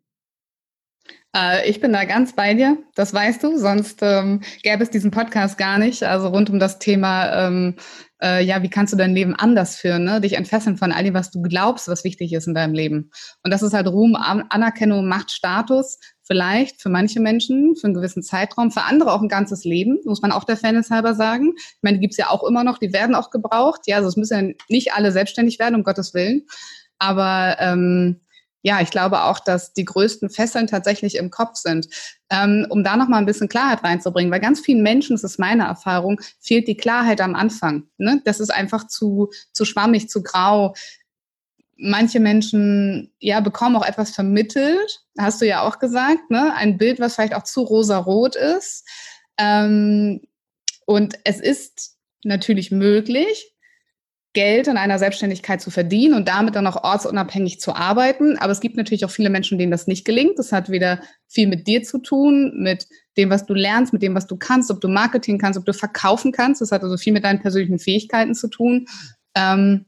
Äh, 1.37 1.69
ich 1.69 1.81
bin 1.81 1.93
da 1.93 2.05
ganz 2.05 2.35
bei 2.35 2.55
dir, 2.55 2.79
das 2.95 3.13
weißt 3.13 3.45
du, 3.45 3.59
sonst 3.59 3.99
ähm, 4.01 4.41
gäbe 4.63 4.83
es 4.83 4.89
diesen 4.89 5.11
Podcast 5.11 5.59
gar 5.59 5.79
nicht. 5.79 6.03
Also 6.03 6.29
rund 6.29 6.49
um 6.49 6.59
das 6.59 6.79
Thema, 6.79 7.47
ähm, 7.47 7.77
äh, 8.23 8.43
ja, 8.43 8.63
wie 8.63 8.71
kannst 8.71 8.95
du 8.95 8.97
dein 8.97 9.15
Leben 9.15 9.35
anders 9.35 9.77
führen, 9.77 10.05
ne? 10.05 10.23
dich 10.23 10.35
entfesseln 10.35 10.79
von 10.79 10.91
all 10.91 11.05
dem, 11.05 11.13
was 11.13 11.31
du 11.31 11.43
glaubst, 11.43 11.87
was 11.89 12.05
wichtig 12.05 12.33
ist 12.33 12.47
in 12.47 12.55
deinem 12.55 12.73
Leben. 12.73 13.11
Und 13.45 13.53
das 13.53 13.63
ist 13.63 13.75
halt 13.75 13.89
Ruhm, 13.89 14.17
Anerkennung, 14.17 15.07
Macht, 15.07 15.31
Status, 15.31 15.99
vielleicht 16.29 16.81
für 16.81 16.91
manche 16.91 17.19
Menschen 17.19 17.75
für 17.75 17.87
einen 17.87 17.95
gewissen 17.95 18.23
Zeitraum, 18.23 18.71
für 18.71 18.83
andere 18.83 19.13
auch 19.13 19.23
ein 19.23 19.29
ganzes 19.29 19.65
Leben, 19.65 19.99
muss 20.05 20.23
man 20.23 20.31
auch 20.31 20.45
der 20.45 20.57
Fairness 20.57 20.91
halber 20.91 21.15
sagen. 21.15 21.55
Ich 21.57 21.83
meine, 21.83 21.97
die 21.97 22.03
gibt's 22.03 22.19
ja 22.19 22.29
auch 22.29 22.45
immer 22.45 22.63
noch, 22.63 22.79
die 22.79 22.93
werden 22.93 23.15
auch 23.15 23.31
gebraucht. 23.31 23.81
Ja, 23.87 23.97
also 23.97 24.09
es 24.09 24.17
müssen 24.17 24.49
ja 24.49 24.55
nicht 24.69 24.93
alle 24.93 25.11
selbstständig 25.11 25.59
werden, 25.59 25.75
um 25.75 25.83
Gottes 25.83 26.15
Willen. 26.15 26.47
Aber 26.99 27.57
ähm, 27.59 28.21
ja, 28.63 28.81
ich 28.83 28.91
glaube 28.91 29.23
auch, 29.23 29.41
dass 29.41 29.73
die 29.73 29.85
größten 29.85 30.31
Fesseln 30.31 30.67
tatsächlich 30.67 31.17
im 31.17 31.31
Kopf 31.31 31.57
sind. 31.57 31.89
Ähm, 32.29 32.67
um 32.69 32.85
da 32.85 32.97
noch 32.97 33.09
mal 33.09 33.19
ein 33.19 33.27
bisschen 33.27 33.49
Klarheit 33.49 33.83
reinzubringen, 33.83 34.31
weil 34.31 34.41
ganz 34.41 34.61
vielen 34.61 34.83
Menschen, 34.83 35.15
das 35.15 35.25
ist 35.25 35.39
meine 35.39 35.65
Erfahrung, 35.65 36.21
fehlt 36.41 36.69
die 36.69 36.77
Klarheit 36.77 37.23
am 37.23 37.35
Anfang. 37.35 37.85
Ne? 37.97 38.21
Das 38.25 38.41
ist 38.41 38.51
einfach 38.51 38.87
zu, 38.87 39.31
zu 39.53 39.65
schwammig, 39.65 40.11
zu 40.11 40.23
grau. 40.23 40.75
Manche 41.79 42.21
Menschen 42.21 43.13
ja 43.21 43.41
bekommen 43.41 43.77
auch 43.77 43.87
etwas 43.87 44.11
vermittelt, 44.11 45.05
hast 45.19 45.41
du 45.41 45.47
ja 45.47 45.63
auch 45.63 45.79
gesagt, 45.79 46.31
ne? 46.31 46.53
ein 46.55 46.77
Bild, 46.77 46.99
was 47.01 47.15
vielleicht 47.15 47.35
auch 47.35 47.45
zu 47.45 47.63
rosarot 47.63 48.37
ist. 48.37 48.87
Ähm, 49.39 50.21
und 50.87 51.15
es 51.25 51.41
ist 51.41 51.97
natürlich 52.25 52.71
möglich, 52.71 53.55
Geld 54.35 54.69
in 54.69 54.77
einer 54.77 54.99
Selbstständigkeit 54.99 55.61
zu 55.61 55.71
verdienen 55.71 56.15
und 56.15 56.29
damit 56.29 56.55
dann 56.55 56.67
auch 56.67 56.85
ortsunabhängig 56.85 57.61
zu 57.61 57.75
arbeiten. 57.75 58.39
Aber 58.39 58.53
es 58.53 58.61
gibt 58.61 58.77
natürlich 58.77 59.05
auch 59.05 59.11
viele 59.11 59.31
Menschen, 59.31 59.59
denen 59.59 59.73
das 59.73 59.87
nicht 59.87 60.05
gelingt. 60.05 60.39
Das 60.39 60.53
hat 60.53 60.71
wieder 60.71 61.01
viel 61.27 61.49
mit 61.49 61.67
dir 61.67 61.83
zu 61.83 61.99
tun, 61.99 62.53
mit 62.57 62.87
dem, 63.17 63.31
was 63.31 63.47
du 63.47 63.55
lernst, 63.55 63.93
mit 63.93 64.03
dem, 64.03 64.15
was 64.15 64.27
du 64.27 64.37
kannst, 64.37 64.71
ob 64.71 64.81
du 64.81 64.89
Marketing 64.89 65.39
kannst, 65.39 65.59
ob 65.59 65.65
du 65.65 65.73
verkaufen 65.73 66.31
kannst. 66.31 66.61
Das 66.61 66.73
hat 66.73 66.83
also 66.83 66.97
viel 66.97 67.13
mit 67.13 67.25
deinen 67.25 67.41
persönlichen 67.41 67.79
Fähigkeiten 67.79 68.35
zu 68.35 68.49
tun. 68.49 68.87
Ähm, 69.35 69.87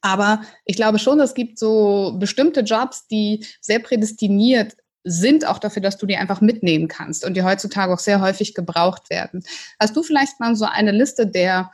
aber 0.00 0.42
ich 0.64 0.76
glaube 0.76 0.98
schon, 0.98 1.20
es 1.20 1.34
gibt 1.34 1.58
so 1.58 2.16
bestimmte 2.18 2.60
Jobs, 2.60 3.06
die 3.06 3.44
sehr 3.60 3.80
prädestiniert 3.80 4.76
sind 5.04 5.46
auch 5.46 5.58
dafür, 5.58 5.80
dass 5.80 5.96
du 5.96 6.06
die 6.06 6.16
einfach 6.16 6.40
mitnehmen 6.40 6.86
kannst 6.86 7.24
und 7.24 7.34
die 7.34 7.42
heutzutage 7.42 7.92
auch 7.94 7.98
sehr 7.98 8.20
häufig 8.20 8.52
gebraucht 8.52 9.08
werden. 9.08 9.42
Hast 9.80 9.96
du 9.96 10.02
vielleicht 10.02 10.38
mal 10.38 10.54
so 10.54 10.66
eine 10.66 10.90
Liste 10.90 11.26
der 11.26 11.70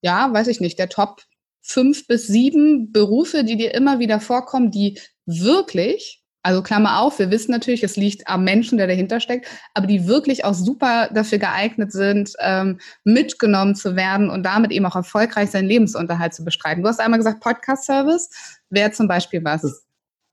ja, 0.00 0.32
weiß 0.32 0.48
ich 0.48 0.60
nicht, 0.60 0.78
der 0.78 0.88
Top 0.88 1.22
fünf 1.60 2.06
bis 2.06 2.26
sieben 2.26 2.92
Berufe, 2.92 3.44
die 3.44 3.56
dir 3.56 3.74
immer 3.74 3.98
wieder 3.98 4.20
vorkommen, 4.20 4.70
die 4.70 4.98
wirklich, 5.26 6.17
also 6.42 6.62
Klammer 6.62 7.00
auf, 7.00 7.18
wir 7.18 7.30
wissen 7.30 7.50
natürlich, 7.50 7.82
es 7.82 7.96
liegt 7.96 8.28
am 8.28 8.44
Menschen, 8.44 8.78
der 8.78 8.86
dahinter 8.86 9.20
steckt, 9.20 9.46
aber 9.74 9.86
die 9.86 10.06
wirklich 10.06 10.44
auch 10.44 10.54
super 10.54 11.08
dafür 11.12 11.38
geeignet 11.38 11.92
sind, 11.92 12.32
ähm, 12.40 12.78
mitgenommen 13.04 13.74
zu 13.74 13.96
werden 13.96 14.30
und 14.30 14.44
damit 14.44 14.70
eben 14.70 14.86
auch 14.86 14.96
erfolgreich 14.96 15.50
seinen 15.50 15.68
Lebensunterhalt 15.68 16.34
zu 16.34 16.44
bestreiten. 16.44 16.82
Du 16.82 16.88
hast 16.88 17.00
einmal 17.00 17.18
gesagt, 17.18 17.40
Podcast-Service 17.40 18.30
wäre 18.70 18.92
zum 18.92 19.08
Beispiel 19.08 19.42
was. 19.44 19.62
Das, 19.62 19.84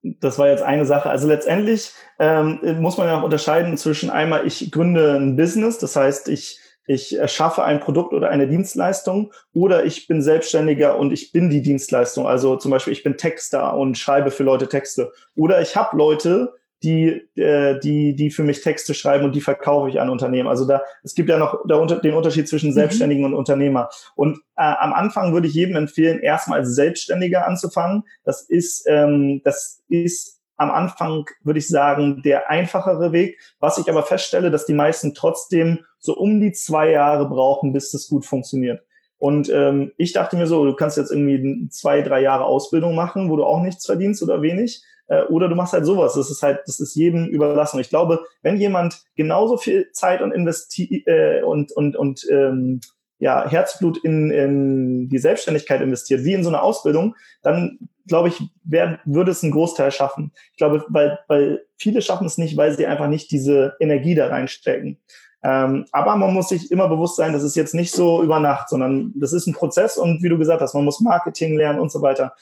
das 0.04 0.38
war 0.38 0.48
jetzt 0.48 0.64
eine 0.64 0.86
Sache. 0.86 1.10
Also 1.10 1.28
letztendlich 1.28 1.92
ähm, 2.20 2.60
muss 2.80 2.98
man 2.98 3.08
ja 3.08 3.20
auch 3.20 3.24
unterscheiden 3.24 3.76
zwischen 3.78 4.10
einmal, 4.10 4.46
ich 4.46 4.72
gründe 4.72 5.16
ein 5.16 5.36
Business, 5.36 5.80
das 5.80 5.96
heißt, 5.96 6.30
ich 6.30 6.60
ich 6.88 7.18
erschaffe 7.18 7.64
ein 7.64 7.80
Produkt 7.80 8.14
oder 8.14 8.30
eine 8.30 8.48
Dienstleistung 8.48 9.34
oder 9.54 9.86
ich 9.86 10.08
bin 10.08 10.22
Selbstständiger 10.22 10.98
und 10.98 11.12
ich 11.12 11.32
bin 11.32 11.50
die 11.50 11.62
Dienstleistung. 11.62 12.28
Also 12.28 12.56
zum 12.58 12.72
Beispiel, 12.72 12.94
ich 12.94 13.04
bin 13.04 13.18
Texter 13.18 13.76
und 13.76 13.98
schreibe 13.98 14.32
für 14.32 14.44
Leute 14.44 14.68
Texte. 14.68 15.12
Oder 15.36 15.62
ich 15.62 15.76
habe 15.76 15.98
Leute, 15.98 16.54
die, 16.84 17.28
äh, 17.36 17.80
die, 17.80 18.16
die 18.16 18.30
für 18.30 18.44
mich 18.44 18.62
Texte 18.62 18.94
schreiben 18.94 19.26
und 19.26 19.34
die 19.34 19.42
verkaufe 19.42 19.90
ich 19.90 20.00
an 20.00 20.10
Unternehmen. 20.10 20.48
Also 20.48 20.66
da, 20.66 20.82
es 21.04 21.16
gibt 21.16 21.30
ja 21.30 21.38
noch 21.38 21.66
den 21.68 22.14
Unterschied 22.14 22.48
zwischen 22.48 22.70
mhm. 22.70 22.76
Selbstständigen 22.76 23.24
mhm. 23.24 23.34
und 23.34 23.40
Unternehmer. 23.40 23.90
Und 24.16 24.38
äh, 24.56 24.62
am 24.64 24.94
Anfang 24.94 25.34
würde 25.34 25.48
ich 25.48 25.54
jedem 25.56 25.76
empfehlen, 25.76 26.20
erstmal 26.20 26.60
als 26.60 26.76
Selbstständiger 26.76 27.48
anzufangen. 27.48 28.04
Das 28.24 28.42
ist, 28.42 28.86
ähm, 28.88 29.42
das 29.44 29.82
ist 29.90 30.42
am 30.58 30.72
Anfang, 30.72 31.26
würde 31.44 31.60
ich 31.60 31.68
sagen, 31.68 32.22
der 32.24 32.50
einfachere 32.50 33.12
Weg. 33.12 33.40
Was 33.60 33.78
ich 33.78 33.90
aber 33.90 34.04
feststelle, 34.04 34.52
dass 34.52 34.66
die 34.66 34.74
meisten 34.74 35.14
trotzdem 35.14 35.86
so 36.00 36.16
um 36.16 36.40
die 36.40 36.52
zwei 36.52 36.92
Jahre 36.92 37.28
brauchen, 37.28 37.74
bis 37.74 37.92
das 37.92 38.08
gut 38.08 38.26
funktioniert. 38.26 38.82
Und 39.18 39.50
ähm, 39.50 39.92
ich 39.98 40.14
dachte 40.14 40.38
mir 40.38 40.48
so, 40.48 40.66
du 40.66 40.76
kannst 40.76 40.98
jetzt 40.98 41.12
irgendwie 41.12 41.68
zwei, 41.70 42.02
drei 42.02 42.22
Jahre 42.22 42.46
Ausbildung 42.46 42.96
machen, 42.96 43.30
wo 43.30 43.38
du 43.38 43.46
auch 43.46 43.62
nichts 43.62 43.86
verdienst 43.86 44.22
oder 44.22 44.42
wenig. 44.42 44.84
Äh, 45.08 45.24
oder 45.24 45.48
du 45.48 45.56
machst 45.56 45.74
halt 45.74 45.86
sowas. 45.86 46.14
Das 46.14 46.30
ist 46.30 46.42
halt, 46.42 46.60
das 46.66 46.80
ist 46.80 46.96
jedem 46.96 47.26
überlassen. 47.28 47.80
Ich 47.80 47.90
glaube, 47.90 48.26
wenn 48.42 48.58
jemand 48.58 49.04
genauso 49.16 49.58
viel 49.58 49.92
Zeit 49.92 50.22
und 50.22 50.32
investi 50.32 51.04
äh, 51.06 51.44
und 51.44 51.72
und 51.72 51.96
und 51.96 52.26
ähm, 52.30 52.82
ja, 53.18 53.50
Herzblut 53.50 53.98
in, 54.04 54.30
in 54.30 55.10
die 55.10 55.18
Selbstständigkeit 55.18 55.82
investiert, 55.82 56.24
wie 56.26 56.34
in 56.34 56.44
so 56.44 56.50
eine 56.50 56.62
Ausbildung, 56.62 57.16
dann 57.42 57.80
glaube 58.08 58.30
ich, 58.30 58.42
wär, 58.64 59.00
würde 59.06 59.32
es 59.32 59.44
einen 59.44 59.52
Großteil 59.52 59.92
schaffen. 59.92 60.32
Ich 60.52 60.58
glaube, 60.58 60.86
weil, 60.90 61.20
weil 61.28 61.66
viele 61.78 62.02
schaffen 62.02 62.28
es 62.28 62.38
nicht, 62.38 62.58
weil 62.58 62.76
sie 62.76 62.86
einfach 62.86 63.08
nicht 63.08 63.32
diese 63.32 63.76
Energie 63.80 64.16
da 64.16 64.28
reinstecken. 64.28 65.00
Ähm, 65.44 65.86
aber 65.92 66.16
man 66.16 66.34
muss 66.34 66.50
sich 66.50 66.72
immer 66.72 66.88
bewusst 66.88 67.18
sein, 67.18 67.34
das 67.34 67.44
ist 67.44 67.56
jetzt 67.56 67.76
nicht 67.76 67.92
so 67.92 68.24
über 68.24 68.40
Nacht, 68.40 68.70
sondern 68.70 69.14
das 69.16 69.32
ist 69.32 69.46
ein 69.46 69.54
Prozess 69.54 69.96
und 69.96 70.24
wie 70.24 70.30
du 70.30 70.40
gesagt 70.40 70.62
hast, 70.62 70.74
man 70.74 70.86
muss 70.86 71.02
Marketing 71.02 71.56
lernen 71.56 71.80
und 71.80 71.92
so 71.92 72.02
weiter. 72.02 72.34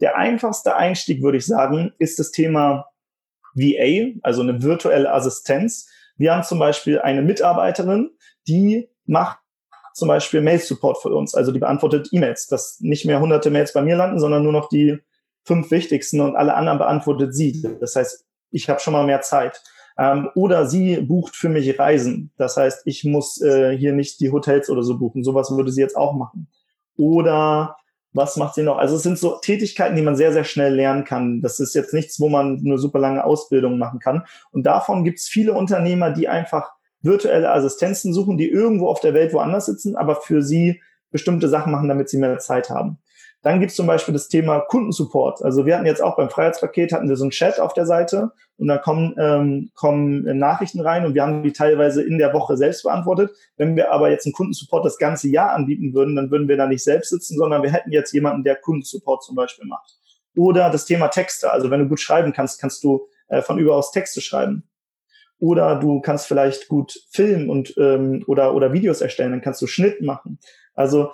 Der 0.00 0.16
einfachste 0.16 0.76
Einstieg, 0.76 1.22
würde 1.22 1.38
ich 1.38 1.46
sagen, 1.46 1.92
ist 1.98 2.20
das 2.20 2.30
Thema 2.30 2.86
VA, 3.54 4.12
also 4.22 4.42
eine 4.42 4.62
virtuelle 4.62 5.12
Assistenz. 5.12 5.88
Wir 6.16 6.32
haben 6.34 6.44
zum 6.44 6.58
Beispiel 6.58 7.00
eine 7.00 7.22
Mitarbeiterin, 7.22 8.10
die 8.46 8.88
macht 9.06 9.38
zum 9.94 10.08
Beispiel 10.08 10.40
Mail-Support 10.40 11.02
für 11.02 11.10
uns, 11.10 11.34
also 11.34 11.52
die 11.52 11.58
beantwortet 11.58 12.08
E-Mails, 12.12 12.46
dass 12.46 12.80
nicht 12.80 13.04
mehr 13.04 13.20
hunderte 13.20 13.50
Mails 13.50 13.72
bei 13.72 13.82
mir 13.82 13.96
landen, 13.96 14.20
sondern 14.20 14.42
nur 14.42 14.52
noch 14.52 14.68
die 14.68 14.98
fünf 15.44 15.70
wichtigsten 15.70 16.20
und 16.20 16.36
alle 16.36 16.54
anderen 16.54 16.78
beantwortet 16.78 17.34
sie. 17.34 17.66
Das 17.80 17.96
heißt, 17.96 18.24
ich 18.50 18.68
habe 18.68 18.80
schon 18.80 18.92
mal 18.92 19.06
mehr 19.06 19.20
Zeit. 19.22 19.62
Ähm, 19.98 20.30
oder 20.34 20.66
sie 20.66 21.00
bucht 21.00 21.36
für 21.36 21.48
mich 21.48 21.78
Reisen. 21.78 22.30
Das 22.36 22.56
heißt, 22.56 22.82
ich 22.86 23.04
muss 23.04 23.40
äh, 23.40 23.76
hier 23.76 23.92
nicht 23.92 24.20
die 24.20 24.30
Hotels 24.30 24.70
oder 24.70 24.82
so 24.82 24.98
buchen. 24.98 25.24
Sowas 25.24 25.50
würde 25.50 25.70
sie 25.70 25.80
jetzt 25.80 25.96
auch 25.96 26.14
machen. 26.14 26.48
Oder 26.96 27.76
was 28.12 28.36
macht 28.36 28.54
sie 28.54 28.62
noch? 28.62 28.78
Also 28.78 28.96
es 28.96 29.02
sind 29.02 29.18
so 29.18 29.38
Tätigkeiten, 29.40 29.96
die 29.96 30.02
man 30.02 30.16
sehr, 30.16 30.32
sehr 30.32 30.44
schnell 30.44 30.74
lernen 30.74 31.04
kann. 31.04 31.40
Das 31.40 31.60
ist 31.60 31.74
jetzt 31.74 31.94
nichts, 31.94 32.20
wo 32.20 32.28
man 32.28 32.62
eine 32.64 32.78
super 32.78 32.98
lange 32.98 33.24
Ausbildung 33.24 33.78
machen 33.78 34.00
kann. 34.00 34.24
Und 34.50 34.64
davon 34.64 35.04
gibt 35.04 35.18
es 35.18 35.28
viele 35.28 35.54
Unternehmer, 35.54 36.10
die 36.10 36.28
einfach 36.28 36.72
virtuelle 37.00 37.50
Assistenzen 37.50 38.12
suchen, 38.12 38.36
die 38.36 38.48
irgendwo 38.48 38.88
auf 38.88 39.00
der 39.00 39.14
Welt 39.14 39.32
woanders 39.32 39.66
sitzen, 39.66 39.96
aber 39.96 40.16
für 40.16 40.42
sie 40.42 40.80
bestimmte 41.10 41.48
Sachen 41.48 41.72
machen, 41.72 41.88
damit 41.88 42.08
sie 42.08 42.18
mehr 42.18 42.38
Zeit 42.38 42.70
haben. 42.70 42.98
Dann 43.42 43.58
gibt 43.58 43.70
es 43.70 43.76
zum 43.76 43.88
Beispiel 43.88 44.14
das 44.14 44.28
Thema 44.28 44.60
Kundensupport. 44.60 45.42
Also 45.42 45.66
wir 45.66 45.74
hatten 45.74 45.86
jetzt 45.86 46.02
auch 46.02 46.16
beim 46.16 46.30
Freiheitspaket 46.30 46.92
hatten 46.92 47.08
wir 47.08 47.16
so 47.16 47.24
einen 47.24 47.32
Chat 47.32 47.58
auf 47.58 47.74
der 47.74 47.86
Seite 47.86 48.30
und 48.56 48.68
da 48.68 48.78
kommen, 48.78 49.16
ähm, 49.18 49.70
kommen 49.74 50.22
Nachrichten 50.38 50.80
rein 50.80 51.04
und 51.04 51.14
wir 51.14 51.22
haben 51.22 51.42
die 51.42 51.52
teilweise 51.52 52.02
in 52.02 52.18
der 52.18 52.32
Woche 52.32 52.56
selbst 52.56 52.84
beantwortet. 52.84 53.32
Wenn 53.56 53.74
wir 53.74 53.92
aber 53.92 54.10
jetzt 54.10 54.26
einen 54.26 54.32
Kundensupport 54.32 54.84
das 54.84 54.96
ganze 54.96 55.28
Jahr 55.28 55.50
anbieten 55.50 55.92
würden, 55.92 56.14
dann 56.14 56.30
würden 56.30 56.48
wir 56.48 56.56
da 56.56 56.68
nicht 56.68 56.84
selbst 56.84 57.10
sitzen, 57.10 57.36
sondern 57.36 57.64
wir 57.64 57.72
hätten 57.72 57.90
jetzt 57.90 58.12
jemanden, 58.12 58.44
der 58.44 58.56
Kundensupport 58.56 59.24
zum 59.24 59.34
Beispiel 59.34 59.66
macht. 59.66 59.96
Oder 60.36 60.70
das 60.70 60.86
Thema 60.86 61.08
Texte. 61.08 61.52
Also 61.52 61.70
wenn 61.70 61.80
du 61.80 61.88
gut 61.88 62.00
schreiben 62.00 62.32
kannst, 62.32 62.60
kannst 62.60 62.84
du 62.84 63.08
äh, 63.26 63.42
von 63.42 63.58
überaus 63.58 63.90
Texte 63.90 64.20
schreiben. 64.20 64.68
Oder 65.38 65.74
du 65.80 66.00
kannst 66.00 66.28
vielleicht 66.28 66.68
gut 66.68 66.96
filmen 67.10 67.50
und 67.50 67.74
ähm, 67.76 68.22
oder 68.28 68.54
oder 68.54 68.72
Videos 68.72 69.00
erstellen, 69.00 69.32
dann 69.32 69.40
kannst 69.40 69.60
du 69.60 69.66
Schnitt 69.66 70.00
machen. 70.00 70.38
Also 70.74 71.10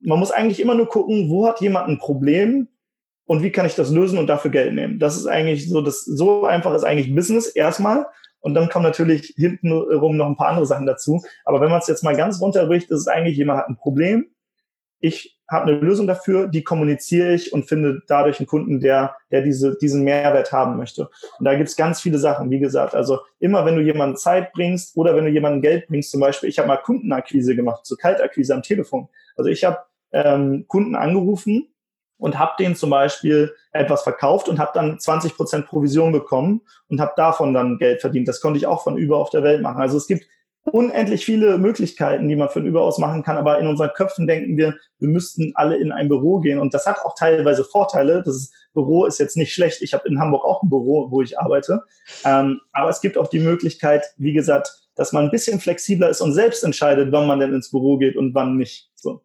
man 0.00 0.18
muss 0.18 0.30
eigentlich 0.30 0.60
immer 0.60 0.74
nur 0.74 0.88
gucken, 0.88 1.30
wo 1.30 1.46
hat 1.46 1.60
jemand 1.60 1.88
ein 1.88 1.98
Problem 1.98 2.68
und 3.26 3.42
wie 3.42 3.50
kann 3.50 3.66
ich 3.66 3.74
das 3.74 3.90
lösen 3.90 4.18
und 4.18 4.26
dafür 4.26 4.50
Geld 4.50 4.74
nehmen. 4.74 4.98
Das 4.98 5.16
ist 5.16 5.26
eigentlich 5.26 5.68
so, 5.68 5.80
das 5.80 6.04
so 6.04 6.44
einfach 6.44 6.74
ist 6.74 6.84
eigentlich 6.84 7.14
Business 7.14 7.46
erstmal. 7.46 8.06
Und 8.40 8.54
dann 8.54 8.68
kommen 8.68 8.84
natürlich 8.84 9.34
hintenrum 9.36 10.16
noch 10.16 10.26
ein 10.26 10.36
paar 10.36 10.48
andere 10.48 10.66
Sachen 10.66 10.86
dazu. 10.86 11.22
Aber 11.44 11.60
wenn 11.60 11.70
man 11.70 11.78
es 11.78 11.86
jetzt 11.86 12.02
mal 12.02 12.16
ganz 12.16 12.40
runterbricht, 12.40 12.90
ist 12.90 13.00
es 13.00 13.06
eigentlich, 13.06 13.36
jemand 13.36 13.60
hat 13.60 13.68
ein 13.68 13.76
Problem. 13.76 14.26
Ich 14.98 15.38
habe 15.52 15.70
eine 15.70 15.78
Lösung 15.78 16.06
dafür, 16.06 16.48
die 16.48 16.64
kommuniziere 16.64 17.34
ich 17.34 17.52
und 17.52 17.68
finde 17.68 18.02
dadurch 18.08 18.40
einen 18.40 18.46
Kunden, 18.46 18.80
der, 18.80 19.14
der 19.30 19.42
diese, 19.42 19.76
diesen 19.76 20.02
Mehrwert 20.02 20.50
haben 20.50 20.76
möchte. 20.76 21.10
Und 21.38 21.44
da 21.44 21.54
gibt's 21.54 21.76
ganz 21.76 22.00
viele 22.00 22.18
Sachen, 22.18 22.50
wie 22.50 22.58
gesagt. 22.58 22.94
Also 22.94 23.20
immer, 23.38 23.64
wenn 23.64 23.76
du 23.76 23.82
jemanden 23.82 24.16
Zeit 24.16 24.52
bringst 24.52 24.96
oder 24.96 25.14
wenn 25.14 25.26
du 25.26 25.30
jemanden 25.30 25.60
Geld 25.60 25.86
bringst, 25.88 26.10
zum 26.10 26.20
Beispiel, 26.20 26.48
ich 26.48 26.58
habe 26.58 26.68
mal 26.68 26.78
Kundenakquise 26.78 27.54
gemacht, 27.54 27.84
so 27.84 27.96
Kaltakquise 27.96 28.54
am 28.54 28.62
Telefon. 28.62 29.08
Also 29.36 29.50
ich 29.50 29.64
habe 29.64 29.78
ähm, 30.12 30.64
Kunden 30.66 30.94
angerufen 30.94 31.68
und 32.16 32.38
habe 32.38 32.52
denen 32.58 32.76
zum 32.76 32.90
Beispiel 32.90 33.54
etwas 33.72 34.02
verkauft 34.02 34.48
und 34.48 34.58
habe 34.58 34.70
dann 34.74 34.98
20 34.98 35.36
Prozent 35.36 35.66
Provision 35.66 36.12
bekommen 36.12 36.62
und 36.88 37.00
habe 37.00 37.12
davon 37.16 37.52
dann 37.52 37.78
Geld 37.78 38.00
verdient. 38.00 38.26
Das 38.26 38.40
konnte 38.40 38.58
ich 38.58 38.66
auch 38.66 38.82
von 38.84 38.96
über 38.96 39.18
auf 39.18 39.30
der 39.30 39.42
Welt 39.42 39.60
machen. 39.60 39.82
Also 39.82 39.96
es 39.96 40.06
gibt 40.06 40.26
unendlich 40.64 41.24
viele 41.24 41.58
Möglichkeiten, 41.58 42.28
die 42.28 42.36
man 42.36 42.48
von 42.48 42.64
überaus 42.64 42.98
machen 42.98 43.22
kann, 43.22 43.36
aber 43.36 43.58
in 43.58 43.66
unseren 43.66 43.90
Köpfen 43.94 44.26
denken 44.26 44.56
wir, 44.56 44.76
wir 44.98 45.08
müssten 45.08 45.52
alle 45.54 45.76
in 45.76 45.90
ein 45.90 46.08
Büro 46.08 46.38
gehen 46.38 46.58
und 46.58 46.72
das 46.72 46.86
hat 46.86 47.04
auch 47.04 47.14
teilweise 47.16 47.64
Vorteile. 47.64 48.22
Das 48.24 48.52
Büro 48.72 49.04
ist 49.04 49.18
jetzt 49.18 49.36
nicht 49.36 49.52
schlecht. 49.52 49.82
Ich 49.82 49.92
habe 49.92 50.08
in 50.08 50.20
Hamburg 50.20 50.44
auch 50.44 50.62
ein 50.62 50.68
Büro, 50.70 51.10
wo 51.10 51.20
ich 51.22 51.38
arbeite, 51.38 51.82
ähm, 52.24 52.60
aber 52.72 52.90
es 52.90 53.00
gibt 53.00 53.18
auch 53.18 53.28
die 53.28 53.40
Möglichkeit, 53.40 54.04
wie 54.16 54.32
gesagt, 54.32 54.72
dass 54.94 55.12
man 55.12 55.24
ein 55.24 55.30
bisschen 55.30 55.58
flexibler 55.58 56.10
ist 56.10 56.20
und 56.20 56.32
selbst 56.32 56.62
entscheidet, 56.62 57.12
wann 57.12 57.26
man 57.26 57.40
denn 57.40 57.54
ins 57.54 57.70
Büro 57.70 57.96
geht 57.96 58.16
und 58.16 58.34
wann 58.34 58.56
nicht. 58.56 58.90
So. 58.94 59.22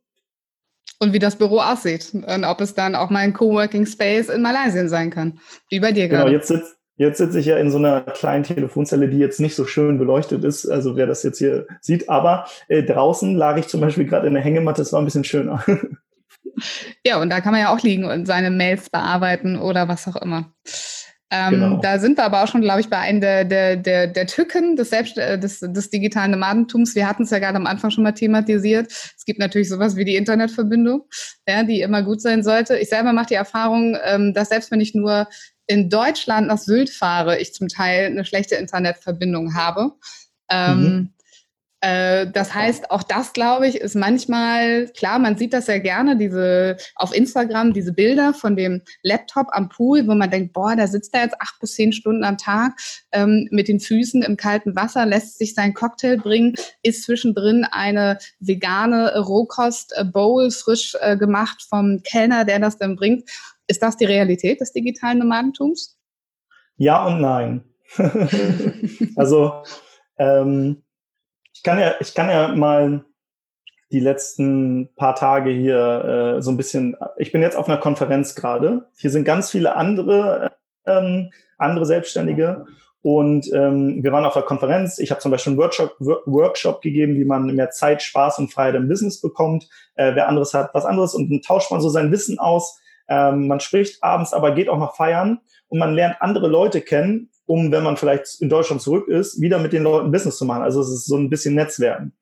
Und 1.00 1.14
wie 1.14 1.20
das 1.20 1.36
Büro 1.36 1.60
aussieht 1.60 2.14
und 2.14 2.44
ob 2.46 2.62
es 2.62 2.74
dann 2.74 2.96
auch 2.96 3.12
mal 3.12 3.20
ein 3.20 3.34
Coworking 3.34 3.86
Space 3.86 4.30
in 4.30 4.42
Malaysia 4.42 4.88
sein 4.88 5.12
kann, 5.12 5.40
wie 5.70 5.80
bei 5.80 5.92
dir 5.92 6.08
genau, 6.08 6.24
gerade. 6.24 6.32
Genau, 6.32 6.40
jetzt 6.40 6.48
sitzt 6.48 6.77
Jetzt 6.98 7.20
sitze 7.20 7.40
ich 7.40 7.46
ja 7.46 7.58
in 7.58 7.70
so 7.70 7.78
einer 7.78 8.02
kleinen 8.02 8.44
Telefonzelle, 8.44 9.08
die 9.08 9.20
jetzt 9.20 9.40
nicht 9.40 9.56
so 9.56 9.66
schön 9.66 10.00
beleuchtet 10.00 10.44
ist, 10.44 10.68
also 10.68 10.96
wer 10.96 11.06
das 11.06 11.24
jetzt 11.24 11.38
hier 11.38 11.68
sieht. 11.80 12.10
Aber 12.10 12.48
äh, 12.68 12.84
draußen 12.84 13.36
lag 13.36 13.58
ich 13.58 13.68
zum 13.68 13.82
Beispiel 13.82 14.06
gerade 14.06 14.28
in 14.28 14.34
der 14.34 14.44
Hängematte, 14.44 14.82
es 14.82 14.92
war 14.94 15.02
ein 15.02 15.06
bisschen 15.06 15.24
schöner. 15.24 15.64
Ja, 17.06 17.22
und 17.22 17.30
da 17.30 17.40
kann 17.40 17.52
man 17.52 17.62
ja 17.62 17.74
auch 17.74 17.82
liegen 17.82 18.06
und 18.06 18.26
seine 18.26 18.50
Mails 18.50 18.90
bearbeiten 18.90 19.60
oder 19.60 19.88
was 19.88 20.08
auch 20.08 20.16
immer. 20.16 20.52
Ähm, 21.30 21.52
genau. 21.52 21.82
Da 21.82 22.00
sind 22.00 22.18
wir 22.18 22.24
aber 22.24 22.44
auch 22.44 22.48
schon, 22.48 22.62
glaube 22.62 22.80
ich, 22.80 22.90
bei 22.90 23.00
einem 23.00 23.20
der, 23.20 23.44
der, 23.44 23.76
der, 23.76 24.08
der 24.08 24.28
Tücken 24.28 24.78
des, 24.78 24.92
Selbst 24.92 25.18
äh, 25.18 25.38
des, 25.38 25.60
des 25.60 25.90
digitalen 25.90 26.32
Nomadentums. 26.32 26.96
Wir 26.96 27.08
hatten 27.08 27.24
es 27.24 27.32
ja 27.32 27.40
gerade 27.40 27.58
am 27.58 27.68
Anfang 27.68 27.92
schon 27.92 28.04
mal 28.04 28.14
thematisiert. 28.14 28.88
Es 28.90 29.26
gibt 29.26 29.40
natürlich 29.40 29.68
sowas 29.68 29.98
wie 29.98 30.06
die 30.06 30.16
Internetverbindung, 30.16 31.04
ja, 31.48 31.64
die 31.64 31.82
immer 31.82 32.02
gut 32.04 32.22
sein 32.22 32.44
sollte. 32.44 32.78
Ich 32.78 32.90
selber 32.90 33.12
mache 33.12 33.28
die 33.28 33.34
Erfahrung, 33.34 33.98
ähm, 34.06 34.34
dass 34.34 34.50
selbst 34.50 34.72
wenn 34.72 34.80
ich 34.80 34.96
nur 34.96 35.28
in 35.68 35.90
Deutschland 35.90 36.48
nach 36.48 36.58
Sylt 36.58 36.90
fahre, 36.90 37.40
ich 37.40 37.54
zum 37.54 37.68
Teil 37.68 38.06
eine 38.06 38.24
schlechte 38.24 38.56
Internetverbindung 38.56 39.54
habe. 39.54 39.92
Ähm, 40.50 40.82
mhm. 40.82 41.14
Äh, 41.82 42.28
das 42.32 42.56
heißt, 42.56 42.90
auch 42.90 43.04
das, 43.04 43.34
glaube 43.34 43.68
ich, 43.68 43.76
ist 43.76 43.96
manchmal, 43.96 44.88
klar, 44.98 45.20
man 45.20 45.38
sieht 45.38 45.54
das 45.54 45.68
ja 45.68 45.78
gerne, 45.78 46.18
diese 46.18 46.78
auf 46.96 47.16
Instagram, 47.16 47.74
diese 47.74 47.94
Bilder 47.94 48.34
von 48.34 48.56
dem 48.56 48.82
Laptop 49.04 49.48
am 49.52 49.70
Pool, 49.70 50.08
wo 50.08 50.16
man 50.16 50.32
denkt, 50.32 50.54
boah, 50.54 50.76
da 50.76 50.88
sitzt 50.88 51.14
er 51.14 51.24
jetzt 51.24 51.40
acht 51.40 51.60
bis 51.60 51.74
zehn 51.76 51.94
Stunden 51.94 52.24
am 52.24 52.38
Tag 52.38 52.74
ähm, 53.12 53.48
mit 53.52 53.68
den 53.68 53.80
Füßen 53.80 54.24
im 54.24 54.38
kalten 54.38 54.76
Wasser, 54.76 55.06
lässt 55.06 55.38
sich 55.38 55.54
seinen 55.54 55.76
Cocktail 55.76 56.18
bringen, 56.18 56.56
ist 56.82 57.04
zwischendrin 57.04 57.66
eine 57.70 58.18
vegane 58.40 59.20
Rohkost-Bowl 59.20 60.50
frisch 60.50 60.98
äh, 61.00 61.16
gemacht 61.16 61.64
vom 61.70 62.02
Kellner, 62.02 62.44
der 62.44 62.60
das 62.60 62.78
dann 62.78 62.96
bringt. 62.96 63.30
Ist 63.68 63.84
das 63.84 63.98
die 63.98 64.06
Realität 64.06 64.62
des 64.62 64.72
digitalen 64.72 65.20
Nomadentums? 65.20 65.98
Ja 66.78 67.06
und 67.06 67.22
nein. 67.22 67.64
also 69.16 69.64
ähm, 70.18 70.84
ich 71.58 71.64
kann 71.64 71.80
ja, 71.80 71.96
ich 72.00 72.14
kann 72.14 72.30
ja 72.30 72.50
mal 72.50 73.04
die 73.92 74.00
letzten 74.00 74.94
paar 74.96 75.16
Tage 75.16 75.50
hier 75.50 76.36
äh, 76.38 76.42
so 76.42 76.52
ein 76.52 76.58
bisschen. 76.58 76.96
Ich 77.18 77.32
bin 77.32 77.42
jetzt 77.42 77.58
auf 77.58 77.68
einer 77.68 77.80
Konferenz 77.80 78.36
gerade. 78.36 78.90
Hier 78.98 79.10
sind 79.10 79.24
ganz 79.24 79.50
viele 79.50 79.76
andere 79.76 80.52
ähm, 80.86 81.32
andere 81.58 81.88
Selbstständige 81.88 82.66
und 83.02 83.52
ähm, 83.54 84.04
wir 84.04 84.12
waren 84.12 84.26
auf 84.26 84.34
der 84.34 84.44
Konferenz. 84.44 85.00
Ich 85.00 85.10
habe 85.10 85.20
zum 85.20 85.32
Beispiel 85.32 85.54
einen 85.54 85.60
Workshop, 85.60 85.96
Workshop 86.00 86.82
gegeben, 86.82 87.16
wie 87.16 87.26
man 87.26 87.48
mehr 87.56 87.72
Zeit, 87.72 88.04
Spaß 88.04 88.38
und 88.38 88.54
Freiheit 88.54 88.76
im 88.76 88.88
Business 88.88 89.20
bekommt. 89.20 89.68
Äh, 89.96 90.14
wer 90.14 90.28
anderes 90.28 90.54
hat 90.54 90.76
was 90.76 90.86
anderes 90.86 91.16
und 91.16 91.32
dann 91.32 91.42
tauscht 91.42 91.72
man 91.72 91.82
so 91.82 91.90
sein 91.90 92.12
Wissen 92.12 92.38
aus. 92.38 92.80
Ähm, 93.10 93.48
man 93.48 93.62
spricht 93.62 94.04
abends, 94.04 94.34
aber 94.34 94.52
geht 94.52 94.70
auch 94.70 94.78
noch 94.78 94.96
feiern 94.96 95.40
und 95.70 95.80
man 95.80 95.96
lernt 95.96 96.22
andere 96.22 96.48
Leute 96.48 96.82
kennen, 96.82 97.32
um, 97.48 97.72
wenn 97.72 97.84
man 97.84 97.98
vielleicht 97.98 98.42
in 98.42 98.50
Deutschland 98.50 98.82
zurück 98.82 99.08
ist, 99.08 99.42
wieder 99.42 99.58
mit 99.58 99.74
den 99.74 99.84
Leuten 99.84 100.12
Business 100.12 100.38
zu 100.38 100.46
machen. 100.46 100.62
Also 100.62 100.82
es 100.82 100.90
ist 100.90 101.08
so 101.08 101.18
ein 101.18 101.30
bisschen 101.30 101.56
Netzwerken. 101.56 102.14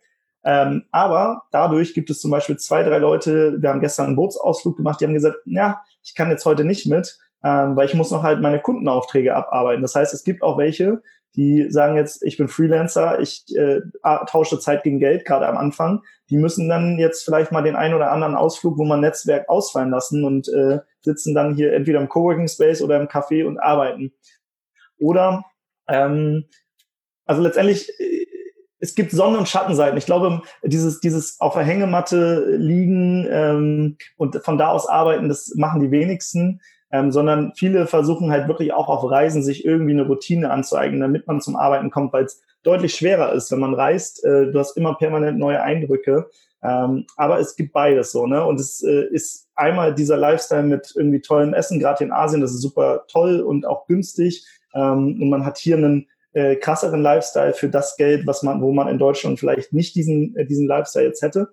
Ähm, 0.45 0.83
aber 0.91 1.43
dadurch 1.51 1.95
gibt 1.95 2.11
es 2.11 2.21
zum 2.21 2.29
Beispiel 2.29 2.57
zwei, 2.57 2.83
drei 2.83 2.99
Leute, 2.99 3.57
wir 3.59 3.69
haben 3.69 3.81
gestern 3.81 4.05
einen 4.05 4.15
Bootsausflug 4.15 4.77
gemacht, 4.77 5.01
die 5.01 5.05
haben 5.05 5.15
gesagt, 5.15 5.37
ja, 5.45 5.81
ich 6.03 6.13
kann 6.13 6.29
jetzt 6.29 6.45
heute 6.45 6.63
nicht 6.63 6.85
mit, 6.85 7.17
ähm, 7.43 7.75
weil 7.75 7.87
ich 7.87 7.95
muss 7.95 8.11
noch 8.11 8.21
halt 8.21 8.41
meine 8.41 8.61
Kundenaufträge 8.61 9.35
abarbeiten. 9.35 9.81
Das 9.81 9.95
heißt, 9.95 10.13
es 10.13 10.23
gibt 10.23 10.43
auch 10.43 10.59
welche, 10.59 11.01
die 11.35 11.69
sagen 11.71 11.95
jetzt, 11.95 12.23
ich 12.23 12.37
bin 12.37 12.47
Freelancer, 12.47 13.19
ich 13.19 13.43
äh, 13.55 13.81
tausche 14.27 14.59
Zeit 14.59 14.83
gegen 14.83 14.99
Geld, 14.99 15.25
gerade 15.25 15.47
am 15.47 15.57
Anfang. 15.57 16.01
Die 16.29 16.37
müssen 16.37 16.69
dann 16.69 16.97
jetzt 16.97 17.25
vielleicht 17.25 17.51
mal 17.51 17.63
den 17.63 17.75
einen 17.75 17.95
oder 17.95 18.11
anderen 18.11 18.35
Ausflug, 18.35 18.77
wo 18.77 18.85
man 18.85 19.01
Netzwerk 19.01 19.49
ausfallen 19.49 19.89
lassen 19.89 20.23
und 20.23 20.47
äh, 20.49 20.79
sitzen 21.01 21.33
dann 21.33 21.55
hier 21.55 21.73
entweder 21.73 21.99
im 21.99 22.07
Coworking 22.07 22.47
Space 22.47 22.81
oder 22.81 23.01
im 23.01 23.07
Café 23.07 23.45
und 23.45 23.59
arbeiten. 23.59 24.13
Oder 24.99 25.45
ähm, 25.87 26.45
also 27.25 27.41
letztendlich 27.41 27.89
äh, 27.99 28.25
es 28.79 28.93
gibt 28.93 29.11
Sonnen- 29.11 29.37
und 29.37 29.49
Schattenseiten. 29.49 29.97
Ich 29.97 30.05
glaube, 30.05 30.41
dieses, 30.63 30.99
dieses 30.99 31.39
auf 31.39 31.53
der 31.53 31.63
Hängematte 31.63 32.55
liegen 32.57 33.27
ähm, 33.29 33.97
und 34.17 34.35
von 34.43 34.57
da 34.57 34.69
aus 34.69 34.87
arbeiten, 34.87 35.27
das 35.27 35.53
machen 35.55 35.81
die 35.81 35.91
wenigsten, 35.91 36.61
ähm, 36.91 37.11
sondern 37.11 37.53
viele 37.55 37.87
versuchen 37.87 38.31
halt 38.31 38.47
wirklich 38.47 38.73
auch 38.73 38.89
auf 38.89 39.09
Reisen 39.09 39.41
sich 39.41 39.65
irgendwie 39.65 39.93
eine 39.93 40.05
Routine 40.05 40.51
anzueignen, 40.51 41.01
damit 41.01 41.25
man 41.25 41.41
zum 41.41 41.55
Arbeiten 41.55 41.89
kommt, 41.89 42.13
weil 42.13 42.25
es 42.25 42.43
deutlich 42.63 42.93
schwerer 42.95 43.33
ist, 43.33 43.51
wenn 43.51 43.59
man 43.59 43.73
reist. 43.73 44.23
Äh, 44.23 44.51
du 44.51 44.59
hast 44.59 44.77
immer 44.77 44.95
permanent 44.95 45.39
neue 45.39 45.61
Eindrücke. 45.61 46.29
Ähm, 46.63 47.05
aber 47.15 47.39
es 47.39 47.55
gibt 47.55 47.73
beides 47.73 48.11
so, 48.11 48.25
ne? 48.25 48.43
Und 48.43 48.59
es 48.59 48.81
äh, 48.83 49.05
ist 49.11 49.49
einmal 49.55 49.93
dieser 49.93 50.17
Lifestyle 50.17 50.63
mit 50.63 50.93
irgendwie 50.95 51.21
tollem 51.21 51.53
Essen, 51.53 51.79
gerade 51.79 52.03
in 52.03 52.11
Asien, 52.11 52.41
das 52.41 52.51
ist 52.51 52.61
super 52.61 53.05
toll 53.07 53.41
und 53.41 53.67
auch 53.67 53.85
günstig. 53.85 54.45
Ähm, 54.75 55.21
und 55.21 55.29
man 55.29 55.45
hat 55.45 55.57
hier 55.57 55.77
einen 55.77 56.07
äh, 56.33 56.57
krasseren 56.57 57.01
Lifestyle 57.01 57.53
für 57.53 57.69
das 57.69 57.95
Geld, 57.97 58.27
was 58.27 58.43
man, 58.43 58.61
wo 58.61 58.73
man 58.73 58.87
in 58.87 58.99
Deutschland 58.99 59.39
vielleicht 59.39 59.73
nicht 59.73 59.95
diesen, 59.95 60.35
äh, 60.35 60.45
diesen 60.45 60.67
Lifestyle 60.67 61.07
jetzt 61.07 61.21
hätte. 61.21 61.49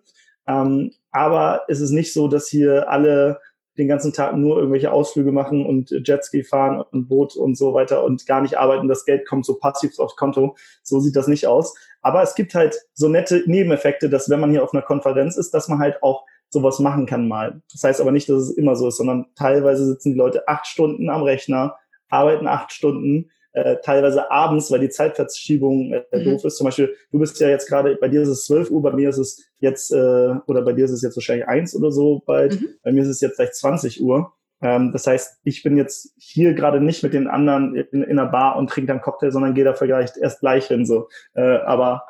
Ähm, 0.46 0.92
aber 1.12 1.62
es 1.68 1.80
ist 1.80 1.90
nicht 1.90 2.12
so, 2.12 2.28
dass 2.28 2.48
hier 2.48 2.90
alle 2.90 3.40
den 3.78 3.88
ganzen 3.88 4.12
Tag 4.12 4.36
nur 4.36 4.56
irgendwelche 4.58 4.92
Ausflüge 4.92 5.32
machen 5.32 5.64
und 5.64 5.90
Jetski 5.90 6.44
fahren 6.44 6.82
und 6.90 7.08
Boot 7.08 7.36
und 7.36 7.56
so 7.56 7.72
weiter 7.72 8.04
und 8.04 8.26
gar 8.26 8.42
nicht 8.42 8.58
arbeiten. 8.58 8.88
Das 8.88 9.04
Geld 9.04 9.26
kommt 9.26 9.46
so 9.46 9.54
passiv 9.54 9.98
aufs 9.98 10.16
Konto. 10.16 10.56
So 10.82 11.00
sieht 11.00 11.16
das 11.16 11.26
nicht 11.26 11.46
aus. 11.46 11.74
Aber 12.02 12.22
es 12.22 12.34
gibt 12.34 12.54
halt 12.54 12.76
so 12.92 13.08
nette 13.08 13.42
Nebeneffekte, 13.46 14.10
dass 14.10 14.28
wenn 14.28 14.40
man 14.40 14.50
hier 14.50 14.62
auf 14.62 14.74
einer 14.74 14.82
Konferenz 14.82 15.36
ist, 15.36 15.54
dass 15.54 15.68
man 15.68 15.78
halt 15.78 16.02
auch 16.02 16.24
sowas 16.50 16.80
machen 16.80 17.06
kann 17.06 17.28
mal. 17.28 17.62
Das 17.72 17.82
heißt 17.82 18.00
aber 18.00 18.12
nicht, 18.12 18.28
dass 18.28 18.42
es 18.42 18.50
immer 18.50 18.76
so 18.76 18.88
ist, 18.88 18.98
sondern 18.98 19.26
teilweise 19.36 19.86
sitzen 19.86 20.12
die 20.12 20.18
Leute 20.18 20.46
acht 20.48 20.66
Stunden 20.66 21.08
am 21.08 21.22
Rechner, 21.22 21.76
arbeiten 22.12 22.46
acht 22.46 22.72
Stunden, 22.72 23.30
äh, 23.52 23.76
teilweise 23.82 24.30
abends, 24.30 24.70
weil 24.70 24.80
die 24.80 24.88
Zeitverschiebung 24.88 25.92
äh, 25.92 26.04
mhm. 26.12 26.24
doof 26.24 26.44
ist. 26.44 26.56
Zum 26.56 26.64
Beispiel, 26.64 26.94
du 27.10 27.18
bist 27.18 27.38
ja 27.40 27.48
jetzt 27.48 27.68
gerade, 27.68 27.96
bei 27.96 28.08
dir 28.08 28.22
ist 28.22 28.28
es 28.28 28.46
12 28.46 28.70
Uhr, 28.70 28.82
bei 28.82 28.92
mir 28.92 29.10
ist 29.10 29.18
es 29.18 29.44
jetzt, 29.58 29.92
äh, 29.92 30.34
oder 30.46 30.62
bei 30.62 30.72
dir 30.72 30.84
ist 30.84 30.92
es 30.92 31.02
jetzt 31.02 31.16
wahrscheinlich 31.16 31.46
eins 31.46 31.74
oder 31.76 31.90
so 31.90 32.22
bald, 32.24 32.60
mhm. 32.60 32.68
bei 32.82 32.92
mir 32.92 33.02
ist 33.02 33.08
es 33.08 33.20
jetzt 33.20 33.36
gleich 33.36 33.52
20 33.52 34.02
Uhr. 34.02 34.32
Ähm, 34.62 34.92
das 34.92 35.06
heißt, 35.06 35.40
ich 35.44 35.62
bin 35.62 35.76
jetzt 35.76 36.14
hier 36.18 36.54
gerade 36.54 36.80
nicht 36.80 37.02
mit 37.02 37.12
den 37.12 37.26
anderen 37.26 37.74
in, 37.74 38.02
in 38.02 38.18
einer 38.18 38.30
Bar 38.30 38.56
und 38.56 38.70
trinke 38.70 38.88
dann 38.88 39.00
Cocktail, 39.02 39.32
sondern 39.32 39.54
gehe 39.54 39.64
da 39.64 39.74
vielleicht 39.74 40.16
erst 40.16 40.40
gleich 40.40 40.68
hin. 40.68 40.86
So. 40.86 41.08
Äh, 41.34 41.58
aber 41.58 42.06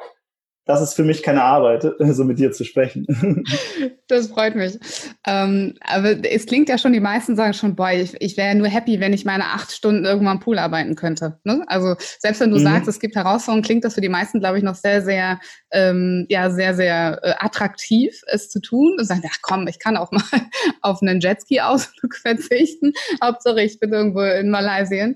das 0.65 0.81
ist 0.81 0.95
für 0.95 1.03
mich 1.03 1.23
keine 1.23 1.43
Arbeit, 1.43 1.87
so 1.99 2.25
mit 2.25 2.39
dir 2.39 2.53
zu 2.53 2.65
sprechen. 2.65 3.07
Das 4.09 4.27
freut 4.27 4.55
mich. 4.55 4.79
Ähm, 5.27 5.73
aber 5.81 6.23
es 6.23 6.45
klingt 6.45 6.69
ja 6.69 6.77
schon, 6.77 6.93
die 6.93 7.01
meisten 7.01 7.35
sagen 7.35 7.55
schon, 7.55 7.75
boah, 7.75 7.93
ich, 7.93 8.15
ich 8.21 8.37
wäre 8.37 8.55
nur 8.55 8.67
happy, 8.67 9.01
wenn 9.01 9.15
ich 9.15 9.25
meine 9.25 9.45
acht 9.45 9.73
Stunden 9.73 10.05
irgendwann 10.05 10.37
am 10.37 10.41
Pool 10.41 10.59
arbeiten 10.59 10.97
könnte. 10.97 11.39
Ne? 11.45 11.65
Also 11.67 11.95
selbst 12.19 12.43
wenn 12.43 12.51
du 12.51 12.59
mhm. 12.59 12.65
sagst, 12.65 12.89
es 12.89 13.01
gibt 13.01 13.17
Herausforderungen, 13.17 13.65
klingt 13.65 13.87
das 13.87 13.95
für 13.95 14.03
die 14.03 14.11
meisten, 14.11 14.41
glaube 14.41 14.59
ich, 14.59 14.65
noch 14.65 14.75
sehr, 14.75 15.01
sehr, 15.01 15.41
ähm, 15.71 16.27
ja, 16.29 16.51
sehr, 16.51 16.75
sehr 16.75 17.21
äh, 17.23 17.33
attraktiv, 17.39 18.21
es 18.27 18.51
zu 18.51 18.61
tun. 18.61 18.97
Und 18.99 19.07
sagen, 19.07 19.23
ach 19.27 19.39
komm, 19.41 19.67
ich 19.67 19.79
kann 19.79 19.97
auch 19.97 20.13
mal 20.13 20.23
auf 20.83 21.01
einen 21.01 21.21
Jetski-Ausflug 21.21 22.15
verzichten. 22.15 22.93
Hauptsache, 23.25 23.63
ich 23.63 23.81
bin 23.81 23.95
irgendwo 23.95 24.21
in 24.21 24.51
Malaysia. 24.51 25.09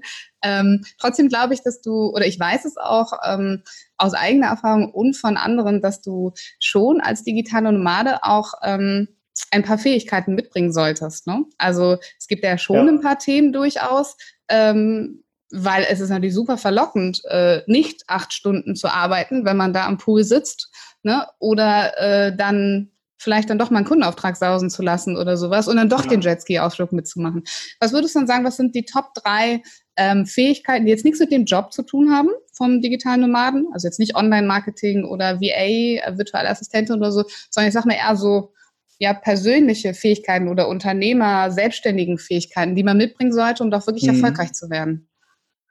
Ähm, 0.47 0.84
trotzdem 0.99 1.28
glaube 1.28 1.55
ich, 1.55 1.62
dass 1.62 1.80
du, 1.80 2.11
oder 2.11 2.24
ich 2.24 2.38
weiß 2.38 2.64
es 2.64 2.76
auch 2.76 3.12
ähm, 3.26 3.62
aus 3.97 4.14
eigener 4.14 4.49
Erfahrung 4.49 4.92
und 4.92 5.16
von 5.16 5.36
anderen, 5.36 5.82
dass 5.82 6.03
du 6.03 6.32
schon 6.61 7.01
als 7.01 7.24
digitale 7.24 7.72
Nomade 7.72 8.22
auch 8.22 8.55
ähm, 8.62 9.09
ein 9.51 9.64
paar 9.64 9.78
Fähigkeiten 9.78 10.34
mitbringen 10.34 10.72
solltest. 10.72 11.26
Ne? 11.26 11.44
Also 11.59 11.99
es 12.18 12.28
gibt 12.28 12.44
ja 12.44 12.59
schon 12.59 12.86
ja. 12.86 12.92
ein 12.92 13.01
paar 13.01 13.18
Themen 13.18 13.53
durchaus, 13.53 14.16
ähm, 14.49 15.24
weil 15.51 15.84
es 15.88 16.01
ist 16.01 16.11
natürlich 16.11 16.34
super 16.34 16.59
verlockend, 16.59 17.22
äh, 17.24 17.62
nicht 17.66 18.05
acht 18.07 18.32
Stunden 18.32 18.76
zu 18.76 18.88
arbeiten, 18.88 19.44
wenn 19.44 19.57
man 19.57 19.72
da 19.72 19.86
am 19.86 19.99
Pool 19.99 20.22
sitzt, 20.22 20.70
ne? 21.03 21.26
oder 21.40 21.99
äh, 21.99 22.36
dann 22.36 22.92
vielleicht 23.18 23.51
dann 23.51 23.59
doch 23.59 23.70
mal 23.70 23.78
einen 23.78 23.86
Kundenauftrag 23.86 24.36
sausen 24.36 24.70
zu 24.70 24.82
lassen 24.82 25.16
oder 25.16 25.36
sowas 25.36 25.68
und 25.68 25.76
dann 25.76 25.88
doch 25.88 26.05
ja. 26.05 26.11
den 26.11 26.20
Jetski-Ausflug 26.20 26.92
mitzumachen. 26.92 27.44
Was 27.80 27.92
würdest 27.92 28.14
du 28.14 28.20
dann 28.20 28.28
sagen, 28.28 28.44
was 28.44 28.57
sind 28.57 28.74
die 28.74 28.84
Top 28.84 29.14
drei 29.14 29.62
ähm, 29.97 30.26
Fähigkeiten, 30.26 30.84
die 30.84 30.90
jetzt 30.90 31.05
nichts 31.05 31.20
mit 31.20 31.32
dem 31.32 31.44
Job 31.44 31.72
zu 31.72 31.82
tun 31.82 32.11
haben 32.11 32.30
vom 32.53 32.80
digitalen 32.80 33.20
Nomaden, 33.20 33.66
also 33.72 33.86
jetzt 33.86 33.99
nicht 33.99 34.14
Online-Marketing 34.14 35.05
oder 35.05 35.40
VA, 35.40 36.01
äh, 36.01 36.18
virtuelle 36.18 36.49
Assistentin 36.49 36.97
oder 36.97 37.12
so, 37.12 37.24
sondern 37.51 37.68
ich 37.68 37.74
sage 37.74 37.88
mal 37.88 37.97
eher 37.97 38.16
so 38.16 38.53
ja, 38.99 39.12
persönliche 39.12 39.94
Fähigkeiten 39.94 40.49
oder 40.49 40.68
Unternehmer, 40.68 41.51
selbstständigen 41.51 42.18
Fähigkeiten, 42.18 42.74
die 42.74 42.82
man 42.82 42.97
mitbringen 42.97 43.32
sollte, 43.32 43.62
um 43.62 43.70
doch 43.70 43.86
wirklich 43.86 44.05
mhm. 44.05 44.14
erfolgreich 44.14 44.53
zu 44.53 44.70
werden. 44.70 45.09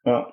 Ja. 0.05 0.31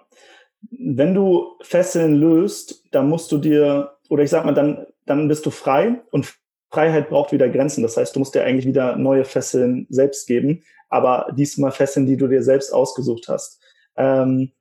Wenn 0.70 1.14
du 1.14 1.57
Fesseln 1.62 2.14
löst, 2.14 2.84
dann 2.93 3.09
musst 3.09 3.32
du 3.32 3.38
dir, 3.38 3.97
oder 4.11 4.22
ich 4.22 4.30
sag 4.30 4.45
mal, 4.45 4.55
dann, 4.55 4.86
dann 5.07 5.26
bist 5.26 5.45
du 5.47 5.51
frei 5.51 6.03
und 6.11 6.36
Freiheit 6.70 7.09
braucht 7.09 7.32
wieder 7.32 7.49
Grenzen. 7.49 7.82
Das 7.82 7.97
heißt, 7.97 8.14
du 8.14 8.20
musst 8.20 8.34
dir 8.34 8.45
eigentlich 8.45 8.66
wieder 8.66 8.97
neue 8.97 9.24
Fesseln 9.24 9.86
selbst 9.90 10.26
geben, 10.26 10.62
aber 10.88 11.32
diesmal 11.36 11.72
Fesseln, 11.72 12.07
die 12.07 12.16
du 12.16 12.28
dir 12.28 12.43
selbst 12.43 12.72
ausgesucht 12.72 13.28
hast. 13.28 13.62
Ähm, 13.97 14.53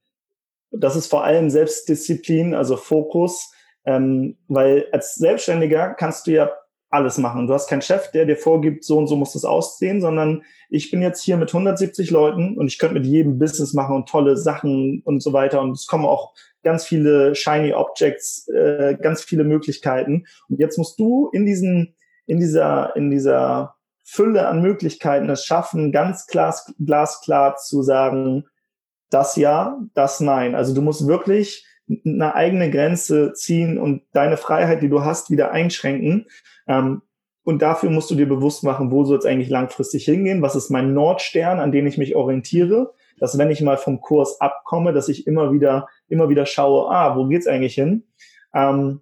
das 0.72 0.96
ist 0.96 1.08
vor 1.08 1.24
allem 1.24 1.50
Selbstdisziplin, 1.50 2.54
also 2.54 2.78
Fokus, 2.78 3.52
ähm, 3.86 4.38
weil 4.48 4.88
als 4.92 5.16
Selbstständiger 5.16 5.94
kannst 5.94 6.28
du 6.28 6.32
ja 6.32 6.52
alles 6.92 7.18
machen. 7.18 7.48
Du 7.48 7.54
hast 7.54 7.70
keinen 7.70 7.82
Chef, 7.82 8.12
der 8.12 8.26
dir 8.26 8.36
vorgibt, 8.36 8.84
so 8.84 8.98
und 8.98 9.08
so 9.08 9.16
muss 9.16 9.34
das 9.34 9.46
aussehen, 9.46 10.02
sondern 10.02 10.44
ich 10.70 10.92
bin 10.92 11.02
jetzt 11.02 11.24
hier 11.24 11.38
mit 11.38 11.50
170 11.50 12.12
Leuten 12.12 12.58
und 12.58 12.68
ich 12.68 12.80
könnte 12.80 12.96
mit 12.96 13.06
jedem 13.06 13.40
Business 13.40 13.74
machen 13.74 13.96
und 13.96 14.10
tolle 14.10 14.36
Sachen 14.36 15.02
und 15.06 15.24
so 15.24 15.32
weiter. 15.32 15.62
Und 15.62 15.72
es 15.72 15.88
kommen 15.88 16.06
auch 16.06 16.34
ganz 16.64 16.86
viele 16.86 17.34
shiny 17.34 17.74
Objects, 17.74 18.48
äh, 18.50 18.98
ganz 19.02 19.24
viele 19.24 19.46
Möglichkeiten. 19.46 20.26
Und 20.50 20.60
jetzt 20.60 20.78
musst 20.78 21.00
du 21.00 21.30
in 21.32 21.46
diesen, 21.46 21.96
in 22.26 22.40
dieser, 22.40 22.96
in 22.98 23.10
dieser 23.10 23.76
Fülle 24.04 24.48
an 24.48 24.62
Möglichkeiten 24.62 25.30
es 25.30 25.46
schaffen, 25.46 25.94
ganz 25.94 26.28
glas, 26.28 26.74
glasklar 26.78 27.56
zu 27.56 27.82
sagen, 27.84 28.46
das 29.12 29.36
ja, 29.36 29.80
das 29.94 30.20
nein. 30.20 30.56
Also 30.56 30.74
du 30.74 30.82
musst 30.82 31.06
wirklich 31.06 31.68
eine 32.06 32.34
eigene 32.34 32.72
Grenze 32.72 33.34
ziehen 33.34 33.78
und 33.78 34.04
deine 34.14 34.38
Freiheit, 34.38 34.82
die 34.82 34.90
du 34.90 35.04
hast, 35.04 35.30
wieder 35.30 35.52
einschränken. 35.52 36.28
Ähm, 36.68 37.02
und 37.44 37.62
dafür 37.62 37.90
musst 37.90 38.10
du 38.10 38.16
dir 38.16 38.28
bewusst 38.28 38.64
machen, 38.64 38.92
wo 38.92 39.04
soll 39.04 39.18
es 39.18 39.26
eigentlich 39.26 39.50
langfristig 39.50 40.06
hingehen? 40.06 40.42
Was 40.42 40.56
ist 40.56 40.70
mein 40.70 40.94
Nordstern, 40.94 41.60
an 41.60 41.72
den 41.72 41.88
ich 41.88 41.98
mich 41.98 42.16
orientiere? 42.16 42.94
Dass 43.20 43.38
wenn 43.38 43.52
ich 43.52 43.62
mal 43.62 43.78
vom 43.78 44.00
Kurs 44.00 44.40
abkomme, 44.40 44.94
dass 44.94 45.10
ich 45.10 45.28
immer 45.28 45.52
wieder, 45.52 45.88
immer 46.08 46.30
wieder 46.30 46.46
schaue, 46.46 46.90
ah, 46.90 47.16
wo 47.18 47.26
geht's 47.26 47.48
eigentlich 47.48 47.76
hin? 47.76 48.04
Ähm, 48.54 49.02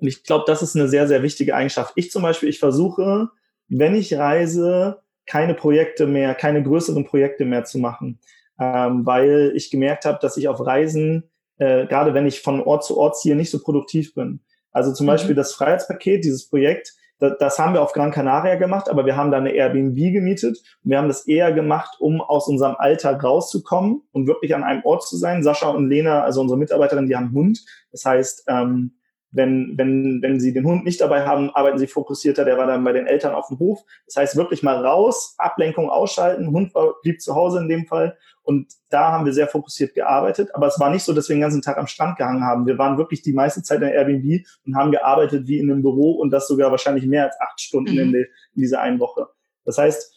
und 0.00 0.06
ich 0.06 0.24
glaube, 0.24 0.44
das 0.46 0.62
ist 0.62 0.76
eine 0.76 0.88
sehr, 0.88 1.08
sehr 1.08 1.22
wichtige 1.22 1.54
Eigenschaft. 1.54 1.92
Ich 1.96 2.10
zum 2.10 2.22
Beispiel, 2.22 2.48
ich 2.48 2.58
versuche, 2.58 3.30
wenn 3.68 3.94
ich 3.94 4.16
reise, 4.16 5.02
keine 5.26 5.54
Projekte 5.54 6.06
mehr, 6.06 6.34
keine 6.34 6.62
größeren 6.62 7.04
Projekte 7.04 7.44
mehr 7.44 7.64
zu 7.64 7.78
machen 7.78 8.18
ähm, 8.58 9.06
weil 9.06 9.52
ich 9.54 9.70
gemerkt 9.70 10.04
habe, 10.04 10.18
dass 10.20 10.36
ich 10.36 10.48
auf 10.48 10.64
Reisen, 10.64 11.30
äh, 11.58 11.86
gerade 11.86 12.14
wenn 12.14 12.26
ich 12.26 12.40
von 12.40 12.60
Ort 12.60 12.84
zu 12.84 12.98
Ort 12.98 13.18
ziehe, 13.18 13.36
nicht 13.36 13.50
so 13.50 13.60
produktiv 13.60 14.14
bin. 14.14 14.40
Also 14.72 14.92
zum 14.92 15.06
mhm. 15.06 15.08
Beispiel 15.08 15.34
das 15.34 15.54
Freiheitspaket, 15.54 16.24
dieses 16.24 16.48
Projekt, 16.48 16.94
das, 17.18 17.32
das 17.38 17.58
haben 17.58 17.74
wir 17.74 17.82
auf 17.82 17.92
Gran 17.92 18.12
Canaria 18.12 18.54
gemacht, 18.56 18.88
aber 18.88 19.04
wir 19.04 19.16
haben 19.16 19.30
da 19.30 19.38
eine 19.38 19.52
Airbnb 19.52 19.96
gemietet 19.96 20.58
und 20.84 20.90
wir 20.90 20.98
haben 20.98 21.08
das 21.08 21.26
eher 21.26 21.52
gemacht, 21.52 21.96
um 21.98 22.20
aus 22.20 22.48
unserem 22.48 22.76
Alltag 22.76 23.22
rauszukommen 23.22 24.02
und 24.12 24.26
wirklich 24.26 24.54
an 24.54 24.64
einem 24.64 24.84
Ort 24.84 25.06
zu 25.06 25.16
sein. 25.16 25.42
Sascha 25.42 25.68
und 25.68 25.88
Lena, 25.88 26.22
also 26.22 26.40
unsere 26.40 26.58
Mitarbeiterin, 26.58 27.06
die 27.06 27.16
haben 27.16 27.26
einen 27.26 27.34
Hund. 27.34 27.64
Das 27.90 28.04
heißt, 28.04 28.44
ähm, 28.48 28.98
wenn, 29.30 29.74
wenn, 29.76 30.22
wenn 30.22 30.40
sie 30.40 30.54
den 30.54 30.64
Hund 30.64 30.84
nicht 30.84 31.00
dabei 31.00 31.26
haben, 31.26 31.50
arbeiten 31.50 31.78
sie 31.78 31.86
fokussierter. 31.86 32.44
Der 32.44 32.56
war 32.56 32.66
dann 32.66 32.84
bei 32.84 32.92
den 32.92 33.06
Eltern 33.06 33.34
auf 33.34 33.48
dem 33.48 33.58
Hof. 33.58 33.80
Das 34.06 34.16
heißt, 34.16 34.36
wirklich 34.36 34.62
mal 34.62 34.84
raus, 34.84 35.34
Ablenkung 35.38 35.90
ausschalten. 35.90 36.50
Hund 36.50 36.74
war, 36.74 36.94
blieb 37.02 37.20
zu 37.20 37.34
Hause 37.34 37.58
in 37.58 37.68
dem 37.68 37.86
Fall. 37.86 38.16
Und 38.48 38.72
da 38.88 39.12
haben 39.12 39.26
wir 39.26 39.34
sehr 39.34 39.46
fokussiert 39.46 39.92
gearbeitet. 39.92 40.54
Aber 40.54 40.68
es 40.68 40.80
war 40.80 40.88
nicht 40.88 41.02
so, 41.02 41.12
dass 41.12 41.28
wir 41.28 41.36
den 41.36 41.42
ganzen 41.42 41.60
Tag 41.60 41.76
am 41.76 41.86
Strand 41.86 42.16
gehangen 42.16 42.42
haben. 42.42 42.64
Wir 42.66 42.78
waren 42.78 42.96
wirklich 42.96 43.20
die 43.20 43.34
meiste 43.34 43.62
Zeit 43.62 43.82
in 43.82 43.88
der 43.88 43.92
Airbnb 43.92 44.42
und 44.64 44.74
haben 44.74 44.90
gearbeitet 44.90 45.46
wie 45.46 45.58
in 45.58 45.70
einem 45.70 45.82
Büro 45.82 46.12
und 46.12 46.30
das 46.30 46.48
sogar 46.48 46.70
wahrscheinlich 46.70 47.04
mehr 47.04 47.24
als 47.24 47.38
acht 47.40 47.60
Stunden 47.60 47.92
mhm. 47.92 47.98
in, 47.98 48.12
die, 48.12 48.26
in 48.54 48.62
dieser 48.62 48.80
einen 48.80 49.00
Woche. 49.00 49.26
Das 49.66 49.76
heißt, 49.76 50.16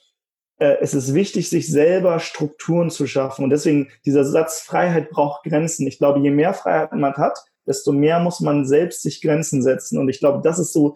äh, 0.59 0.77
es 0.79 0.93
ist 0.93 1.13
wichtig, 1.13 1.49
sich 1.49 1.69
selber 1.69 2.19
Strukturen 2.19 2.89
zu 2.89 3.05
schaffen. 3.05 3.43
Und 3.43 3.49
deswegen, 3.49 3.89
dieser 4.05 4.23
Satz 4.23 4.61
Freiheit 4.61 5.09
braucht 5.09 5.43
Grenzen. 5.43 5.85
Ich 5.85 5.97
glaube, 5.97 6.21
je 6.21 6.31
mehr 6.31 6.53
Freiheit 6.53 6.93
man 6.93 7.15
hat, 7.15 7.37
desto 7.67 7.91
mehr 7.91 8.21
muss 8.21 8.39
man 8.39 8.65
selbst 8.65 9.01
sich 9.01 9.21
Grenzen 9.21 9.61
setzen. 9.61 9.99
Und 9.99 10.07
ich 10.07 10.19
glaube, 10.19 10.39
das 10.41 10.57
ist 10.57 10.71
so 10.71 10.95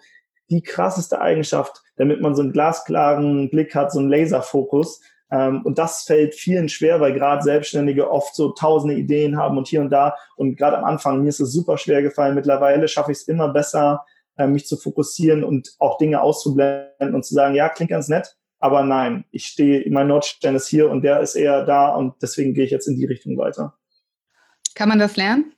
die 0.50 0.62
krasseste 0.62 1.20
Eigenschaft, 1.20 1.82
damit 1.98 2.22
man 2.22 2.34
so 2.34 2.44
einen 2.44 2.54
glasklaren 2.54 3.50
Blick 3.50 3.76
hat, 3.76 3.92
so 3.92 4.00
einen 4.00 4.08
Laserfokus, 4.08 5.02
und 5.32 5.78
das 5.78 6.04
fällt 6.04 6.36
vielen 6.36 6.70
schwer, 6.70 7.02
weil 7.02 7.14
gerade 7.14 7.42
Selbstständige 7.42 8.10
oft 8.12 8.36
so 8.36 8.52
tausende 8.52 8.96
Ideen 8.96 9.38
haben 9.38 9.58
und 9.58 9.68
hier 9.68 9.82
und 9.82 9.90
da. 9.90 10.16
Und 10.36 10.56
gerade 10.56 10.78
am 10.78 10.86
Anfang, 10.86 11.24
mir 11.24 11.30
ist 11.30 11.40
es 11.40 11.52
super 11.52 11.78
schwer 11.78 12.04
gefallen. 12.04 12.36
Mittlerweile 12.36 12.88
schaffe 12.88 13.12
ich 13.12 13.18
es 13.18 13.28
immer 13.28 13.50
besser, 13.50 14.06
äh, 14.38 14.48
mich 14.48 14.68
zu 14.68 14.78
fokussieren 14.78 15.44
und 15.44 15.76
auch 15.80 15.98
Dinge 15.98 16.22
auszublenden 16.22 17.16
und 17.16 17.26
zu 17.26 17.34
sagen, 17.34 17.56
ja, 17.56 17.70
klingt 17.70 17.92
ganz 17.92 18.08
nett, 18.10 18.36
aber 18.60 18.84
nein, 18.84 19.26
ich 19.32 19.46
stehe, 19.46 19.90
mein 19.90 20.08
Nordstern 20.08 20.56
ist 20.56 20.68
hier 20.68 20.90
und 20.90 21.04
der 21.04 21.22
ist 21.22 21.36
eher 21.36 21.66
da 21.66 21.90
und 21.90 22.22
deswegen 22.22 22.54
gehe 22.54 22.66
ich 22.66 22.72
jetzt 22.72 22.88
in 22.88 22.98
die 22.98 23.06
Richtung 23.06 23.38
weiter. 23.38 23.78
Kann 24.74 24.90
man 24.90 25.00
das 25.00 25.16
lernen? 25.16 25.54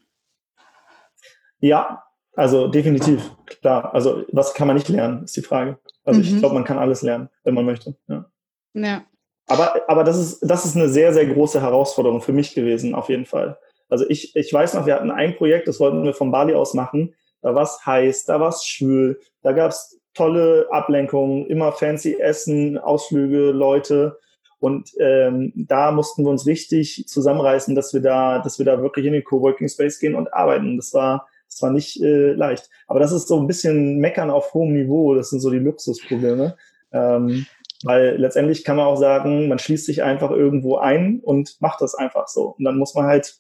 Ja, 1.60 2.04
also 2.36 2.68
definitiv, 2.68 3.32
klar. 3.62 3.96
Also 3.96 4.26
was 4.32 4.54
kann 4.54 4.68
man 4.68 4.76
nicht 4.76 4.90
lernen, 4.90 5.24
ist 5.24 5.36
die 5.36 5.42
Frage. 5.42 5.80
Also 6.04 6.20
mhm. 6.20 6.26
ich 6.28 6.38
glaube, 6.38 6.54
man 6.54 6.64
kann 6.64 6.78
alles 6.78 7.02
lernen, 7.02 7.30
wenn 7.44 7.56
man 7.56 7.66
möchte. 7.66 7.98
Ja. 8.08 8.30
ja. 8.74 9.07
Aber, 9.48 9.90
aber 9.90 10.04
das, 10.04 10.18
ist, 10.18 10.40
das 10.42 10.66
ist 10.66 10.76
eine 10.76 10.90
sehr, 10.90 11.14
sehr 11.14 11.26
große 11.26 11.62
Herausforderung 11.62 12.22
für 12.22 12.34
mich 12.34 12.54
gewesen, 12.54 12.94
auf 12.94 13.10
jeden 13.10 13.26
Fall. 13.26 13.58
Also 13.90 14.06
ich, 14.10 14.36
ich 14.36 14.52
weiß 14.52 14.74
noch, 14.74 14.86
wir 14.86 14.96
hatten 14.96 15.12
ein 15.12 15.36
Projekt, 15.38 15.68
das 15.68 15.80
wollten 15.80 16.04
wir 16.04 16.14
von 16.14 16.32
Bali 16.32 16.54
aus 16.54 16.74
machen. 16.74 17.16
Da 17.42 17.56
war 17.56 17.64
es 17.64 17.86
heiß, 17.86 18.26
da 18.26 18.40
war 18.40 18.50
es 18.50 18.66
schwül, 18.66 19.20
da 19.42 19.54
gab 19.54 19.72
es 19.72 20.00
tolle 20.14 20.68
Ablenkungen, 20.72 21.46
immer 21.46 21.72
fancy 21.72 22.20
Essen, 22.20 22.78
Ausflüge, 22.78 23.52
Leute. 23.52 24.20
Und 24.60 24.90
ähm, 25.00 25.54
da 25.56 25.92
mussten 25.92 26.24
wir 26.24 26.32
uns 26.32 26.48
richtig 26.48 27.06
zusammenreißen, 27.08 27.76
dass 27.76 27.94
wir 27.94 28.02
da, 28.02 28.40
dass 28.40 28.58
wir 28.58 28.66
da 28.66 28.82
wirklich 28.82 29.06
in 29.06 29.14
den 29.14 29.24
Coworking 29.24 29.70
Space 29.70 30.00
gehen 30.00 30.16
und 30.16 30.34
arbeiten. 30.34 30.78
Das 30.78 30.94
war, 30.96 31.28
das 31.48 31.62
war 31.62 31.70
nicht 31.70 32.02
äh, 32.02 32.34
leicht. 32.34 32.70
Aber 32.88 33.00
das 33.00 33.12
ist 33.12 33.28
so 33.28 33.40
ein 33.40 33.48
bisschen 33.48 34.00
Meckern 34.00 34.32
auf 34.32 34.54
hohem 34.56 34.74
Niveau. 34.74 35.14
Das 35.14 35.30
sind 35.30 35.40
so 35.40 35.52
die 35.52 35.60
Luxusprobleme. 35.60 36.58
Ähm, 36.92 37.46
weil 37.84 38.18
letztendlich 38.18 38.64
kann 38.64 38.78
man 38.78 38.88
auch 38.88 38.96
sagen, 38.96 39.48
man 39.48 39.60
schließt 39.60 39.86
sich 39.86 40.04
einfach 40.04 40.32
irgendwo 40.32 40.78
ein 40.78 41.20
und 41.20 41.62
macht 41.62 41.82
das 41.82 41.96
einfach 41.96 42.28
so. 42.28 42.56
Und 42.58 42.64
dann 42.64 42.78
muss 42.78 42.96
man 42.96 43.06
halt 43.06 43.40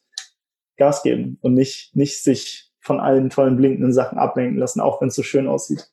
Gas 0.77 1.01
geben 1.03 1.37
und 1.41 1.53
nicht, 1.53 1.95
nicht 1.95 2.23
sich 2.23 2.71
von 2.79 2.99
allen 2.99 3.29
tollen 3.29 3.57
blinkenden 3.57 3.93
Sachen 3.93 4.17
ablenken 4.17 4.57
lassen, 4.57 4.79
auch 4.79 5.01
wenn 5.01 5.09
es 5.09 5.15
so 5.15 5.23
schön 5.23 5.47
aussieht. 5.47 5.91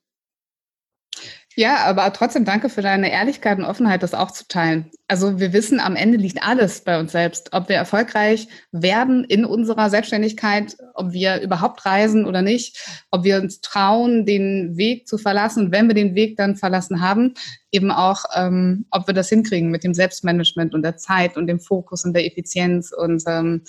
Ja, 1.57 1.85
aber 1.85 2.13
trotzdem 2.13 2.45
danke 2.45 2.69
für 2.69 2.83
deine 2.83 3.13
Ehrlichkeit 3.13 3.59
und 3.59 3.65
Offenheit, 3.65 4.03
das 4.03 4.13
auch 4.13 4.33
zu 4.33 4.49
teilen. 4.49 4.91
Also 5.07 5.39
wir 5.39 5.53
wissen, 5.53 5.79
am 5.79 5.95
Ende 5.95 6.19
liegt 6.19 6.43
alles 6.43 6.81
bei 6.81 6.99
uns 6.99 7.13
selbst. 7.13 7.53
Ob 7.53 7.69
wir 7.69 7.77
erfolgreich 7.77 8.49
werden 8.73 9.23
in 9.23 9.45
unserer 9.45 9.89
Selbstständigkeit, 9.89 10.77
ob 10.95 11.13
wir 11.13 11.41
überhaupt 11.43 11.87
reisen 11.87 12.27
oder 12.27 12.43
nicht, 12.43 12.85
ob 13.13 13.23
wir 13.23 13.41
uns 13.41 13.61
trauen, 13.61 14.27
den 14.27 14.77
Weg 14.77 15.07
zu 15.07 15.17
verlassen 15.17 15.67
und 15.67 15.73
wenn 15.73 15.87
wir 15.87 15.95
den 15.95 16.17
Weg 16.17 16.37
dann 16.37 16.57
verlassen 16.57 17.01
haben, 17.01 17.35
eben 17.71 17.93
auch, 17.93 18.25
ähm, 18.35 18.87
ob 18.91 19.07
wir 19.07 19.15
das 19.15 19.29
hinkriegen 19.29 19.71
mit 19.71 19.85
dem 19.85 19.95
Selbstmanagement 19.95 20.75
und 20.75 20.83
der 20.83 20.97
Zeit 20.97 21.37
und 21.37 21.47
dem 21.47 21.61
Fokus 21.61 22.05
und 22.05 22.15
der 22.15 22.27
Effizienz. 22.27 22.93
Und 22.93 23.23
ähm, 23.29 23.63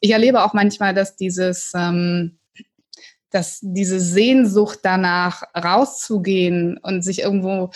ich 0.00 0.10
erlebe 0.10 0.44
auch 0.44 0.52
manchmal, 0.52 0.92
dass 0.92 1.16
dieses... 1.16 1.72
Ähm, 1.74 2.36
dass 3.30 3.60
diese 3.62 4.00
Sehnsucht 4.00 4.80
danach 4.82 5.42
rauszugehen 5.54 6.78
und 6.82 7.02
sich 7.02 7.20
irgendwo 7.20 7.70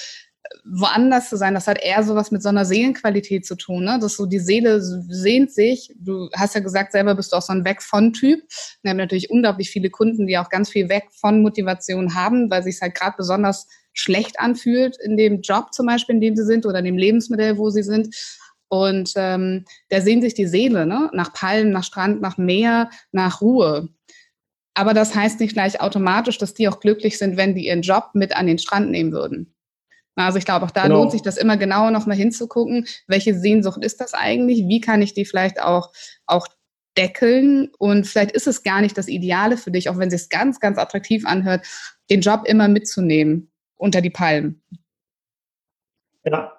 woanders 0.64 1.30
zu 1.30 1.36
sein, 1.36 1.54
das 1.54 1.66
hat 1.66 1.82
eher 1.82 2.02
sowas 2.02 2.30
mit 2.30 2.42
so 2.42 2.48
einer 2.48 2.64
Seelenqualität 2.64 3.46
zu 3.46 3.54
tun, 3.56 3.84
ne? 3.84 3.98
Dass 4.00 4.16
so 4.16 4.26
die 4.26 4.38
Seele 4.38 4.80
sehnt 4.80 5.52
sich. 5.52 5.92
Du 5.96 6.28
hast 6.34 6.54
ja 6.54 6.60
gesagt, 6.60 6.92
selber 6.92 7.14
bist 7.14 7.32
du 7.32 7.36
auch 7.36 7.42
so 7.42 7.52
ein 7.52 7.64
Weg 7.64 7.82
von 7.82 8.12
Typ. 8.12 8.40
Wir 8.82 8.90
haben 8.90 8.98
natürlich 8.98 9.30
unglaublich 9.30 9.70
viele 9.70 9.90
Kunden, 9.90 10.26
die 10.26 10.38
auch 10.38 10.48
ganz 10.48 10.70
viel 10.70 10.88
Weg 10.88 11.04
von 11.12 11.42
Motivation 11.42 12.14
haben, 12.14 12.50
weil 12.50 12.62
sich 12.62 12.80
halt 12.80 12.94
gerade 12.94 13.16
besonders 13.16 13.66
schlecht 13.92 14.40
anfühlt 14.40 14.96
in 15.02 15.16
dem 15.16 15.40
Job 15.40 15.72
zum 15.72 15.86
Beispiel, 15.86 16.16
in 16.16 16.20
dem 16.20 16.36
sie 16.36 16.44
sind 16.44 16.66
oder 16.66 16.80
in 16.80 16.84
dem 16.84 16.98
Lebensmodell, 16.98 17.58
wo 17.58 17.70
sie 17.70 17.82
sind. 17.82 18.14
Und 18.68 19.12
ähm, 19.16 19.64
da 19.90 20.00
sehnt 20.00 20.22
sich 20.22 20.34
die 20.34 20.46
Seele 20.46 20.86
ne? 20.86 21.10
nach 21.12 21.32
Palmen, 21.32 21.70
nach 21.70 21.84
Strand, 21.84 22.20
nach 22.20 22.38
Meer, 22.38 22.90
nach 23.12 23.40
Ruhe. 23.40 23.88
Aber 24.74 24.92
das 24.92 25.14
heißt 25.14 25.40
nicht 25.40 25.54
gleich 25.54 25.80
automatisch, 25.80 26.38
dass 26.38 26.54
die 26.54 26.68
auch 26.68 26.80
glücklich 26.80 27.16
sind, 27.18 27.36
wenn 27.36 27.54
die 27.54 27.66
ihren 27.66 27.82
Job 27.82 28.10
mit 28.14 28.36
an 28.36 28.46
den 28.46 28.58
Strand 28.58 28.90
nehmen 28.90 29.12
würden. 29.12 29.54
Also 30.16 30.38
ich 30.38 30.44
glaube, 30.44 30.64
auch 30.64 30.70
da 30.70 30.84
genau. 30.84 30.96
lohnt 30.96 31.12
sich 31.12 31.22
das 31.22 31.36
immer 31.36 31.56
genauer 31.56 31.90
nochmal 31.90 32.16
hinzugucken, 32.16 32.86
welche 33.06 33.34
Sehnsucht 33.34 33.82
ist 33.84 34.00
das 34.00 34.14
eigentlich? 34.14 34.66
Wie 34.68 34.80
kann 34.80 35.02
ich 35.02 35.14
die 35.14 35.24
vielleicht 35.24 35.60
auch, 35.60 35.92
auch 36.26 36.46
deckeln? 36.96 37.70
Und 37.78 38.06
vielleicht 38.06 38.32
ist 38.32 38.46
es 38.46 38.62
gar 38.62 38.80
nicht 38.80 38.96
das 38.96 39.08
Ideale 39.08 39.56
für 39.56 39.70
dich, 39.70 39.88
auch 39.88 39.98
wenn 39.98 40.08
es 40.08 40.22
sich 40.22 40.30
ganz, 40.30 40.60
ganz 40.60 40.78
attraktiv 40.78 41.26
anhört, 41.26 41.66
den 42.10 42.20
Job 42.20 42.42
immer 42.44 42.68
mitzunehmen 42.68 43.50
unter 43.76 44.00
die 44.00 44.10
Palmen. 44.10 44.62
Ja, 46.24 46.52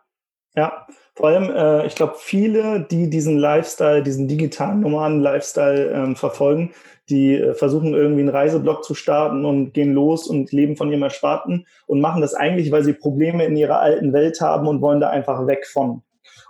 ja. 0.56 0.88
Vor 1.16 1.30
allem, 1.30 1.50
äh, 1.50 1.88
ich 1.88 1.96
glaube, 1.96 2.16
viele, 2.18 2.86
die 2.92 3.10
diesen 3.10 3.38
Lifestyle, 3.38 4.04
diesen 4.04 4.28
digitalen 4.28 4.82
normalen 4.82 5.22
Lifestyle 5.22 5.92
ähm, 5.92 6.16
verfolgen, 6.18 6.74
die 7.10 7.36
äh, 7.36 7.54
versuchen 7.54 7.94
irgendwie 7.94 8.22
einen 8.22 8.30
Reiseblog 8.30 8.84
zu 8.84 8.96
starten 8.96 9.46
und 9.46 9.74
gehen 9.74 9.94
los 9.94 10.28
und 10.28 10.52
leben 10.52 10.76
von 10.76 10.92
ihrem 10.92 11.04
Ersparten 11.04 11.68
und 11.88 12.02
machen 12.02 12.22
das 12.22 12.34
eigentlich, 12.34 12.72
weil 12.72 12.84
sie 12.84 12.94
Probleme 12.94 13.46
in 13.46 13.56
ihrer 13.56 13.80
alten 13.80 14.12
Welt 14.12 14.42
haben 14.42 14.68
und 14.68 14.82
wollen 14.82 15.00
da 15.00 15.10
einfach 15.10 15.48
weg 15.48 15.66
von. 15.66 16.02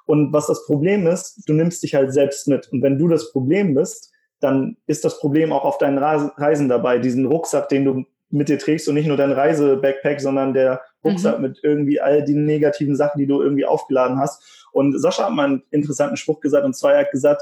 Und 0.08 0.34
was 0.34 0.48
das 0.48 0.66
Problem 0.66 1.06
ist, 1.06 1.44
du 1.48 1.54
nimmst 1.54 1.84
dich 1.84 1.94
halt 1.94 2.12
selbst 2.12 2.48
mit. 2.48 2.72
Und 2.72 2.82
wenn 2.82 2.98
du 2.98 3.08
das 3.08 3.32
Problem 3.32 3.76
bist, 3.76 4.12
dann 4.40 4.78
ist 4.88 5.06
das 5.06 5.20
Problem 5.20 5.52
auch 5.52 5.64
auf 5.64 5.78
deinen 5.78 5.98
Reisen 5.98 6.70
dabei. 6.70 7.00
Diesen 7.00 7.26
Rucksack, 7.26 7.70
den 7.70 7.86
du 7.86 8.06
mit 8.30 8.50
dir 8.50 8.60
trägst 8.60 8.88
und 8.88 8.96
nicht 8.96 9.08
nur 9.08 9.18
dein 9.18 9.32
Reise-Backpack, 9.32 10.20
sondern 10.20 10.54
der 10.54 10.82
Rucksack 11.04 11.38
mhm. 11.38 11.44
mit 11.44 11.60
irgendwie 11.64 12.00
all 12.00 12.24
den 12.24 12.46
negativen 12.46 12.96
Sachen, 12.96 13.20
die 13.20 13.28
du 13.28 13.42
irgendwie 13.42 13.66
aufgeladen 13.66 14.20
hast. 14.20 14.68
Und 14.72 15.00
Sascha 15.00 15.26
hat 15.26 15.34
mal 15.34 15.46
einen 15.46 15.64
interessanten 15.72 16.18
Spruch 16.18 16.40
gesagt, 16.40 16.66
und 16.66 16.76
zwar 16.76 16.94
er 16.94 17.02
hat 17.02 17.12
gesagt, 17.12 17.42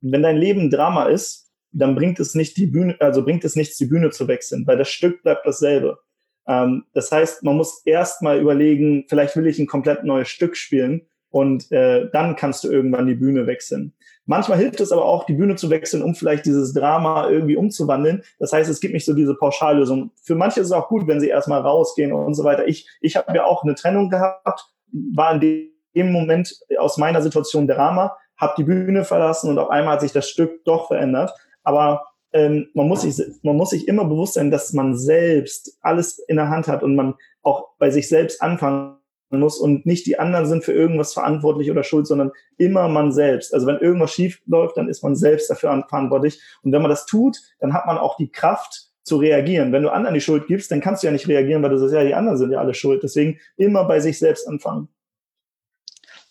wenn 0.00 0.22
dein 0.22 0.36
Leben 0.36 0.70
Drama 0.70 1.06
ist, 1.06 1.50
dann 1.72 1.94
bringt 1.94 2.18
es 2.20 2.34
nicht 2.34 2.56
die 2.56 2.66
Bühne, 2.66 2.96
also 3.00 3.24
bringt 3.24 3.44
es 3.44 3.56
nichts, 3.56 3.76
die 3.76 3.86
Bühne 3.86 4.10
zu 4.10 4.28
wechseln, 4.28 4.66
weil 4.66 4.78
das 4.78 4.88
Stück 4.88 5.22
bleibt 5.22 5.46
dasselbe. 5.46 5.98
Ähm, 6.46 6.84
das 6.94 7.12
heißt, 7.12 7.42
man 7.44 7.56
muss 7.56 7.82
erst 7.84 8.22
mal 8.22 8.40
überlegen, 8.40 9.04
vielleicht 9.08 9.36
will 9.36 9.46
ich 9.46 9.58
ein 9.58 9.66
komplett 9.66 10.04
neues 10.04 10.28
Stück 10.28 10.56
spielen 10.56 11.06
und 11.28 11.70
äh, 11.70 12.08
dann 12.12 12.34
kannst 12.34 12.64
du 12.64 12.70
irgendwann 12.70 13.06
die 13.06 13.14
Bühne 13.14 13.46
wechseln. 13.46 13.92
Manchmal 14.26 14.58
hilft 14.58 14.80
es 14.80 14.92
aber 14.92 15.04
auch, 15.04 15.24
die 15.24 15.32
Bühne 15.32 15.56
zu 15.56 15.70
wechseln, 15.70 16.02
um 16.02 16.14
vielleicht 16.14 16.46
dieses 16.46 16.72
Drama 16.72 17.28
irgendwie 17.28 17.56
umzuwandeln. 17.56 18.22
Das 18.38 18.52
heißt, 18.52 18.70
es 18.70 18.80
gibt 18.80 18.94
nicht 18.94 19.04
so 19.04 19.14
diese 19.14 19.34
Pauschallösung. 19.34 20.12
Für 20.22 20.34
manche 20.34 20.60
ist 20.60 20.68
es 20.68 20.72
auch 20.72 20.88
gut, 20.88 21.08
wenn 21.08 21.20
sie 21.20 21.28
erstmal 21.28 21.60
rausgehen 21.62 22.12
und 22.12 22.34
so 22.34 22.44
weiter. 22.44 22.68
Ich, 22.68 22.88
ich 23.00 23.16
habe 23.16 23.34
ja 23.34 23.44
auch 23.44 23.64
eine 23.64 23.74
Trennung 23.74 24.08
gehabt, 24.08 24.66
war 25.14 25.42
in 25.42 25.72
dem 25.96 26.12
Moment 26.12 26.54
aus 26.78 26.96
meiner 26.96 27.22
Situation 27.22 27.66
Drama, 27.66 28.16
habe 28.36 28.54
die 28.56 28.64
Bühne 28.64 29.04
verlassen 29.04 29.50
und 29.50 29.58
auf 29.58 29.70
einmal 29.70 29.94
hat 29.94 30.00
sich 30.00 30.12
das 30.12 30.28
Stück 30.28 30.64
doch 30.64 30.86
verändert. 30.86 31.32
Aber 31.62 32.04
ähm, 32.32 32.68
man, 32.74 32.86
muss 32.86 33.02
sich, 33.02 33.20
man 33.42 33.56
muss 33.56 33.70
sich 33.70 33.88
immer 33.88 34.04
bewusst 34.04 34.34
sein, 34.34 34.50
dass 34.50 34.72
man 34.72 34.96
selbst 34.96 35.76
alles 35.80 36.18
in 36.18 36.36
der 36.36 36.48
Hand 36.48 36.68
hat 36.68 36.82
und 36.82 36.94
man 36.94 37.14
auch 37.42 37.70
bei 37.78 37.90
sich 37.90 38.08
selbst 38.08 38.40
anfangen 38.40 38.99
muss 39.38 39.58
und 39.58 39.86
nicht 39.86 40.06
die 40.06 40.18
anderen 40.18 40.46
sind 40.46 40.64
für 40.64 40.72
irgendwas 40.72 41.12
verantwortlich 41.12 41.70
oder 41.70 41.84
schuld, 41.84 42.06
sondern 42.06 42.32
immer 42.58 42.88
man 42.88 43.12
selbst. 43.12 43.54
Also 43.54 43.66
wenn 43.66 43.78
irgendwas 43.78 44.12
schief 44.12 44.42
läuft, 44.46 44.76
dann 44.76 44.88
ist 44.88 45.02
man 45.04 45.14
selbst 45.14 45.48
dafür 45.50 45.84
verantwortlich. 45.88 46.40
Und 46.62 46.72
wenn 46.72 46.82
man 46.82 46.90
das 46.90 47.06
tut, 47.06 47.38
dann 47.60 47.72
hat 47.72 47.86
man 47.86 47.98
auch 47.98 48.16
die 48.16 48.32
Kraft 48.32 48.88
zu 49.04 49.16
reagieren. 49.16 49.72
Wenn 49.72 49.82
du 49.82 49.90
anderen 49.90 50.14
die 50.14 50.20
Schuld 50.20 50.46
gibst, 50.46 50.70
dann 50.70 50.80
kannst 50.80 51.02
du 51.02 51.06
ja 51.06 51.12
nicht 51.12 51.28
reagieren, 51.28 51.62
weil 51.62 51.70
du 51.70 51.78
sagst, 51.78 51.94
ja, 51.94 52.02
die 52.02 52.14
anderen 52.14 52.38
sind 52.38 52.50
ja 52.50 52.58
alle 52.58 52.74
schuld. 52.74 53.02
Deswegen 53.02 53.38
immer 53.56 53.84
bei 53.84 54.00
sich 54.00 54.18
selbst 54.18 54.48
anfangen. 54.48 54.88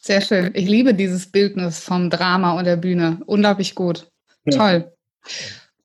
Sehr 0.02 0.22
schön. 0.22 0.52
Ich 0.54 0.68
liebe 0.68 0.94
dieses 0.94 1.30
Bildnis 1.32 1.80
vom 1.80 2.10
Drama 2.10 2.58
und 2.58 2.66
der 2.66 2.78
Bühne. 2.78 3.22
Unglaublich 3.26 3.76
gut. 3.76 4.10
Ja. 4.46 4.58
Toll. 4.58 4.94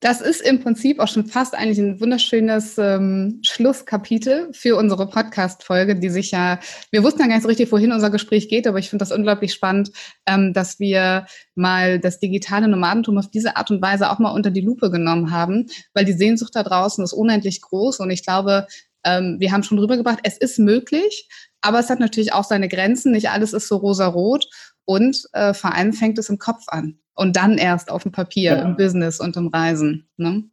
Das 0.05 0.21
ist 0.21 0.41
im 0.41 0.59
Prinzip 0.59 0.99
auch 0.99 1.07
schon 1.07 1.25
fast 1.25 1.55
eigentlich 1.55 1.79
ein 1.79 1.99
wunderschönes 1.99 2.77
ähm, 2.77 3.39
Schlusskapitel 3.41 4.49
für 4.51 4.75
unsere 4.75 5.09
Podcast-Folge, 5.09 5.95
die 5.95 6.09
sich 6.09 6.29
ja, 6.29 6.59
wir 6.91 7.01
wussten 7.01 7.21
ja 7.21 7.25
gar 7.25 7.33
nicht 7.33 7.41
so 7.41 7.47
richtig, 7.47 7.71
wohin 7.71 7.91
unser 7.91 8.11
Gespräch 8.11 8.47
geht, 8.47 8.67
aber 8.67 8.77
ich 8.77 8.87
finde 8.87 9.03
das 9.03 9.11
unglaublich 9.11 9.51
spannend, 9.51 9.89
ähm, 10.27 10.53
dass 10.53 10.79
wir 10.79 11.25
mal 11.55 11.97
das 11.99 12.19
digitale 12.19 12.67
Nomadentum 12.67 13.17
auf 13.17 13.31
diese 13.31 13.57
Art 13.57 13.71
und 13.71 13.81
Weise 13.81 14.11
auch 14.11 14.19
mal 14.19 14.29
unter 14.29 14.51
die 14.51 14.61
Lupe 14.61 14.91
genommen 14.91 15.31
haben, 15.31 15.65
weil 15.95 16.05
die 16.05 16.13
Sehnsucht 16.13 16.55
da 16.55 16.61
draußen 16.61 17.03
ist 17.03 17.13
unendlich 17.13 17.59
groß 17.61 17.99
und 17.99 18.11
ich 18.11 18.23
glaube, 18.23 18.67
ähm, 19.05 19.37
wir 19.39 19.51
haben 19.51 19.63
schon 19.63 19.79
rübergebracht, 19.79 20.19
es 20.21 20.37
ist 20.37 20.59
möglich, 20.59 21.27
aber 21.61 21.79
es 21.79 21.89
hat 21.89 21.99
natürlich 21.99 22.31
auch 22.31 22.43
seine 22.43 22.67
Grenzen. 22.67 23.11
Nicht 23.11 23.31
alles 23.31 23.53
ist 23.53 23.67
so 23.67 23.77
rosa-rot 23.77 24.45
und 24.85 25.27
äh, 25.33 25.53
vor 25.53 25.73
allem 25.73 25.93
fängt 25.93 26.17
es 26.17 26.29
im 26.29 26.37
Kopf 26.37 26.63
an 26.67 26.97
und 27.15 27.35
dann 27.35 27.57
erst 27.57 27.91
auf 27.91 28.03
dem 28.03 28.11
Papier, 28.11 28.57
ja. 28.57 28.61
im 28.61 28.75
Business 28.75 29.19
und 29.19 29.35
im 29.37 29.47
Reisen. 29.47 30.07
Ne? 30.17 30.43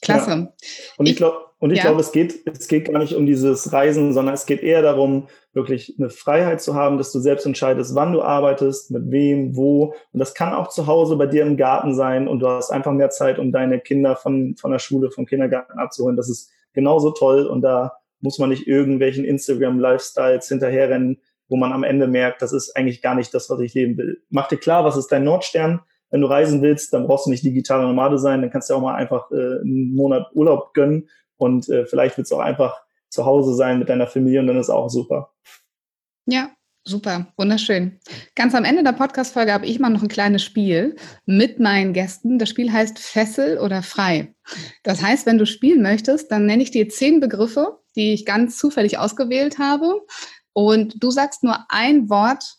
Klasse. 0.00 0.30
Ja. 0.30 0.52
Und 0.96 1.06
ich 1.06 1.16
glaube, 1.16 1.36
und 1.62 1.70
ich 1.70 1.78
ja. 1.78 1.84
glaube, 1.84 2.00
es 2.00 2.10
geht, 2.10 2.44
es 2.44 2.66
geht 2.66 2.90
gar 2.90 2.98
nicht 2.98 3.14
um 3.14 3.24
dieses 3.24 3.72
Reisen, 3.72 4.12
sondern 4.12 4.34
es 4.34 4.46
geht 4.46 4.64
eher 4.64 4.82
darum, 4.82 5.28
wirklich 5.52 5.94
eine 5.96 6.10
Freiheit 6.10 6.60
zu 6.60 6.74
haben, 6.74 6.98
dass 6.98 7.12
du 7.12 7.20
selbst 7.20 7.46
entscheidest, 7.46 7.94
wann 7.94 8.12
du 8.12 8.20
arbeitest, 8.20 8.90
mit 8.90 9.12
wem, 9.12 9.54
wo. 9.54 9.94
Und 10.12 10.18
das 10.18 10.34
kann 10.34 10.54
auch 10.54 10.70
zu 10.70 10.88
Hause 10.88 11.14
bei 11.14 11.26
dir 11.26 11.46
im 11.46 11.56
Garten 11.56 11.94
sein 11.94 12.26
und 12.26 12.40
du 12.40 12.48
hast 12.48 12.72
einfach 12.72 12.90
mehr 12.90 13.10
Zeit, 13.10 13.38
um 13.38 13.52
deine 13.52 13.78
Kinder 13.78 14.16
von, 14.16 14.56
von 14.56 14.72
der 14.72 14.80
Schule, 14.80 15.12
vom 15.12 15.24
Kindergarten 15.24 15.78
abzuholen. 15.78 16.16
Das 16.16 16.28
ist 16.28 16.50
genauso 16.72 17.12
toll 17.12 17.46
und 17.46 17.62
da 17.62 17.92
muss 18.20 18.40
man 18.40 18.48
nicht 18.50 18.66
irgendwelchen 18.66 19.24
Instagram-Lifestyles 19.24 20.48
hinterherrennen, 20.48 21.20
wo 21.52 21.56
man 21.56 21.74
am 21.74 21.84
Ende 21.84 22.06
merkt, 22.06 22.40
das 22.40 22.54
ist 22.54 22.74
eigentlich 22.74 23.02
gar 23.02 23.14
nicht 23.14 23.34
das, 23.34 23.50
was 23.50 23.60
ich 23.60 23.74
leben 23.74 23.98
will. 23.98 24.22
Mach 24.30 24.48
dir 24.48 24.56
klar, 24.56 24.86
was 24.86 24.96
ist 24.96 25.08
dein 25.08 25.22
Nordstern? 25.22 25.82
Wenn 26.08 26.22
du 26.22 26.26
reisen 26.26 26.62
willst, 26.62 26.94
dann 26.94 27.06
brauchst 27.06 27.26
du 27.26 27.30
nicht 27.30 27.44
digitaler 27.44 27.86
Nomade 27.86 28.18
sein, 28.18 28.40
dann 28.40 28.50
kannst 28.50 28.70
du 28.70 28.74
auch 28.74 28.80
mal 28.80 28.94
einfach 28.94 29.30
äh, 29.30 29.60
einen 29.60 29.94
Monat 29.94 30.30
Urlaub 30.32 30.72
gönnen 30.72 31.10
und 31.36 31.68
äh, 31.68 31.84
vielleicht 31.84 32.16
willst 32.16 32.32
du 32.32 32.36
auch 32.36 32.40
einfach 32.40 32.82
zu 33.10 33.26
Hause 33.26 33.54
sein 33.54 33.78
mit 33.78 33.90
deiner 33.90 34.06
Familie 34.06 34.40
und 34.40 34.46
dann 34.46 34.56
ist 34.56 34.70
auch 34.70 34.88
super. 34.88 35.34
Ja, 36.24 36.48
Super, 36.84 37.32
wunderschön. 37.36 38.00
Ganz 38.34 38.56
am 38.56 38.64
Ende 38.64 38.82
der 38.82 38.90
Podcast-Folge 38.90 39.52
habe 39.52 39.66
ich 39.66 39.78
mal 39.78 39.90
noch 39.90 40.02
ein 40.02 40.08
kleines 40.08 40.42
Spiel 40.42 40.96
mit 41.26 41.60
meinen 41.60 41.92
Gästen. 41.92 42.40
Das 42.40 42.48
Spiel 42.48 42.72
heißt 42.72 42.98
Fessel 42.98 43.58
oder 43.58 43.84
Frei. 43.84 44.34
Das 44.82 45.00
heißt, 45.00 45.24
wenn 45.24 45.38
du 45.38 45.46
spielen 45.46 45.80
möchtest, 45.80 46.32
dann 46.32 46.44
nenne 46.44 46.60
ich 46.60 46.72
dir 46.72 46.88
zehn 46.88 47.20
Begriffe, 47.20 47.78
die 47.94 48.12
ich 48.12 48.26
ganz 48.26 48.58
zufällig 48.58 48.98
ausgewählt 48.98 49.60
habe. 49.60 50.00
Und 50.52 51.02
du 51.02 51.10
sagst 51.10 51.42
nur 51.42 51.64
ein 51.68 52.08
Wort 52.10 52.56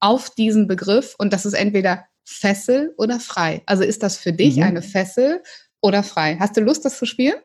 auf 0.00 0.30
diesen 0.30 0.66
Begriff 0.66 1.14
und 1.18 1.32
das 1.32 1.46
ist 1.46 1.54
entweder 1.54 2.04
Fessel 2.24 2.94
oder 2.96 3.20
Frei. 3.20 3.62
Also 3.66 3.84
ist 3.84 4.02
das 4.02 4.16
für 4.16 4.32
dich 4.32 4.56
mhm. 4.56 4.62
eine 4.62 4.82
Fessel 4.82 5.42
oder 5.80 6.02
Frei? 6.02 6.36
Hast 6.40 6.56
du 6.56 6.60
Lust, 6.60 6.84
das 6.84 6.98
zu 6.98 7.06
spielen? 7.06 7.36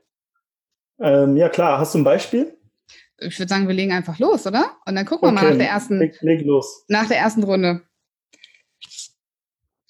Ähm, 0.99 1.37
ja, 1.37 1.49
klar. 1.49 1.79
Hast 1.79 1.93
du 1.93 1.99
ein 1.99 2.03
Beispiel? 2.03 2.55
ich 3.21 3.39
würde 3.39 3.49
sagen, 3.49 3.67
wir 3.67 3.75
legen 3.75 3.91
einfach 3.91 4.19
los, 4.19 4.45
oder? 4.47 4.77
Und 4.85 4.95
dann 4.95 5.05
gucken 5.05 5.27
wir 5.27 5.33
okay, 5.33 5.43
mal 5.43 5.51
nach 5.51 5.57
der 5.57 5.69
ersten, 5.69 5.99
leg, 5.99 6.21
leg 6.21 6.45
los. 6.45 6.85
nach 6.87 7.07
der 7.07 7.17
ersten 7.17 7.43
Runde. 7.43 7.81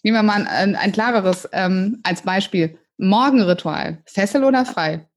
Nehmen 0.03 0.17
wir 0.17 0.23
mal 0.23 0.47
ein, 0.47 0.75
ein 0.75 0.91
klareres 0.91 1.47
ähm, 1.51 1.99
als 2.03 2.21
Beispiel. 2.21 2.77
Morgenritual, 2.97 4.01
Fessel 4.05 4.43
oder 4.43 4.65
frei? 4.65 5.07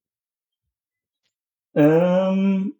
Ähm, 1.75 2.75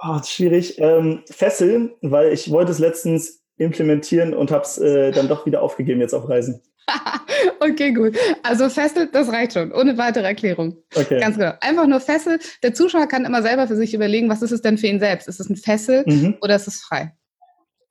oh, 0.00 0.22
schwierig. 0.22 0.78
Ähm, 0.78 1.22
Fessel, 1.30 1.96
weil 2.02 2.32
ich 2.32 2.50
wollte 2.50 2.72
es 2.72 2.78
letztens 2.78 3.42
implementieren 3.56 4.34
und 4.34 4.50
habe 4.50 4.64
es 4.64 4.78
äh, 4.78 5.10
dann 5.10 5.28
doch 5.28 5.46
wieder 5.46 5.62
aufgegeben 5.62 6.00
jetzt 6.00 6.14
auf 6.14 6.28
Reisen. 6.28 6.62
okay, 7.60 7.92
gut. 7.92 8.16
Also 8.42 8.68
Fessel, 8.68 9.08
das 9.12 9.30
reicht 9.30 9.52
schon, 9.52 9.72
ohne 9.72 9.98
weitere 9.98 10.24
Erklärung. 10.24 10.76
Okay. 10.94 11.20
Ganz 11.20 11.36
genau. 11.36 11.52
Einfach 11.60 11.86
nur 11.86 12.00
Fessel. 12.00 12.38
Der 12.62 12.74
Zuschauer 12.74 13.06
kann 13.06 13.24
immer 13.24 13.42
selber 13.42 13.66
für 13.66 13.76
sich 13.76 13.94
überlegen, 13.94 14.28
was 14.28 14.42
ist 14.42 14.52
es 14.52 14.62
denn 14.62 14.78
für 14.78 14.86
ihn 14.86 15.00
selbst? 15.00 15.28
Ist 15.28 15.40
es 15.40 15.50
ein 15.50 15.56
Fessel 15.56 16.04
mhm. 16.06 16.38
oder 16.40 16.56
ist 16.56 16.68
es 16.68 16.80
frei? 16.80 17.14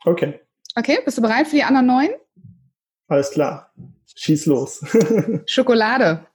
Okay. 0.06 0.40
Okay, 0.76 1.00
bist 1.04 1.18
du 1.18 1.22
bereit 1.22 1.48
für 1.48 1.56
die 1.56 1.64
anderen 1.64 1.88
neun? 1.88 2.10
Alles 3.08 3.32
klar. 3.32 3.74
Schieß 4.16 4.46
los. 4.48 4.84
Schokolade. 5.46 6.26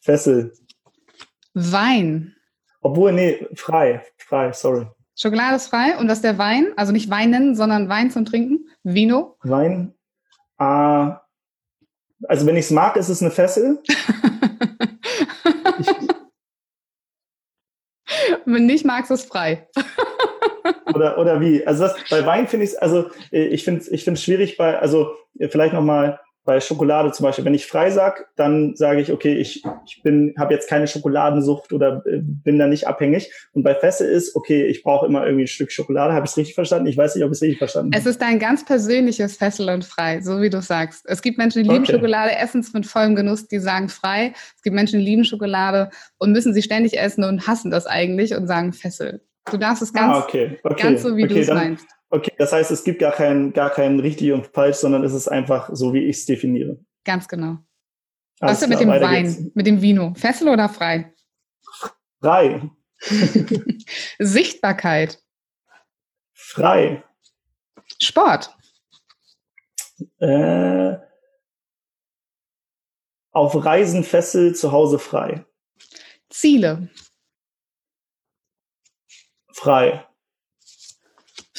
Fessel. 0.00 0.52
Wein. 1.54 2.34
Obwohl, 2.82 3.12
nee, 3.12 3.46
frei. 3.54 4.04
Frei, 4.28 4.52
sorry. 4.52 4.86
Schokolade 5.16 5.54
ist 5.54 5.68
frei. 5.68 5.96
Und 5.98 6.08
was 6.08 6.18
ist 6.18 6.24
der 6.24 6.36
Wein? 6.36 6.72
Also 6.76 6.92
nicht 6.92 7.08
Weinen, 7.10 7.54
sondern 7.54 7.88
Wein 7.88 8.10
zum 8.10 8.24
Trinken. 8.24 8.68
Vino. 8.82 9.36
Wein. 9.44 9.94
Äh, 10.58 10.64
also 10.64 12.46
wenn 12.46 12.56
ich 12.56 12.64
es 12.64 12.72
mag, 12.72 12.96
ist 12.96 13.08
es 13.08 13.22
eine 13.22 13.30
Fessel. 13.30 13.80
wenn 18.46 18.66
nicht 18.66 18.84
magst, 18.84 19.12
ist 19.12 19.20
es 19.20 19.26
frei. 19.26 19.68
oder, 20.92 21.18
oder 21.18 21.40
wie? 21.40 21.64
Also 21.64 21.84
das, 21.84 21.94
bei 22.10 22.26
Wein 22.26 22.48
finde 22.48 22.64
ich 22.64 22.72
es, 22.72 22.76
also 22.76 23.08
äh, 23.30 23.46
ich 23.46 23.62
finde 23.64 23.82
es 23.82 23.88
ich 23.88 24.02
schwierig 24.20 24.56
bei, 24.56 24.76
also 24.76 25.14
vielleicht 25.38 25.72
nochmal 25.72 26.18
bei 26.46 26.60
Schokolade 26.60 27.10
zum 27.12 27.24
Beispiel, 27.24 27.44
wenn 27.44 27.54
ich 27.54 27.66
frei 27.66 27.90
sag, 27.90 28.28
dann 28.36 28.76
sage 28.76 29.00
ich, 29.00 29.12
okay, 29.12 29.34
ich, 29.34 29.62
ich 29.84 30.02
bin, 30.02 30.32
habe 30.38 30.54
jetzt 30.54 30.68
keine 30.68 30.86
Schokoladensucht 30.86 31.72
oder 31.72 32.02
äh, 32.06 32.20
bin 32.22 32.58
da 32.58 32.68
nicht 32.68 32.86
abhängig. 32.86 33.30
Und 33.52 33.64
bei 33.64 33.74
Fesse 33.74 34.06
ist, 34.06 34.34
okay, 34.36 34.64
ich 34.64 34.82
brauche 34.82 35.06
immer 35.06 35.26
irgendwie 35.26 35.44
ein 35.44 35.48
Stück 35.48 35.72
Schokolade. 35.72 36.14
Habe 36.14 36.24
ich 36.24 36.30
es 36.30 36.36
richtig 36.36 36.54
verstanden? 36.54 36.86
Ich 36.86 36.96
weiß 36.96 37.16
nicht, 37.16 37.24
ob 37.24 37.30
ich 37.30 37.36
es 37.36 37.42
richtig 37.42 37.58
verstanden 37.58 37.92
habe. 37.92 38.00
Es 38.00 38.06
ist 38.06 38.22
dein 38.22 38.38
ganz 38.38 38.64
persönliches 38.64 39.36
Fessel 39.36 39.68
und 39.68 39.84
frei, 39.84 40.20
so 40.22 40.40
wie 40.40 40.48
du 40.48 40.62
sagst. 40.62 41.04
Es 41.06 41.20
gibt 41.20 41.36
Menschen, 41.36 41.64
die 41.64 41.68
lieben 41.68 41.82
okay. 41.82 41.94
Schokolade, 41.94 42.36
essen 42.36 42.60
es 42.60 42.72
mit 42.72 42.86
vollem 42.86 43.16
Genuss, 43.16 43.48
die 43.48 43.58
sagen 43.58 43.88
frei. 43.88 44.32
Es 44.54 44.62
gibt 44.62 44.76
Menschen, 44.76 45.00
die 45.00 45.04
lieben 45.04 45.24
Schokolade 45.24 45.90
und 46.18 46.32
müssen 46.32 46.54
sie 46.54 46.62
ständig 46.62 46.96
essen 46.96 47.24
und 47.24 47.46
hassen 47.46 47.70
das 47.70 47.86
eigentlich 47.86 48.34
und 48.36 48.46
sagen 48.46 48.72
Fessel. 48.72 49.20
Du 49.50 49.56
darfst 49.56 49.82
es 49.82 49.92
ganz, 49.92 50.16
ah, 50.16 50.20
okay. 50.20 50.58
Okay. 50.62 50.82
ganz 50.82 51.02
so, 51.02 51.16
wie 51.16 51.26
du 51.26 51.38
es 51.38 51.48
meinst. 51.48 51.86
Okay, 52.08 52.32
das 52.38 52.52
heißt, 52.52 52.70
es 52.70 52.84
gibt 52.84 53.00
gar 53.00 53.12
kein, 53.12 53.52
gar 53.52 53.70
kein 53.70 53.98
richtig 53.98 54.32
und 54.32 54.46
falsch, 54.46 54.76
sondern 54.76 55.02
es 55.04 55.12
ist 55.12 55.28
einfach 55.28 55.70
so, 55.72 55.92
wie 55.92 56.04
ich 56.04 56.18
es 56.18 56.26
definiere. 56.26 56.78
Ganz 57.04 57.26
genau. 57.26 57.58
Was 58.38 58.62
ist 58.62 58.68
mit 58.68 58.80
dem 58.80 58.88
Wein, 58.88 59.24
geht's. 59.24 59.54
mit 59.54 59.66
dem 59.66 59.80
Vino? 59.80 60.14
Fessel 60.14 60.48
oder 60.48 60.68
frei? 60.68 61.12
Frei. 62.20 62.70
Sichtbarkeit. 64.18 65.22
Frei. 66.32 67.02
Sport. 68.00 68.54
Äh, 70.18 70.96
auf 73.32 73.64
Reisen 73.64 74.04
Fessel, 74.04 74.54
zu 74.54 74.72
Hause 74.72 74.98
frei. 74.98 75.44
Ziele. 76.30 76.88
Frei. 79.52 80.05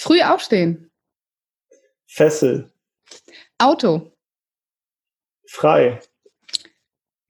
Früh 0.08 0.22
aufstehen. 0.22 0.90
Fessel. 2.06 2.72
Auto. 3.58 4.14
Frei. 5.50 6.00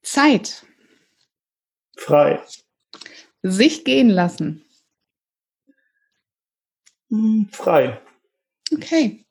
Zeit. 0.03 0.63
Frei. 1.97 2.39
Sich 3.41 3.83
gehen 3.83 4.09
lassen. 4.09 4.63
Hm, 7.09 7.49
frei. 7.51 7.99
Okay. 8.71 9.25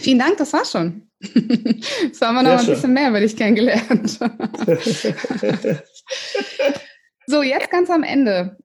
Vielen 0.00 0.20
Dank, 0.20 0.38
das 0.38 0.54
war's 0.54 0.72
schon. 0.72 1.10
Jetzt 1.20 2.22
haben 2.22 2.36
wir 2.36 2.42
noch 2.42 2.58
ein 2.58 2.66
bisschen 2.66 2.94
mehr 2.94 3.10
über 3.10 3.20
dich 3.20 3.36
kennengelernt. 3.36 4.18
so, 7.26 7.42
jetzt 7.42 7.70
ganz 7.70 7.90
am 7.90 8.02
Ende 8.02 8.56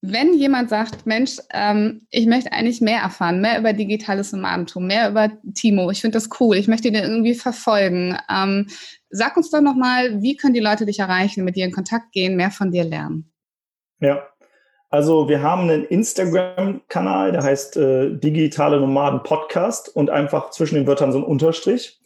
wenn 0.00 0.34
jemand 0.34 0.70
sagt, 0.70 1.06
Mensch, 1.06 1.38
ähm, 1.52 2.02
ich 2.10 2.26
möchte 2.26 2.52
eigentlich 2.52 2.80
mehr 2.80 3.00
erfahren, 3.00 3.40
mehr 3.40 3.58
über 3.58 3.72
digitales 3.72 4.32
Nomadentum, 4.32 4.86
mehr 4.86 5.10
über 5.10 5.30
Timo, 5.54 5.90
ich 5.90 6.00
finde 6.00 6.16
das 6.16 6.28
cool, 6.38 6.56
ich 6.56 6.68
möchte 6.68 6.92
den 6.92 7.02
irgendwie 7.02 7.34
verfolgen, 7.34 8.16
ähm, 8.32 8.68
sag 9.10 9.36
uns 9.36 9.50
doch 9.50 9.60
nochmal, 9.60 10.22
wie 10.22 10.36
können 10.36 10.54
die 10.54 10.60
Leute 10.60 10.86
dich 10.86 11.00
erreichen, 11.00 11.44
mit 11.44 11.56
dir 11.56 11.64
in 11.64 11.72
Kontakt 11.72 12.12
gehen, 12.12 12.36
mehr 12.36 12.52
von 12.52 12.70
dir 12.70 12.84
lernen? 12.84 13.32
Ja, 14.00 14.22
also 14.88 15.28
wir 15.28 15.42
haben 15.42 15.62
einen 15.62 15.84
Instagram-Kanal, 15.84 17.32
der 17.32 17.42
heißt 17.42 17.76
äh, 17.76 18.16
Digitale 18.16 18.78
Nomaden 18.78 19.24
Podcast 19.24 19.94
und 19.94 20.10
einfach 20.10 20.50
zwischen 20.50 20.76
den 20.76 20.86
Wörtern 20.86 21.10
so 21.10 21.18
ein 21.18 21.24
Unterstrich. 21.24 22.00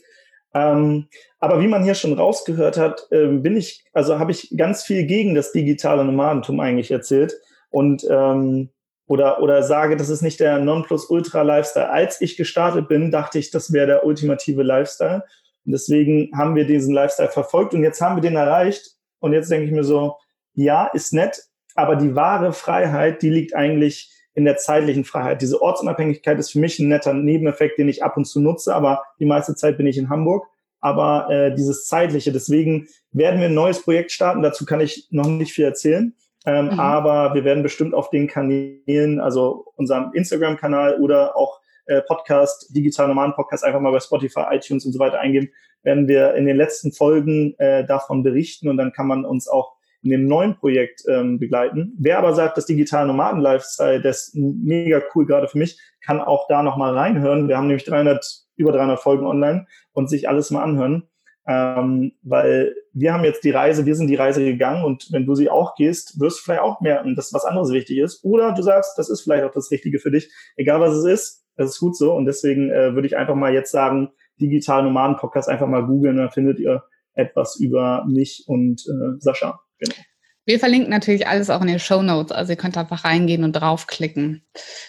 Ähm, 0.54 1.08
aber 1.38 1.60
wie 1.60 1.68
man 1.68 1.84
hier 1.84 1.94
schon 1.94 2.14
rausgehört 2.14 2.78
hat, 2.78 3.06
äh, 3.10 3.26
bin 3.26 3.56
ich, 3.56 3.84
also 3.92 4.18
habe 4.18 4.32
ich 4.32 4.54
ganz 4.56 4.82
viel 4.82 5.04
gegen 5.04 5.34
das 5.34 5.52
digitale 5.52 6.04
Nomadentum 6.04 6.58
eigentlich 6.60 6.90
erzählt 6.90 7.34
und 7.72 8.06
ähm, 8.08 8.70
oder, 9.06 9.42
oder 9.42 9.62
sage, 9.62 9.96
das 9.96 10.08
ist 10.08 10.22
nicht 10.22 10.40
der 10.40 10.58
Nonplusultra-Lifestyle. 10.58 11.90
Als 11.90 12.20
ich 12.20 12.36
gestartet 12.36 12.88
bin, 12.88 13.10
dachte 13.10 13.38
ich, 13.38 13.50
das 13.50 13.72
wäre 13.72 13.86
der 13.86 14.06
ultimative 14.06 14.62
Lifestyle. 14.62 15.24
Und 15.66 15.72
deswegen 15.72 16.30
haben 16.36 16.54
wir 16.54 16.66
diesen 16.66 16.94
Lifestyle 16.94 17.28
verfolgt 17.28 17.74
und 17.74 17.82
jetzt 17.82 18.00
haben 18.00 18.16
wir 18.16 18.22
den 18.22 18.36
erreicht. 18.36 18.96
Und 19.20 19.32
jetzt 19.32 19.50
denke 19.50 19.66
ich 19.66 19.72
mir 19.72 19.84
so, 19.84 20.16
ja, 20.54 20.86
ist 20.86 21.12
nett, 21.12 21.42
aber 21.74 21.96
die 21.96 22.14
wahre 22.14 22.52
Freiheit, 22.52 23.22
die 23.22 23.30
liegt 23.30 23.54
eigentlich 23.54 24.10
in 24.34 24.44
der 24.44 24.56
zeitlichen 24.56 25.04
Freiheit. 25.04 25.42
Diese 25.42 25.60
Ortsunabhängigkeit 25.60 26.38
ist 26.38 26.52
für 26.52 26.58
mich 26.58 26.78
ein 26.78 26.88
netter 26.88 27.12
Nebeneffekt, 27.12 27.78
den 27.78 27.88
ich 27.88 28.02
ab 28.02 28.16
und 28.16 28.24
zu 28.24 28.40
nutze, 28.40 28.74
aber 28.74 29.02
die 29.18 29.26
meiste 29.26 29.54
Zeit 29.54 29.76
bin 29.76 29.86
ich 29.86 29.98
in 29.98 30.08
Hamburg. 30.08 30.46
Aber 30.80 31.30
äh, 31.30 31.54
dieses 31.54 31.86
zeitliche, 31.86 32.32
deswegen 32.32 32.88
werden 33.12 33.40
wir 33.40 33.48
ein 33.48 33.54
neues 33.54 33.82
Projekt 33.82 34.10
starten. 34.10 34.42
Dazu 34.42 34.64
kann 34.64 34.80
ich 34.80 35.06
noch 35.10 35.26
nicht 35.26 35.52
viel 35.52 35.64
erzählen. 35.64 36.14
Ähm, 36.46 36.66
mhm. 36.66 36.80
Aber 36.80 37.34
wir 37.34 37.44
werden 37.44 37.62
bestimmt 37.62 37.94
auf 37.94 38.10
den 38.10 38.26
Kanälen, 38.26 39.20
also 39.20 39.66
unserem 39.76 40.12
Instagram-Kanal 40.12 41.00
oder 41.00 41.36
auch 41.36 41.60
äh, 41.86 42.02
Podcast, 42.02 42.74
Digital 42.74 43.08
Nomaden 43.08 43.34
Podcast, 43.34 43.64
einfach 43.64 43.80
mal 43.80 43.92
bei 43.92 44.00
Spotify, 44.00 44.44
iTunes 44.50 44.84
und 44.84 44.92
so 44.92 44.98
weiter 44.98 45.20
eingeben, 45.20 45.50
werden 45.82 46.08
wir 46.08 46.34
in 46.34 46.46
den 46.46 46.56
letzten 46.56 46.92
Folgen 46.92 47.54
äh, 47.58 47.84
davon 47.84 48.22
berichten 48.22 48.68
und 48.68 48.76
dann 48.76 48.92
kann 48.92 49.06
man 49.06 49.24
uns 49.24 49.48
auch 49.48 49.74
in 50.02 50.10
dem 50.10 50.26
neuen 50.26 50.56
Projekt 50.56 51.02
ähm, 51.08 51.38
begleiten. 51.38 51.94
Wer 51.98 52.18
aber 52.18 52.34
sagt, 52.34 52.56
das 52.56 52.66
digitale 52.66 53.06
Nomaden-Lifestyle, 53.06 54.00
das 54.00 54.28
ist 54.28 54.34
mega 54.34 55.00
cool 55.14 55.26
gerade 55.26 55.46
für 55.46 55.58
mich, 55.58 55.78
kann 56.04 56.20
auch 56.20 56.48
da 56.48 56.62
nochmal 56.62 56.96
reinhören. 56.96 57.48
Wir 57.48 57.56
haben 57.56 57.68
nämlich 57.68 57.84
300, 57.84 58.24
über 58.56 58.72
300 58.72 58.98
Folgen 58.98 59.26
online 59.26 59.66
und 59.92 60.10
sich 60.10 60.28
alles 60.28 60.50
mal 60.50 60.62
anhören. 60.62 61.08
Ähm, 61.46 62.12
weil 62.22 62.74
wir 62.92 63.12
haben 63.12 63.24
jetzt 63.24 63.42
die 63.42 63.50
Reise, 63.50 63.84
wir 63.84 63.96
sind 63.96 64.06
die 64.06 64.14
Reise 64.14 64.44
gegangen 64.44 64.84
und 64.84 65.08
wenn 65.10 65.26
du 65.26 65.34
sie 65.34 65.50
auch 65.50 65.74
gehst, 65.74 66.20
wirst 66.20 66.38
du 66.38 66.42
vielleicht 66.44 66.62
auch 66.62 66.80
merken, 66.80 67.16
dass 67.16 67.32
was 67.32 67.44
anderes 67.44 67.72
wichtig 67.72 67.98
ist. 67.98 68.24
Oder 68.24 68.52
du 68.52 68.62
sagst, 68.62 68.96
das 68.96 69.10
ist 69.10 69.22
vielleicht 69.22 69.44
auch 69.44 69.52
das 69.52 69.70
Richtige 69.70 69.98
für 69.98 70.10
dich. 70.10 70.32
Egal 70.56 70.80
was 70.80 70.94
es 70.94 71.04
ist, 71.04 71.44
das 71.56 71.70
ist 71.70 71.80
gut 71.80 71.96
so. 71.96 72.14
Und 72.14 72.26
deswegen 72.26 72.70
äh, 72.70 72.94
würde 72.94 73.06
ich 73.06 73.16
einfach 73.16 73.34
mal 73.34 73.52
jetzt 73.52 73.72
sagen, 73.72 74.10
Digital 74.40 74.84
Nomaden 74.84 75.16
Podcast 75.16 75.48
einfach 75.48 75.66
mal 75.66 75.84
googeln, 75.84 76.16
dann 76.16 76.30
findet 76.30 76.58
ihr 76.58 76.84
etwas 77.14 77.56
über 77.56 78.04
mich 78.08 78.44
und 78.46 78.82
äh, 78.86 79.18
Sascha. 79.18 79.60
Genau. 79.78 79.94
Wir 80.44 80.58
verlinken 80.58 80.90
natürlich 80.90 81.26
alles 81.26 81.50
auch 81.50 81.60
in 81.60 81.68
den 81.68 81.78
Show 81.78 82.02
Notes, 82.02 82.32
also 82.32 82.52
ihr 82.52 82.56
könnt 82.56 82.76
einfach 82.76 83.04
reingehen 83.04 83.44
und 83.44 83.52
draufklicken. 83.52 84.44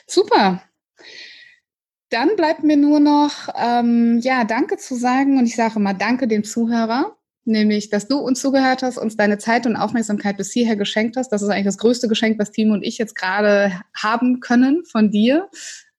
Super. 0.07 0.63
Dann 2.13 2.35
bleibt 2.35 2.63
mir 2.63 2.77
nur 2.77 2.99
noch, 2.99 3.49
ähm, 3.59 4.19
ja, 4.19 4.43
Danke 4.43 4.77
zu 4.77 4.93
sagen 4.93 5.39
und 5.39 5.47
ich 5.47 5.55
sage 5.55 5.79
mal 5.79 5.93
Danke 5.93 6.27
dem 6.27 6.43
Zuhörer, 6.43 7.17
nämlich, 7.43 7.89
dass 7.89 8.07
du 8.07 8.19
uns 8.19 8.39
zugehört 8.39 8.83
hast, 8.83 8.99
uns 8.99 9.17
deine 9.17 9.39
Zeit 9.39 9.65
und 9.65 9.75
Aufmerksamkeit 9.75 10.37
bis 10.37 10.51
hierher 10.51 10.75
geschenkt 10.75 11.17
hast. 11.17 11.29
Das 11.29 11.41
ist 11.41 11.49
eigentlich 11.49 11.65
das 11.65 11.79
größte 11.79 12.07
Geschenk, 12.07 12.37
was 12.37 12.51
Timo 12.51 12.75
und 12.75 12.83
ich 12.83 12.99
jetzt 12.99 13.15
gerade 13.15 13.81
haben 13.97 14.41
können 14.41 14.85
von 14.85 15.09
dir. 15.09 15.49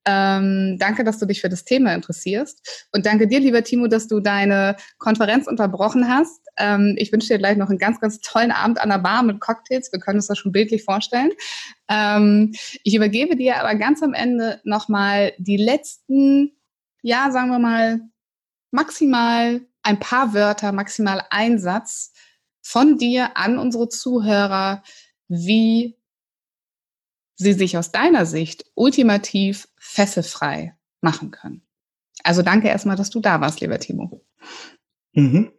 Ähm, 0.06 0.76
danke, 0.78 1.04
dass 1.04 1.18
du 1.18 1.26
dich 1.26 1.40
für 1.40 1.48
das 1.48 1.64
Thema 1.64 1.94
interessierst. 1.94 2.88
Und 2.92 3.06
danke 3.06 3.26
dir, 3.26 3.40
lieber 3.40 3.62
Timo, 3.64 3.86
dass 3.86 4.06
du 4.06 4.20
deine 4.20 4.76
Konferenz 4.98 5.46
unterbrochen 5.46 6.08
hast. 6.08 6.40
Ähm, 6.56 6.94
ich 6.98 7.12
wünsche 7.12 7.28
dir 7.28 7.38
gleich 7.38 7.56
noch 7.56 7.68
einen 7.68 7.78
ganz, 7.78 8.00
ganz 8.00 8.20
tollen 8.20 8.52
Abend 8.52 8.80
an 8.80 8.90
der 8.90 8.98
Bar 8.98 9.22
mit 9.22 9.40
Cocktails. 9.40 9.92
Wir 9.92 10.00
können 10.00 10.18
uns 10.18 10.26
das 10.26 10.38
schon 10.38 10.52
bildlich 10.52 10.84
vorstellen. 10.84 11.30
Ähm, 11.88 12.54
ich 12.82 12.94
übergebe 12.94 13.36
dir 13.36 13.60
aber 13.60 13.74
ganz 13.74 14.02
am 14.02 14.14
Ende 14.14 14.60
nochmal 14.64 15.32
die 15.38 15.56
letzten, 15.56 16.52
ja, 17.02 17.30
sagen 17.30 17.50
wir 17.50 17.58
mal, 17.58 18.00
maximal 18.70 19.60
ein 19.82 19.98
paar 20.00 20.34
Wörter, 20.34 20.72
maximal 20.72 21.22
ein 21.30 21.58
Satz 21.58 22.12
von 22.62 22.98
dir 22.98 23.36
an 23.36 23.58
unsere 23.58 23.88
Zuhörer, 23.88 24.82
wie 25.28 25.96
sie 27.36 27.52
sich 27.52 27.76
aus 27.76 27.92
deiner 27.92 28.26
Sicht 28.26 28.64
ultimativ 28.74 29.68
fesselfrei 29.76 30.76
machen 31.00 31.30
können. 31.30 31.62
Also 32.22 32.42
danke 32.42 32.68
erstmal, 32.68 32.96
dass 32.96 33.10
du 33.10 33.20
da 33.20 33.40
warst, 33.40 33.60
lieber 33.60 33.78
Timo. 33.78 34.22
Mhm. 35.12 35.52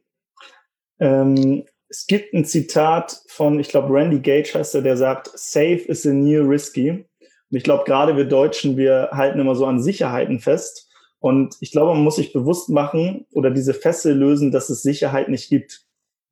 Ähm, 0.99 1.65
es 1.89 2.07
gibt 2.07 2.33
ein 2.33 2.45
Zitat 2.45 3.21
von, 3.27 3.59
ich 3.59 3.69
glaube, 3.69 3.93
Randy 3.93 4.19
Gage 4.19 4.53
heißt 4.53 4.75
er, 4.75 4.81
der 4.81 4.97
sagt, 4.97 5.29
safe 5.37 5.83
is 5.87 6.03
the 6.03 6.11
new 6.11 6.41
risky. 6.47 6.89
Und 6.89 7.57
ich 7.57 7.63
glaube, 7.63 7.83
gerade 7.85 8.17
wir 8.17 8.25
Deutschen, 8.25 8.77
wir 8.77 9.09
halten 9.11 9.39
immer 9.39 9.55
so 9.55 9.65
an 9.65 9.81
Sicherheiten 9.81 10.39
fest. 10.39 10.89
Und 11.19 11.55
ich 11.59 11.71
glaube, 11.71 11.93
man 11.93 12.03
muss 12.03 12.17
sich 12.17 12.33
bewusst 12.33 12.69
machen 12.69 13.25
oder 13.31 13.51
diese 13.51 13.73
Fessel 13.73 14.15
lösen, 14.15 14.51
dass 14.51 14.69
es 14.69 14.83
Sicherheit 14.83 15.29
nicht 15.29 15.49
gibt. 15.49 15.84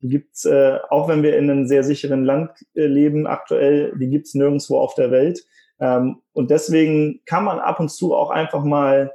Gibt's, 0.08 0.44
äh, 0.44 0.78
auch 0.90 1.08
wenn 1.08 1.22
wir 1.22 1.36
in 1.36 1.50
einem 1.50 1.66
sehr 1.66 1.82
sicheren 1.82 2.24
Land 2.24 2.50
äh, 2.74 2.86
leben 2.86 3.26
aktuell, 3.26 3.96
die 3.98 4.08
gibt's 4.10 4.34
nirgendwo 4.34 4.78
auf 4.78 4.94
der 4.94 5.10
Welt. 5.10 5.44
Ähm, 5.80 6.20
und 6.32 6.50
deswegen 6.50 7.22
kann 7.24 7.44
man 7.44 7.58
ab 7.58 7.80
und 7.80 7.90
zu 7.90 8.14
auch 8.14 8.30
einfach 8.30 8.64
mal 8.64 9.12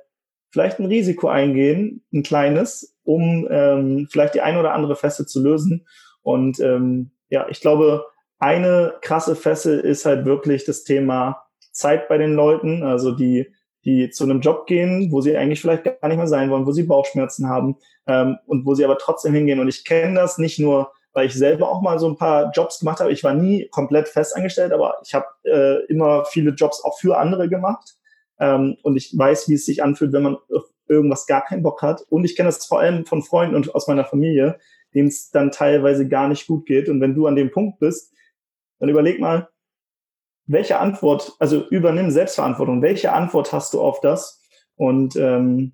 vielleicht 0.51 0.79
ein 0.79 0.85
Risiko 0.85 1.27
eingehen, 1.27 2.03
ein 2.11 2.23
kleines, 2.23 2.97
um 3.03 3.47
ähm, 3.49 4.07
vielleicht 4.09 4.33
die 4.33 4.41
eine 4.41 4.59
oder 4.59 4.73
andere 4.73 4.95
Fessel 4.95 5.25
zu 5.25 5.43
lösen. 5.43 5.87
Und 6.21 6.59
ähm, 6.59 7.11
ja, 7.29 7.47
ich 7.49 7.61
glaube, 7.61 8.05
eine 8.39 8.95
krasse 9.01 9.35
Fessel 9.35 9.79
ist 9.79 10.05
halt 10.05 10.25
wirklich 10.25 10.65
das 10.65 10.83
Thema 10.83 11.43
Zeit 11.71 12.07
bei 12.07 12.17
den 12.17 12.33
Leuten, 12.33 12.83
also 12.83 13.11
die, 13.11 13.53
die 13.85 14.09
zu 14.09 14.23
einem 14.23 14.41
Job 14.41 14.67
gehen, 14.67 15.11
wo 15.11 15.21
sie 15.21 15.35
eigentlich 15.37 15.61
vielleicht 15.61 15.83
gar 15.83 16.07
nicht 16.07 16.17
mehr 16.17 16.27
sein 16.27 16.49
wollen, 16.49 16.65
wo 16.65 16.71
sie 16.71 16.83
Bauchschmerzen 16.83 17.49
haben 17.49 17.77
ähm, 18.07 18.37
und 18.45 18.65
wo 18.65 18.75
sie 18.75 18.83
aber 18.83 18.97
trotzdem 18.97 19.33
hingehen. 19.33 19.59
Und 19.59 19.67
ich 19.67 19.85
kenne 19.85 20.15
das 20.15 20.37
nicht 20.37 20.59
nur 20.59 20.91
weil 21.13 21.27
ich 21.27 21.33
selber 21.33 21.69
auch 21.69 21.81
mal 21.81 21.99
so 21.99 22.07
ein 22.07 22.17
paar 22.17 22.51
Jobs 22.51 22.79
gemacht 22.79 22.99
habe. 22.99 23.11
Ich 23.11 23.23
war 23.23 23.33
nie 23.33 23.67
komplett 23.69 24.07
festangestellt, 24.07 24.71
aber 24.71 24.97
ich 25.03 25.13
habe 25.13 25.25
äh, 25.43 25.85
immer 25.87 26.25
viele 26.25 26.51
Jobs 26.51 26.83
auch 26.83 26.99
für 26.99 27.17
andere 27.17 27.49
gemacht. 27.49 27.95
Ähm, 28.39 28.77
und 28.83 28.95
ich 28.95 29.17
weiß, 29.17 29.49
wie 29.49 29.55
es 29.55 29.65
sich 29.65 29.83
anfühlt, 29.83 30.13
wenn 30.13 30.23
man 30.23 30.37
irgendwas 30.87 31.25
gar 31.27 31.43
keinen 31.43 31.63
Bock 31.63 31.81
hat. 31.81 32.01
Und 32.09 32.25
ich 32.25 32.35
kenne 32.35 32.47
das 32.47 32.65
vor 32.65 32.79
allem 32.79 33.05
von 33.05 33.23
Freunden 33.23 33.55
und 33.55 33.73
aus 33.75 33.87
meiner 33.87 34.05
Familie, 34.05 34.59
denen 34.93 35.07
es 35.07 35.29
dann 35.31 35.51
teilweise 35.51 36.07
gar 36.07 36.27
nicht 36.27 36.47
gut 36.47 36.65
geht. 36.65 36.89
Und 36.89 37.01
wenn 37.01 37.15
du 37.15 37.27
an 37.27 37.35
dem 37.35 37.51
Punkt 37.51 37.79
bist, 37.79 38.13
dann 38.79 38.89
überleg 38.89 39.19
mal, 39.19 39.49
welche 40.49 40.79
Antwort, 40.79 41.35
also 41.39 41.67
übernimm 41.69 42.09
Selbstverantwortung, 42.09 42.81
welche 42.81 43.13
Antwort 43.13 43.53
hast 43.53 43.73
du 43.73 43.81
auf 43.81 44.01
das? 44.01 44.41
Und 44.75 45.15
ähm, 45.15 45.73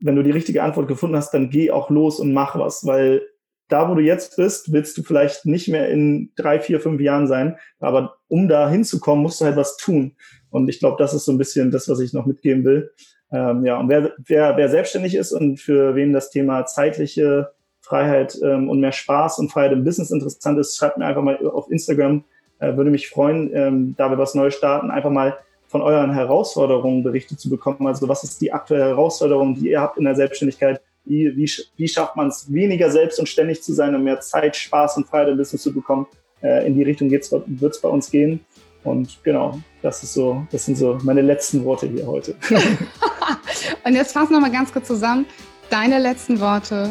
wenn 0.00 0.16
du 0.16 0.22
die 0.22 0.32
richtige 0.32 0.62
Antwort 0.62 0.88
gefunden 0.88 1.16
hast, 1.16 1.32
dann 1.32 1.50
geh 1.50 1.70
auch 1.70 1.88
los 1.88 2.18
und 2.18 2.32
mach 2.32 2.58
was, 2.58 2.84
weil 2.84 3.22
da, 3.68 3.88
wo 3.88 3.94
du 3.94 4.02
jetzt 4.02 4.36
bist, 4.36 4.72
willst 4.72 4.98
du 4.98 5.02
vielleicht 5.02 5.46
nicht 5.46 5.68
mehr 5.68 5.88
in 5.88 6.32
drei, 6.36 6.60
vier, 6.60 6.80
fünf 6.80 7.00
Jahren 7.00 7.26
sein. 7.26 7.56
Aber 7.78 8.16
um 8.28 8.48
da 8.48 8.68
hinzukommen, 8.68 9.22
musst 9.22 9.40
du 9.40 9.44
halt 9.44 9.56
was 9.56 9.76
tun. 9.76 10.16
Und 10.50 10.68
ich 10.68 10.78
glaube, 10.78 10.96
das 10.98 11.14
ist 11.14 11.24
so 11.24 11.32
ein 11.32 11.38
bisschen 11.38 11.70
das, 11.70 11.88
was 11.88 12.00
ich 12.00 12.12
noch 12.12 12.26
mitgeben 12.26 12.64
will. 12.64 12.92
Ähm, 13.32 13.64
ja, 13.64 13.78
und 13.78 13.88
wer, 13.88 14.12
wer, 14.18 14.56
wer 14.56 14.68
selbstständig 14.68 15.14
ist 15.14 15.32
und 15.32 15.58
für 15.58 15.94
wen 15.94 16.12
das 16.12 16.30
Thema 16.30 16.64
zeitliche 16.66 17.52
Freiheit 17.80 18.38
ähm, 18.42 18.68
und 18.68 18.80
mehr 18.80 18.92
Spaß 18.92 19.38
und 19.38 19.50
Freiheit 19.50 19.72
im 19.72 19.84
Business 19.84 20.10
interessant 20.10 20.58
ist, 20.58 20.76
schreibt 20.76 20.98
mir 20.98 21.06
einfach 21.06 21.22
mal 21.22 21.36
auf 21.46 21.70
Instagram. 21.70 22.24
Äh, 22.58 22.76
würde 22.76 22.90
mich 22.90 23.08
freuen, 23.08 23.50
ähm, 23.54 23.94
da 23.96 24.10
wir 24.10 24.18
was 24.18 24.34
Neues 24.34 24.54
starten, 24.54 24.90
einfach 24.90 25.10
mal 25.10 25.36
von 25.68 25.82
euren 25.82 26.12
Herausforderungen 26.14 27.02
Berichte 27.02 27.36
zu 27.36 27.50
bekommen. 27.50 27.86
Also 27.86 28.08
was 28.08 28.24
ist 28.24 28.40
die 28.40 28.52
aktuelle 28.52 28.84
Herausforderung, 28.84 29.54
die 29.54 29.70
ihr 29.70 29.80
habt 29.80 29.98
in 29.98 30.04
der 30.04 30.14
Selbstständigkeit? 30.14 30.80
Wie, 31.04 31.36
wie, 31.36 31.50
wie 31.76 31.88
schafft 31.88 32.16
man 32.16 32.28
es, 32.28 32.52
weniger 32.52 32.90
selbst 32.90 33.18
und 33.18 33.28
ständig 33.28 33.62
zu 33.62 33.72
sein 33.72 33.94
und 33.94 34.04
mehr 34.04 34.20
Zeit, 34.20 34.56
Spaß 34.56 34.96
und 34.96 35.06
Freiheit 35.06 35.28
im 35.28 35.36
Business 35.36 35.62
zu 35.62 35.72
bekommen? 35.72 36.06
Äh, 36.42 36.66
in 36.66 36.74
die 36.74 36.82
Richtung 36.82 37.10
wird 37.10 37.24
es 37.24 37.80
bei 37.80 37.88
uns 37.88 38.10
gehen. 38.10 38.40
Und 38.84 39.18
genau, 39.24 39.58
das 39.82 40.02
ist 40.02 40.14
so, 40.14 40.46
das 40.52 40.64
sind 40.64 40.76
so 40.76 40.98
meine 41.02 41.22
letzten 41.22 41.64
Worte 41.64 41.88
hier 41.88 42.06
heute. 42.06 42.36
und 43.84 43.94
jetzt 43.94 44.12
fassen 44.12 44.32
wir 44.32 44.40
mal 44.40 44.52
ganz 44.52 44.72
kurz 44.72 44.86
zusammen. 44.86 45.26
Deine 45.70 45.98
letzten 45.98 46.40
Worte 46.40 46.90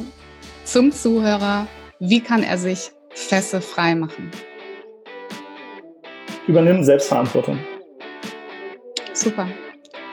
zum 0.65 0.91
Zuhörer. 0.91 1.67
Wie 1.99 2.19
kann 2.19 2.43
er 2.43 2.57
sich 2.57 2.91
Fesse 3.11 3.61
frei 3.61 3.95
machen? 3.95 4.29
Übernimm 6.47 6.83
Selbstverantwortung. 6.83 7.59
Super. 9.13 9.47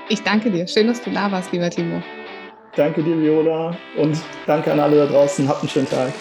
Ich 0.08 0.22
danke 0.22 0.50
dir. 0.50 0.66
Schön, 0.66 0.86
dass 0.86 1.02
du 1.02 1.10
da 1.10 1.30
warst, 1.30 1.52
lieber 1.52 1.70
Timo. 1.70 2.02
Danke 2.76 3.02
dir, 3.02 3.20
Viola. 3.20 3.76
Und 3.96 4.18
danke 4.46 4.72
an 4.72 4.80
alle 4.80 4.96
da 4.96 5.06
draußen. 5.06 5.46
Habt 5.46 5.60
einen 5.60 5.68
schönen 5.68 5.88
Tag. 5.88 6.12